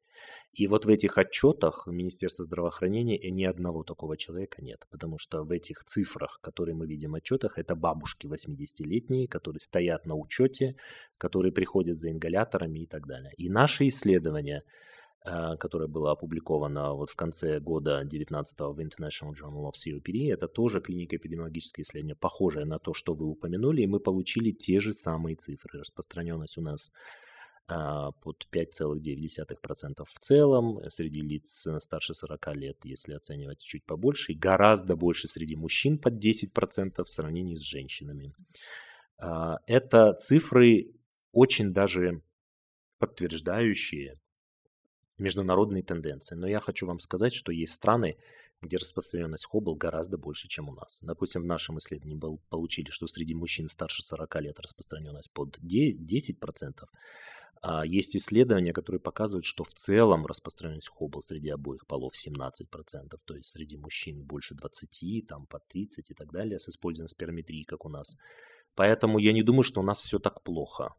И 0.54 0.68
вот 0.68 0.86
в 0.86 0.90
этих 0.90 1.18
отчетах 1.18 1.88
Министерства 1.88 2.44
здравоохранения 2.44 3.18
ни 3.30 3.44
одного 3.44 3.84
такого 3.84 4.18
человека 4.18 4.62
нет, 4.62 4.88
потому 4.90 5.18
что 5.18 5.44
в 5.44 5.52
этих 5.52 5.84
цифрах, 5.86 6.40
которые 6.42 6.76
мы 6.76 6.88
видим 6.88 7.12
в 7.12 7.16
отчетах, 7.16 7.58
это 7.58 7.76
бабушки 7.76 8.28
80-летние, 8.28 9.28
которые 9.28 9.62
стоят 9.62 10.06
на 10.06 10.16
учете, 10.16 10.76
которые 11.18 11.52
приходят 11.52 11.98
за 11.98 12.10
ингаляторами 12.10 12.80
и 12.80 12.88
так 12.88 13.06
далее. 13.06 13.32
И 13.38 13.50
наши 13.50 13.88
исследования, 13.88 14.64
э, 14.66 14.99
которое 15.24 15.88
было 15.88 16.12
опубликовано 16.12 16.94
вот 16.94 17.10
в 17.10 17.16
конце 17.16 17.60
года 17.60 18.04
19 18.06 18.60
в 18.60 18.80
International 18.80 19.34
Journal 19.34 19.70
of 19.70 19.74
COPD, 19.74 20.34
это 20.34 20.48
тоже 20.48 20.80
клинико-эпидемиологическое 20.82 21.84
исследование, 21.84 22.16
похожее 22.16 22.66
на 22.66 22.80
то, 22.80 22.94
что 22.94 23.14
вы 23.14 23.26
упомянули, 23.26 23.82
и 23.82 23.88
мы 23.88 24.00
получили 24.00 24.52
те 24.52 24.80
же 24.80 24.94
самые 24.94 25.36
цифры. 25.36 25.80
Распространенность 25.80 26.58
у 26.58 26.62
нас 26.62 26.92
а, 27.72 28.12
под 28.14 28.48
5,9% 28.52 30.04
в 30.04 30.20
целом, 30.20 30.80
среди 30.90 31.22
лиц 31.22 31.68
старше 31.80 32.16
40 32.16 32.56
лет, 32.56 32.78
если 32.84 33.14
оценивать 33.14 33.60
чуть 33.60 33.86
побольше, 33.86 34.32
и 34.32 34.38
гораздо 34.38 34.96
больше 34.96 35.28
среди 35.28 35.56
мужчин 35.56 36.00
под 36.00 36.14
10% 36.16 37.04
в 37.04 37.14
сравнении 37.14 37.56
с 37.56 37.62
женщинами. 37.62 38.34
А, 39.20 39.60
это 39.68 40.14
цифры 40.14 40.96
очень 41.32 41.72
даже 41.72 42.24
подтверждающие 42.98 44.20
международные 45.20 45.84
тенденции. 45.84 46.36
Но 46.36 46.48
я 46.48 46.60
хочу 46.60 46.88
вам 46.88 47.00
сказать, 47.00 47.34
что 47.34 47.52
есть 47.52 47.74
страны, 47.74 48.18
где 48.62 48.78
распространенность 48.78 49.46
хоббл 49.46 49.76
гораздо 49.76 50.18
больше, 50.18 50.48
чем 50.48 50.70
у 50.70 50.74
нас. 50.74 51.00
Допустим, 51.02 51.44
в 51.44 51.46
нашем 51.46 51.78
исследовании 51.78 52.20
получили, 52.50 52.90
что 52.90 53.08
среди 53.08 53.34
мужчин 53.34 53.70
старше 53.70 54.04
40 54.04 54.42
лет 54.42 54.60
распространенность 54.60 55.32
под 55.32 55.60
10%, 55.60 56.88
а 57.62 57.86
есть 57.86 58.16
исследования, 58.16 58.74
которые 58.74 59.02
показывают, 59.02 59.46
что 59.46 59.64
в 59.64 59.74
целом 59.74 60.26
распространенность 60.26 60.90
хоббл 60.90 61.22
среди 61.22 61.50
обоих 61.50 61.86
полов 61.88 62.14
17%, 62.14 63.20
то 63.26 63.36
есть 63.36 63.50
среди 63.50 63.78
мужчин 63.78 64.24
больше 64.24 64.56
20, 64.56 65.28
там 65.28 65.46
под 65.46 65.68
30 65.68 66.12
и 66.12 66.14
так 66.14 66.32
далее, 66.32 66.60
с 66.60 66.70
использованием 66.70 67.10
сперметрии, 67.10 67.64
как 67.64 67.86
у 67.86 67.90
нас. 67.90 68.18
Поэтому 68.76 69.20
я 69.20 69.34
не 69.34 69.44
думаю, 69.44 69.64
что 69.64 69.82
у 69.82 69.84
нас 69.84 70.00
все 70.00 70.20
так 70.20 70.42
плохо. 70.42 70.96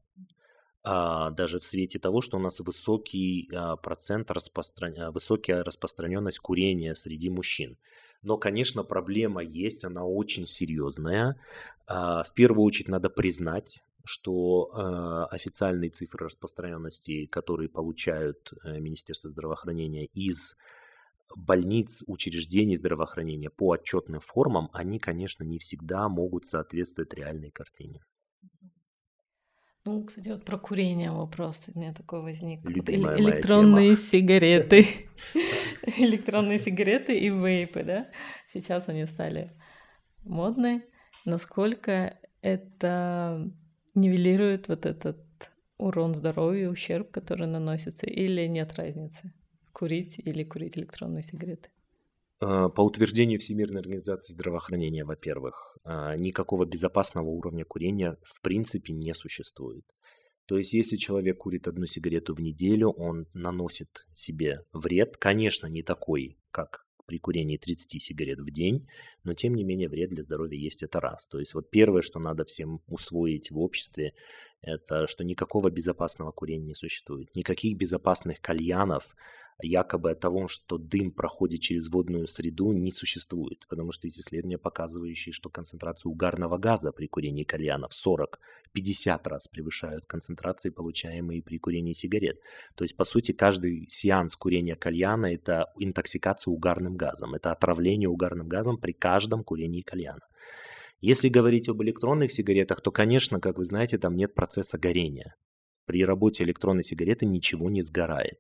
А, 0.82 1.30
даже 1.30 1.58
в 1.58 1.64
свете 1.64 1.98
того, 1.98 2.20
что 2.20 2.38
у 2.38 2.40
нас 2.40 2.60
высокий 2.60 3.50
а, 3.54 3.76
процент 3.76 4.30
распростран... 4.30 4.94
А, 4.98 5.10
высокая 5.10 5.62
распространенность 5.62 6.38
курения 6.38 6.94
среди 6.94 7.28
мужчин. 7.28 7.76
Но, 8.22 8.38
конечно, 8.38 8.82
проблема 8.82 9.42
есть, 9.42 9.84
она 9.84 10.04
очень 10.04 10.46
серьезная. 10.46 11.40
В 11.86 12.26
первую 12.34 12.64
очередь 12.64 12.88
надо 12.88 13.08
признать, 13.08 13.82
что 14.04 15.26
официальные 15.30 15.88
цифры 15.88 16.26
распространенности, 16.26 17.24
которые 17.24 17.70
получают 17.70 18.52
э, 18.62 18.78
Министерство 18.78 19.30
здравоохранения 19.30 20.04
из 20.04 20.58
больниц, 21.34 22.04
учреждений 22.06 22.76
здравоохранения 22.76 23.48
по 23.48 23.72
отчетным 23.72 24.20
формам, 24.20 24.68
они, 24.74 24.98
конечно, 24.98 25.42
не 25.42 25.58
всегда 25.58 26.08
могут 26.10 26.44
соответствовать 26.44 27.14
реальной 27.14 27.50
картине. 27.50 28.04
Ну, 29.84 30.04
кстати, 30.04 30.28
вот 30.28 30.44
про 30.44 30.58
курение 30.58 31.10
вопрос 31.10 31.68
у 31.74 31.78
меня 31.78 31.94
такой 31.94 32.20
возник. 32.20 32.62
Любимая 32.68 33.16
вот 33.16 33.20
электронные 33.20 33.96
сигареты. 33.96 34.86
электронные 35.96 36.58
сигареты 36.58 37.18
и 37.18 37.30
вейпы, 37.30 37.82
да? 37.82 38.08
Сейчас 38.52 38.88
они 38.88 39.06
стали 39.06 39.52
модные. 40.22 40.82
Насколько 41.24 42.18
это 42.42 43.50
нивелирует 43.94 44.68
вот 44.68 44.84
этот 44.84 45.18
урон 45.78 46.14
здоровью, 46.14 46.70
ущерб, 46.70 47.10
который 47.10 47.46
наносится, 47.46 48.06
или 48.06 48.46
нет 48.46 48.74
разницы, 48.74 49.32
курить 49.72 50.18
или 50.18 50.44
курить 50.44 50.76
электронные 50.76 51.22
сигареты? 51.22 51.70
А, 52.41 52.68
по 52.68 52.80
утверждению 52.80 53.38
Всемирной 53.38 53.80
организации 53.80 54.32
здравоохранения, 54.32 55.05
во-первых, 55.05 55.76
а, 55.84 56.16
никакого 56.16 56.64
безопасного 56.64 57.26
уровня 57.26 57.64
курения 57.64 58.16
в 58.22 58.41
принципе 58.41 58.93
не 58.93 59.14
существует. 59.14 59.84
То 60.47 60.59
есть, 60.59 60.72
если 60.72 60.97
человек 60.97 61.38
курит 61.38 61.68
одну 61.68 61.86
сигарету 61.86 62.34
в 62.34 62.41
неделю, 62.41 62.91
он 62.91 63.26
наносит 63.34 64.07
себе 64.14 64.64
вред, 64.72 65.16
конечно, 65.16 65.68
не 65.68 65.82
такой, 65.82 66.38
как 66.51 66.86
при 67.07 67.18
курении 67.18 67.57
30 67.57 68.01
сигарет 68.01 68.38
в 68.38 68.51
день, 68.53 68.86
но 69.24 69.34
тем 69.34 69.55
не 69.55 69.64
менее 69.64 69.88
вред 69.88 70.11
для 70.11 70.22
здоровья 70.22 70.57
есть 70.57 70.84
это 70.84 71.01
раз. 71.01 71.26
То 71.26 71.41
есть 71.41 71.55
вот 71.55 71.68
первое, 71.68 72.03
что 72.03 72.20
надо 72.20 72.45
всем 72.45 72.82
усвоить 72.86 73.51
в 73.51 73.59
обществе, 73.59 74.12
это 74.62 75.09
что 75.09 75.24
никакого 75.24 75.70
безопасного 75.70 76.30
курения 76.30 76.66
не 76.66 76.74
существует. 76.76 77.34
Никаких 77.34 77.76
безопасных 77.76 78.41
кальянов, 78.41 79.16
якобы 79.62 80.12
от 80.12 80.20
того, 80.20 80.48
что 80.48 80.78
дым 80.78 81.11
проходит 81.11 81.61
через 81.61 81.88
водную 81.88 82.26
среду, 82.26 82.72
не 82.72 82.92
существует. 82.92 83.66
Потому 83.68 83.92
что 83.92 84.06
есть 84.06 84.20
исследования, 84.20 84.58
показывающие, 84.58 85.32
что 85.32 85.48
концентрация 85.48 86.11
угарного 86.11 86.58
газа 86.58 86.92
при 86.92 87.06
курении 87.06 87.44
кальянов 87.44 87.92
40-50 87.92 89.20
раз 89.24 89.48
превышают 89.48 90.06
концентрации, 90.06 90.70
получаемые 90.70 91.42
при 91.42 91.58
курении 91.58 91.92
сигарет. 91.92 92.40
То 92.74 92.84
есть, 92.84 92.96
по 92.96 93.04
сути, 93.04 93.32
каждый 93.32 93.86
сеанс 93.88 94.36
курения 94.36 94.76
кальяна– 94.76 95.26
это 95.34 95.66
интоксикация 95.78 96.52
угарным 96.52 96.96
газом, 96.96 97.34
это 97.34 97.52
отравление 97.52 98.08
угарным 98.08 98.48
газом 98.48 98.78
при 98.78 98.92
каждом 98.92 99.44
курении 99.44 99.82
кальяна. 99.82 100.22
Если 101.00 101.30
говорить 101.30 101.68
об 101.68 101.82
электронных 101.82 102.30
сигаретах, 102.30 102.82
то, 102.82 102.90
конечно, 102.90 103.40
как 103.40 103.56
вы 103.56 103.64
знаете, 103.64 103.96
там 103.96 104.16
нет 104.16 104.34
процесса 104.34 104.78
горения. 104.78 105.34
При 105.86 106.04
работе 106.04 106.44
электронной 106.44 106.84
сигареты 106.84 107.26
ничего 107.26 107.70
не 107.70 107.82
сгорает. 107.82 108.38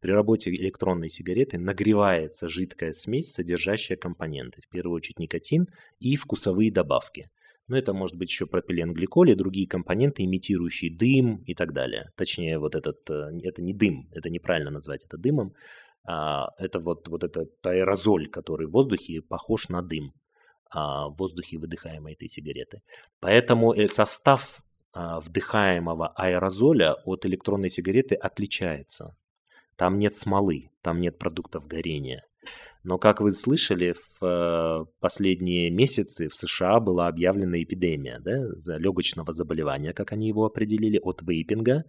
При 0.00 0.10
работе 0.10 0.50
электронной 0.50 1.08
сигареты 1.08 1.58
нагревается 1.58 2.48
жидкая 2.48 2.92
смесь, 2.92 3.32
содержащая 3.32 3.96
компоненты, 3.96 4.60
в 4.62 4.68
первую 4.68 4.96
очередь 4.96 5.18
никотин 5.18 5.68
и 6.00 6.16
вкусовые 6.16 6.72
добавки. 6.72 7.30
Но 7.68 7.78
это 7.78 7.92
может 7.92 8.16
быть 8.16 8.28
еще 8.28 8.46
пропиленгликоль 8.46 9.30
и 9.30 9.34
другие 9.34 9.68
компоненты, 9.68 10.24
имитирующие 10.24 10.94
дым 10.94 11.36
и 11.46 11.54
так 11.54 11.72
далее. 11.72 12.10
Точнее, 12.16 12.58
вот 12.58 12.74
этот, 12.74 13.08
э, 13.08 13.38
это 13.44 13.62
не 13.62 13.72
дым, 13.72 14.08
это 14.12 14.28
неправильно 14.28 14.70
назвать 14.70 15.04
это 15.04 15.16
дымом, 15.16 15.54
а 16.04 16.48
это 16.58 16.80
вот, 16.80 17.08
вот 17.08 17.22
этот 17.22 17.64
аэрозоль, 17.64 18.28
который 18.28 18.66
в 18.66 18.72
воздухе 18.72 19.22
похож 19.22 19.68
на 19.68 19.82
дым 19.82 20.12
а, 20.70 21.08
в 21.08 21.16
воздухе 21.16 21.58
выдыхаемой 21.58 22.14
этой 22.14 22.28
сигареты. 22.28 22.82
Поэтому 23.20 23.72
э, 23.72 23.86
состав 23.86 24.62
вдыхаемого 24.94 26.08
аэрозоля 26.08 26.94
от 27.04 27.24
электронной 27.26 27.70
сигареты 27.70 28.14
отличается. 28.14 29.16
Там 29.76 29.98
нет 29.98 30.14
смолы, 30.14 30.70
там 30.82 31.00
нет 31.00 31.18
продуктов 31.18 31.66
горения. 31.66 32.24
Но, 32.84 32.98
как 32.98 33.20
вы 33.20 33.30
слышали, 33.30 33.94
в 33.94 34.24
э, 34.24 34.84
последние 35.00 35.70
месяцы 35.70 36.28
в 36.28 36.34
США 36.34 36.80
была 36.80 37.06
объявлена 37.06 37.62
эпидемия 37.62 38.18
да, 38.18 38.48
за 38.58 38.76
легочного 38.76 39.32
заболевания, 39.32 39.92
как 39.92 40.12
они 40.12 40.26
его 40.28 40.44
определили, 40.44 40.98
от 40.98 41.22
вейпинга, 41.22 41.84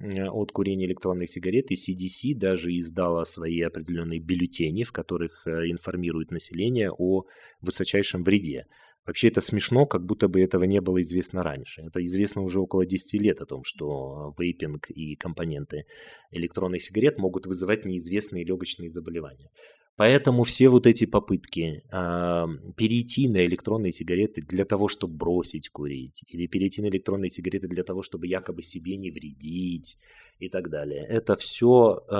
э, 0.00 0.28
от 0.28 0.52
курения 0.52 0.86
электронных 0.86 1.28
сигарет, 1.28 1.72
и 1.72 1.74
CDC 1.74 2.38
даже 2.38 2.70
издала 2.78 3.24
свои 3.24 3.60
определенные 3.60 4.20
бюллетени, 4.20 4.84
в 4.84 4.92
которых 4.92 5.46
э, 5.48 5.68
информирует 5.68 6.30
население 6.30 6.92
о 6.92 7.24
высочайшем 7.60 8.22
вреде. 8.22 8.66
Вообще 9.06 9.28
это 9.28 9.40
смешно, 9.40 9.86
как 9.86 10.04
будто 10.04 10.28
бы 10.28 10.40
этого 10.40 10.64
не 10.64 10.80
было 10.80 11.00
известно 11.00 11.42
раньше. 11.42 11.82
Это 11.82 12.04
известно 12.04 12.42
уже 12.42 12.60
около 12.60 12.84
10 12.84 13.20
лет 13.20 13.40
о 13.40 13.46
том, 13.46 13.64
что 13.64 14.34
вейпинг 14.38 14.90
и 14.90 15.16
компоненты 15.16 15.86
электронных 16.30 16.82
сигарет 16.82 17.18
могут 17.18 17.46
вызывать 17.46 17.84
неизвестные 17.84 18.44
легочные 18.44 18.90
заболевания. 18.90 19.50
Поэтому 19.96 20.44
все 20.44 20.68
вот 20.68 20.86
эти 20.86 21.04
попытки 21.04 21.82
э, 21.92 22.46
перейти 22.76 23.28
на 23.28 23.44
электронные 23.44 23.92
сигареты 23.92 24.40
для 24.40 24.64
того, 24.64 24.88
чтобы 24.88 25.14
бросить 25.14 25.68
курить, 25.68 26.24
или 26.26 26.46
перейти 26.46 26.80
на 26.80 26.86
электронные 26.86 27.28
сигареты 27.28 27.68
для 27.68 27.82
того, 27.82 28.00
чтобы 28.00 28.26
якобы 28.26 28.62
себе 28.62 28.96
не 28.96 29.10
вредить 29.10 29.98
и 30.38 30.48
так 30.48 30.70
далее, 30.70 31.04
это 31.06 31.36
все 31.36 32.02
э, 32.08 32.14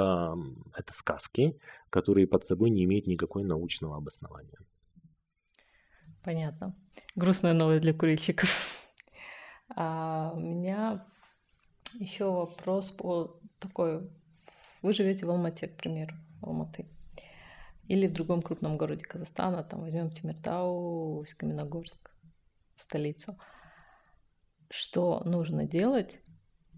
это 0.77 0.93
сказки, 0.93 1.59
которые 1.89 2.27
под 2.27 2.45
собой 2.45 2.69
не 2.69 2.85
имеют 2.85 3.07
никакой 3.07 3.45
научного 3.45 3.97
обоснования. 3.97 4.59
Понятно. 6.23 6.75
Грустная 7.17 7.55
новость 7.55 7.83
для 7.83 7.95
курильщиков. 7.95 8.49
А 9.77 10.33
у 10.35 10.41
меня 10.41 11.07
еще 12.01 12.25
вопрос 12.25 12.91
по 12.91 13.41
такой. 13.61 14.11
Вы 14.83 14.93
живете 14.93 15.27
в 15.27 15.31
Алмате, 15.31 15.69
к 15.69 15.77
примеру, 15.77 16.17
в 16.41 16.49
Алматы. 16.49 16.87
Или 17.87 18.09
в 18.09 18.13
другом 18.13 18.43
крупном 18.43 18.77
городе 18.77 19.05
Казахстана, 19.05 19.63
там 19.63 19.83
возьмем 19.83 20.11
Тимиртау, 20.11 21.25
Каменогорск, 21.39 22.11
столицу. 22.77 23.37
Что 24.71 25.23
нужно 25.25 25.67
делать, 25.67 26.21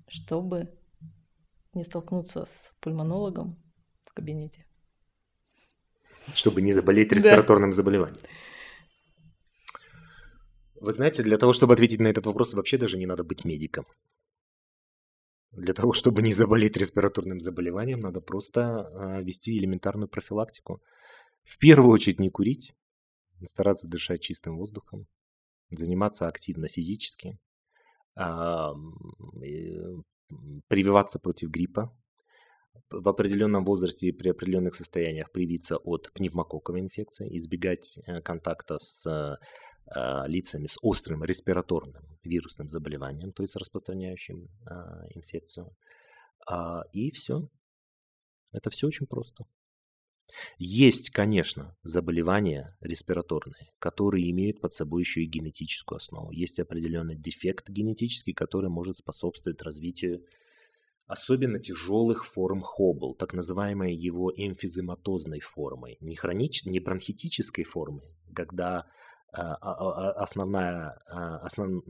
чтобы 0.09 0.69
не 1.75 1.85
столкнуться 1.85 2.45
с 2.45 2.75
пульмонологом 2.81 3.57
в 4.05 4.13
кабинете? 4.13 4.67
Чтобы 6.35 6.63
не 6.63 6.73
заболеть 6.73 7.13
респираторным 7.13 7.71
да. 7.71 7.77
заболеванием. 7.77 8.27
Вы 10.83 10.93
знаете, 10.93 11.23
для 11.23 11.37
того, 11.37 11.53
чтобы 11.53 11.75
ответить 11.75 12.01
на 12.01 12.09
этот 12.09 12.27
вопрос, 12.27 12.55
вообще 12.55 12.77
даже 12.77 12.99
не 12.99 13.07
надо 13.07 13.23
быть 13.23 13.45
медиком. 13.45 13.85
Для 15.53 15.75
того, 15.75 15.93
чтобы 15.93 16.23
не 16.23 16.33
заболеть 16.33 16.77
респираторным 16.77 17.39
заболеванием, 17.39 18.01
надо 18.01 18.21
просто 18.21 18.61
э, 18.61 19.23
вести 19.23 19.57
элементарную 19.57 20.09
профилактику. 20.09 20.83
В 21.45 21.57
первую 21.59 21.93
очередь 21.93 22.19
не 22.19 22.31
курить, 22.31 22.75
стараться 23.45 23.89
дышать 23.89 24.23
чистым 24.23 24.57
воздухом, 24.57 25.07
заниматься 25.71 26.27
активно 26.27 26.67
физически, 26.67 27.39
прививаться 30.69 31.21
против 31.21 31.51
гриппа, 31.51 31.97
в 32.91 33.09
определенном 33.09 33.65
возрасте 33.65 34.09
и 34.09 34.13
при 34.13 34.31
определенных 34.31 34.75
состояниях 34.75 35.31
привиться 35.31 35.77
от 35.77 36.11
пневмококковой 36.13 36.81
инфекции, 36.81 37.37
избегать 37.37 38.01
э, 38.07 38.21
контакта 38.21 38.79
с 38.79 39.07
а, 39.07 39.39
лицами 40.27 40.67
с 40.67 40.79
острым 40.83 41.25
респираторным 41.25 42.13
вирусным 42.25 42.69
заболеванием, 42.69 43.33
то 43.33 43.43
есть 43.43 43.57
распространяющим 43.57 44.49
а, 44.67 45.05
инфекцию. 45.15 45.75
А, 46.47 46.83
и 46.93 47.11
все. 47.11 47.49
Это 48.53 48.71
все 48.71 48.87
очень 48.87 49.07
просто. 49.07 49.45
Есть, 50.59 51.11
конечно, 51.11 51.77
заболевания 51.83 52.77
респираторные, 52.81 53.67
которые 53.79 54.31
имеют 54.31 54.61
под 54.61 54.73
собой 54.73 55.03
еще 55.03 55.23
и 55.23 55.27
генетическую 55.27 55.97
основу. 55.97 56.31
Есть 56.31 56.61
определенный 56.61 57.17
дефект 57.17 57.69
генетический, 57.69 58.33
который 58.33 58.71
может 58.71 58.97
способствовать 58.97 59.61
развитию 59.63 60.25
особенно 61.07 61.59
тяжелых 61.59 62.25
форм 62.25 62.63
Хоббл, 62.63 63.15
так 63.15 63.35
называемой 63.35 63.95
его 63.95 64.33
эмфизематозной 64.35 65.41
формой, 65.41 65.99
не, 66.01 66.17
хронич... 66.17 66.65
не 66.65 66.81
бронхитической 66.81 67.65
формой, 67.65 68.17
когда 68.35 68.79
а, 68.79 68.85
а, 68.85 68.85
а, 68.85 69.12
основная, 69.33 70.91
основ, 71.07 71.83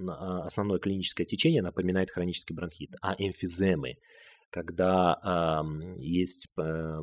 основное 0.45 0.79
клиническое 0.79 1.27
течение 1.27 1.63
напоминает 1.63 2.11
хронический 2.11 2.55
бронхит, 2.55 2.95
а 3.03 3.15
эмфиземы, 3.19 3.97
когда 4.53 5.19
э, 5.25 5.97
есть 5.99 6.49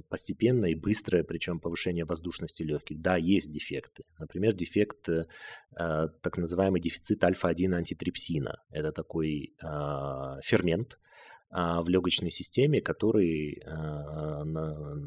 постепенное 0.08 0.70
и 0.70 0.76
быстрое, 0.76 1.24
причем 1.24 1.60
повышение 1.60 2.06
воздушности 2.06 2.62
легких. 2.62 3.02
Да, 3.02 3.18
есть 3.18 3.52
дефекты. 3.52 4.04
Например, 4.20 4.54
дефект, 4.54 5.10
э, 5.10 5.26
так 5.76 6.38
называемый 6.38 6.80
дефицит 6.80 7.24
альфа-1 7.24 7.74
антитрипсина. 7.74 8.62
Это 8.70 8.92
такой 8.92 9.56
э, 9.62 10.40
фермент, 10.44 10.94
а, 10.94 11.09
в 11.52 11.90
легочной 11.90 12.30
системе, 12.30 12.80
который, 12.80 13.62
а, 13.66 14.44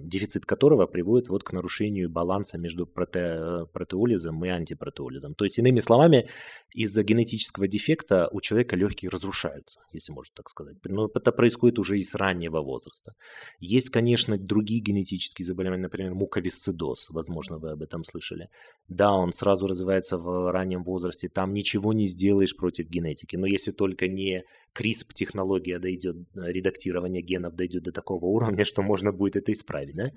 дефицит 0.03 0.45
которого 0.45 0.86
приводит 0.86 1.28
вот 1.28 1.45
к 1.45 1.53
нарушению 1.53 2.11
баланса 2.11 2.59
между 2.59 2.84
проте, 2.84 3.66
протеолизом 3.72 4.45
и 4.45 4.49
антипротеолизом. 4.49 5.34
То 5.34 5.45
есть, 5.45 5.59
иными 5.59 5.78
словами, 5.80 6.28
из-за 6.74 7.05
генетического 7.05 7.68
дефекта 7.68 8.28
у 8.32 8.40
человека 8.40 8.74
легкие 8.74 9.11
разрушаются, 9.11 9.80
если 9.93 10.12
можно 10.12 10.32
так 10.34 10.49
сказать. 10.49 10.76
Но 10.84 11.09
это 11.14 11.30
происходит 11.30 11.78
уже 11.78 11.99
и 11.99 12.03
с 12.03 12.14
раннего 12.16 12.61
возраста. 12.61 13.12
Есть, 13.61 13.90
конечно, 13.90 14.36
другие 14.36 14.80
генетические 14.80 15.47
заболевания, 15.47 15.82
например, 15.82 16.14
муковисцидоз, 16.14 17.11
возможно, 17.11 17.59
вы 17.59 17.70
об 17.70 17.82
этом 17.82 18.03
слышали. 18.05 18.49
Да, 18.88 19.12
он 19.12 19.32
сразу 19.32 19.66
развивается 19.68 20.18
в 20.18 20.51
раннем 20.51 20.82
возрасте, 20.82 21.28
там 21.28 21.53
ничего 21.53 21.93
не 21.93 22.07
сделаешь 22.09 22.57
против 22.57 22.88
генетики, 22.88 23.36
но 23.36 23.47
если 23.47 23.70
только 23.70 24.09
не 24.09 24.43
CRISP-технология 24.74 25.78
дойдет, 25.78 26.16
редактирование 26.34 27.22
генов 27.22 27.54
дойдет 27.54 27.84
до 27.84 27.92
такого 27.92 28.26
уровня, 28.26 28.64
что 28.64 28.82
можно 28.82 29.12
будет 29.12 29.36
это 29.36 29.52
исправить, 29.52 29.94
да? 29.96 30.10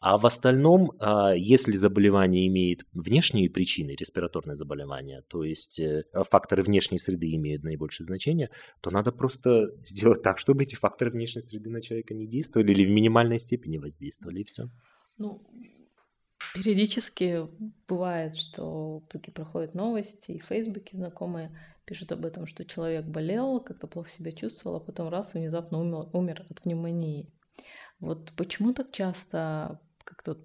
А 0.00 0.18
в 0.18 0.26
остальном, 0.26 0.92
а, 0.98 1.32
если 1.32 1.76
заболевание 1.76 2.48
имеет 2.48 2.84
внешние 2.92 3.48
причины, 3.48 3.92
респираторные 3.92 4.56
заболевания, 4.56 5.22
то 5.28 5.44
есть 5.44 5.78
э, 5.78 6.02
факторы 6.28 6.64
внешней 6.64 6.98
среды 6.98 7.32
имеют 7.36 7.62
наибольшее 7.62 8.04
значение, 8.04 8.50
то 8.80 8.90
надо 8.90 9.12
просто 9.12 9.68
сделать 9.84 10.22
так, 10.22 10.40
чтобы 10.40 10.64
эти 10.64 10.74
факторы 10.74 11.12
внешней 11.12 11.42
среды 11.42 11.70
на 11.70 11.80
человека 11.80 12.14
не 12.14 12.26
действовали 12.26 12.72
или 12.72 12.84
в 12.84 12.90
минимальной 12.90 13.38
степени 13.38 13.78
воздействовали, 13.78 14.40
и 14.40 14.44
все. 14.44 14.64
Ну, 15.18 15.40
периодически 16.54 17.46
бывает, 17.88 18.36
что 18.36 19.02
таки 19.08 19.30
проходят 19.30 19.74
новости, 19.74 20.32
и 20.32 20.40
в 20.40 20.46
Фейсбуке 20.46 20.96
знакомые 20.96 21.50
пишут 21.84 22.12
об 22.12 22.24
этом, 22.24 22.46
что 22.46 22.64
человек 22.64 23.04
болел, 23.04 23.60
как-то 23.60 23.86
плохо 23.86 24.10
себя 24.10 24.32
чувствовал, 24.32 24.76
а 24.76 24.80
потом 24.80 25.08
раз 25.08 25.34
внезапно 25.34 25.78
умер, 25.80 26.08
умер 26.12 26.46
от 26.48 26.62
пневмонии. 26.62 27.28
Вот 28.00 28.32
почему 28.36 28.72
так 28.72 28.90
часто 28.92 29.80
как-то 30.04 30.38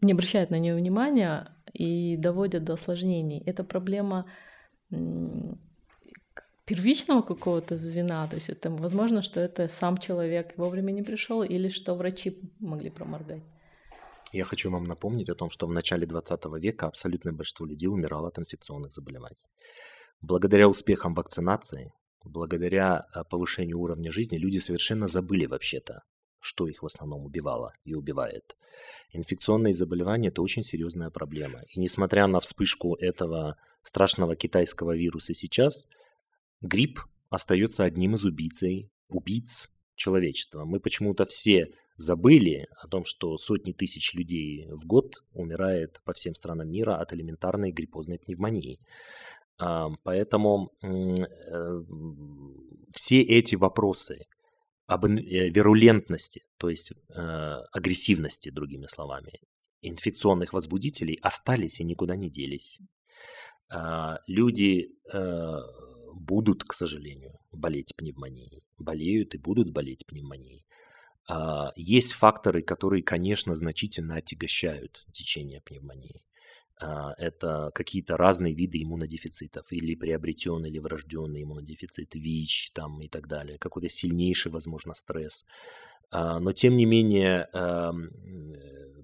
не 0.00 0.12
обращают 0.12 0.50
на 0.50 0.58
нее 0.58 0.74
внимания 0.74 1.48
и 1.72 2.16
доводят 2.16 2.64
до 2.64 2.74
осложнений? 2.74 3.42
Это 3.46 3.64
проблема 3.64 4.26
первичного 6.64 7.22
какого-то 7.22 7.76
звена, 7.76 8.26
то 8.26 8.36
есть 8.36 8.48
это 8.48 8.70
возможно, 8.70 9.22
что 9.22 9.40
это 9.40 9.68
сам 9.68 9.98
человек 9.98 10.54
вовремя 10.56 10.90
не 10.90 11.02
пришел 11.02 11.42
или 11.42 11.68
что 11.68 11.94
врачи 11.94 12.40
могли 12.58 12.90
проморгать. 12.90 13.42
Я 14.36 14.44
хочу 14.44 14.70
вам 14.70 14.84
напомнить 14.84 15.30
о 15.30 15.34
том, 15.34 15.48
что 15.48 15.66
в 15.66 15.72
начале 15.72 16.06
20 16.06 16.44
века 16.60 16.88
абсолютное 16.88 17.32
большинство 17.32 17.64
людей 17.64 17.88
умирало 17.88 18.28
от 18.28 18.38
инфекционных 18.38 18.92
заболеваний. 18.92 19.48
Благодаря 20.20 20.68
успехам 20.68 21.14
вакцинации, 21.14 21.94
благодаря 22.22 22.98
а, 22.98 23.24
повышению 23.24 23.78
уровня 23.78 24.12
жизни, 24.12 24.36
люди 24.36 24.58
совершенно 24.58 25.08
забыли 25.08 25.46
вообще-то, 25.46 26.02
что 26.38 26.68
их 26.68 26.82
в 26.82 26.86
основном 26.86 27.24
убивало 27.24 27.72
и 27.84 27.94
убивает. 27.94 28.58
Инфекционные 29.10 29.72
заболевания– 29.72 30.28
это 30.32 30.42
очень 30.42 30.62
серьезная 30.62 31.08
проблема. 31.08 31.62
И 31.70 31.80
несмотря 31.80 32.26
на 32.26 32.38
вспышку 32.38 32.94
этого 32.96 33.56
страшного 33.82 34.36
китайского 34.36 34.94
вируса 34.94 35.32
сейчас, 35.32 35.86
грипп 36.60 37.00
остается 37.30 37.84
одним 37.84 38.16
из 38.16 38.26
убийцей, 38.26 38.90
убийц 39.08 39.70
человечества. 39.94 40.66
Мы 40.66 40.78
почему-то 40.78 41.24
все 41.24 41.72
забыли 41.96 42.66
о 42.82 42.88
том, 42.88 43.04
что 43.04 43.36
сотни 43.36 43.72
тысяч 43.72 44.14
людей 44.14 44.66
в 44.70 44.86
год 44.86 45.14
умирает 45.32 46.00
по 46.04 46.12
всем 46.12 46.34
странам 46.34 46.70
мира 46.70 46.96
от 46.96 47.12
элементарной 47.12 47.72
гриппозной 47.72 48.18
пневмонии. 48.18 48.78
Поэтому 49.58 50.70
э, 50.82 51.14
все 52.90 53.22
эти 53.22 53.54
вопросы 53.54 54.26
об 54.86 55.06
э, 55.06 55.08
вирулентности, 55.48 56.42
то 56.58 56.68
есть 56.68 56.92
э, 56.92 57.20
агрессивности, 57.72 58.50
другими 58.50 58.86
словами, 58.86 59.32
инфекционных 59.80 60.52
возбудителей 60.52 61.18
остались 61.22 61.80
и 61.80 61.84
никуда 61.84 62.16
не 62.16 62.30
делись. 62.30 62.78
А, 63.68 64.18
люди 64.26 64.88
будут, 66.14 66.64
к 66.64 66.72
сожалению, 66.72 67.38
болеть 67.52 67.94
пневмонией, 67.96 68.64
болеют 68.78 69.34
и 69.34 69.38
будут 69.38 69.70
болеть 69.72 70.04
пневмонией. 70.06 70.64
А, 71.28 71.72
есть 71.76 72.12
факторы, 72.12 72.62
которые, 72.62 73.02
конечно, 73.02 73.54
значительно 73.54 74.16
отягощают 74.16 75.04
течение 75.12 75.60
пневмонии. 75.60 76.22
А, 76.80 77.14
это 77.18 77.70
какие-то 77.74 78.16
разные 78.16 78.54
виды 78.54 78.82
иммунодефицитов, 78.82 79.72
или 79.72 79.94
приобретенный, 79.94 80.70
или 80.70 80.78
врожденный 80.78 81.42
иммунодефицит, 81.42 82.14
ВИЧ 82.14 82.72
там, 82.74 83.00
и 83.00 83.08
так 83.08 83.26
далее, 83.28 83.58
какой-то 83.58 83.88
сильнейший, 83.88 84.52
возможно, 84.52 84.94
стресс. 84.94 85.44
А, 86.10 86.38
но, 86.38 86.52
тем 86.52 86.76
не 86.76 86.84
менее, 86.84 87.48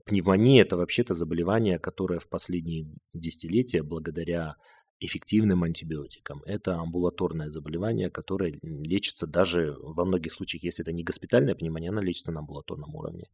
пневмония– 0.07 0.63
это 0.65 0.77
вообще-то 0.77 1.15
заболевание, 1.15 1.79
которое 1.79 2.21
в 2.21 2.29
последние 2.29 2.87
десятилетия, 3.13 3.83
благодаря 3.83 4.57
эффективным 5.05 5.65
антибиотикам. 5.65 6.43
Это 6.47 6.77
амбулаторное 6.77 7.49
заболевание, 7.49 8.09
которое 8.11 8.59
лечится 8.63 9.27
даже 9.27 9.77
во 9.81 10.05
многих 10.05 10.33
случаях, 10.33 10.63
если 10.63 10.85
это 10.85 10.93
не 10.93 11.03
госпитальная 11.03 11.55
пневмония, 11.55 11.91
она 11.91 12.03
лечится 12.03 12.33
на 12.33 12.41
амбулаторном 12.41 12.95
уровне. 12.95 13.25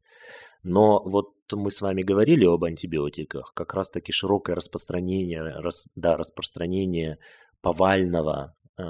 Но 0.63 1.03
вот 1.05 1.35
мы 1.53 1.71
с 1.71 1.81
вами 1.83 2.03
говорили 2.03 2.47
об 2.47 2.65
антибиотиках, 2.65 3.53
как 3.55 3.75
раз-таки 3.75 4.13
широкое 4.13 4.57
распространение, 4.57 5.43
рас, 5.43 5.87
да, 5.95 6.17
распространение 6.17 7.19
повального 7.61 8.55
э, 8.79 8.83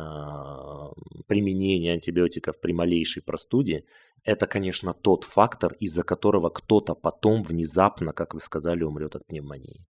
применения 1.26 1.93
антибиотиков 1.95 2.61
при 2.61 2.72
малейшей 2.72 3.22
простуде, 3.22 3.85
это, 4.24 4.47
конечно, 4.47 4.95
тот 4.95 5.24
фактор, 5.24 5.72
из-за 5.81 6.03
которого 6.05 6.51
кто-то 6.51 6.95
потом 6.95 7.43
внезапно, 7.43 8.12
как 8.12 8.35
вы 8.35 8.41
сказали, 8.41 8.85
умрет 8.85 9.16
от 9.16 9.26
пневмонии 9.26 9.88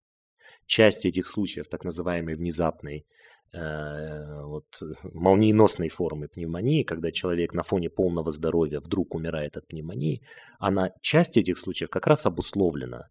часть 0.69 1.05
этих 1.05 1.27
случаев, 1.27 1.67
так 1.67 1.83
называемой 1.83 2.35
внезапной, 2.35 3.05
э, 3.53 4.43
вот, 4.43 4.65
молниеносной 5.13 5.89
формы 5.89 6.27
пневмонии, 6.27 6.83
когда 6.83 7.11
человек 7.11 7.53
на 7.53 7.63
фоне 7.63 7.89
полного 7.89 8.31
здоровья 8.31 8.79
вдруг 8.79 9.15
умирает 9.15 9.57
от 9.57 9.67
пневмонии, 9.67 10.21
она, 10.59 10.91
часть 11.01 11.37
этих 11.37 11.57
случаев 11.57 11.89
как 11.89 12.07
раз 12.07 12.25
обусловлена 12.25 13.09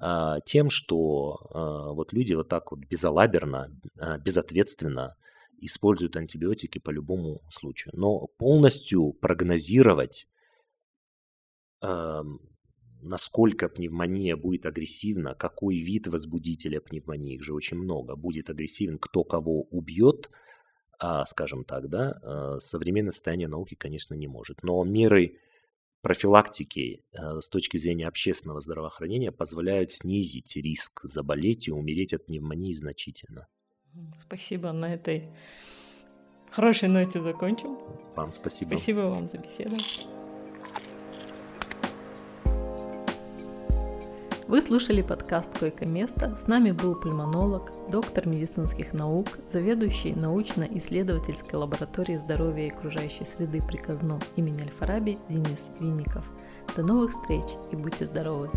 э, 0.00 0.36
тем, 0.44 0.70
что 0.70 1.36
э, 1.52 1.94
вот 1.94 2.12
люди 2.12 2.34
вот 2.34 2.48
так 2.48 2.70
вот 2.70 2.80
безалаберно, 2.80 3.68
э, 4.00 4.18
безответственно 4.18 5.16
используют 5.62 6.16
антибиотики 6.16 6.78
по 6.78 6.90
любому 6.90 7.40
случаю. 7.50 7.92
Но 7.96 8.28
полностью 8.38 9.12
прогнозировать 9.20 10.26
эм, 11.82 12.40
насколько 13.02 13.68
пневмония 13.68 14.36
будет 14.36 14.66
агрессивна, 14.66 15.34
какой 15.34 15.78
вид 15.78 16.06
возбудителя 16.08 16.80
пневмонии, 16.80 17.34
их 17.34 17.42
же 17.42 17.54
очень 17.54 17.78
много, 17.78 18.16
будет 18.16 18.50
агрессивен, 18.50 18.98
кто 18.98 19.24
кого 19.24 19.62
убьет, 19.70 20.30
а, 20.98 21.24
скажем 21.24 21.64
так, 21.64 21.88
да, 21.88 22.20
а, 22.22 22.60
современное 22.60 23.10
состояние 23.10 23.48
науки, 23.48 23.74
конечно, 23.74 24.14
не 24.14 24.26
может. 24.26 24.62
Но 24.62 24.84
меры 24.84 25.38
профилактики 26.02 27.04
а, 27.14 27.40
с 27.40 27.48
точки 27.48 27.76
зрения 27.76 28.06
общественного 28.06 28.60
здравоохранения 28.60 29.32
позволяют 29.32 29.90
снизить 29.90 30.56
риск 30.56 31.00
заболеть 31.02 31.68
и 31.68 31.72
умереть 31.72 32.14
от 32.14 32.26
пневмонии 32.26 32.72
значительно. 32.72 33.48
Спасибо 34.20 34.72
на 34.72 34.94
этой 34.94 35.28
хорошей 36.50 36.88
ноте 36.88 37.20
закончим. 37.20 37.78
Вам 38.14 38.32
спасибо. 38.32 38.70
Спасибо 38.70 39.00
вам 39.00 39.26
за 39.26 39.38
беседу. 39.38 39.76
Вы 44.50 44.60
слушали 44.62 45.00
подкаст 45.00 45.56
«Койко-место». 45.60 46.36
С 46.42 46.48
нами 46.48 46.72
был 46.72 46.96
пульмонолог, 46.96 47.70
доктор 47.88 48.26
медицинских 48.26 48.92
наук, 48.92 49.38
заведующий 49.48 50.12
научно-исследовательской 50.12 51.56
лабораторией 51.56 52.18
здоровья 52.18 52.66
и 52.66 52.70
окружающей 52.70 53.24
среды 53.24 53.62
при 53.62 53.76
КАЗНУ 53.76 54.18
имени 54.34 54.62
Альфараби 54.62 55.18
Денис 55.28 55.70
Винников. 55.78 56.28
До 56.74 56.82
новых 56.82 57.12
встреч 57.12 57.44
и 57.70 57.76
будьте 57.76 58.06
здоровы! 58.06 58.50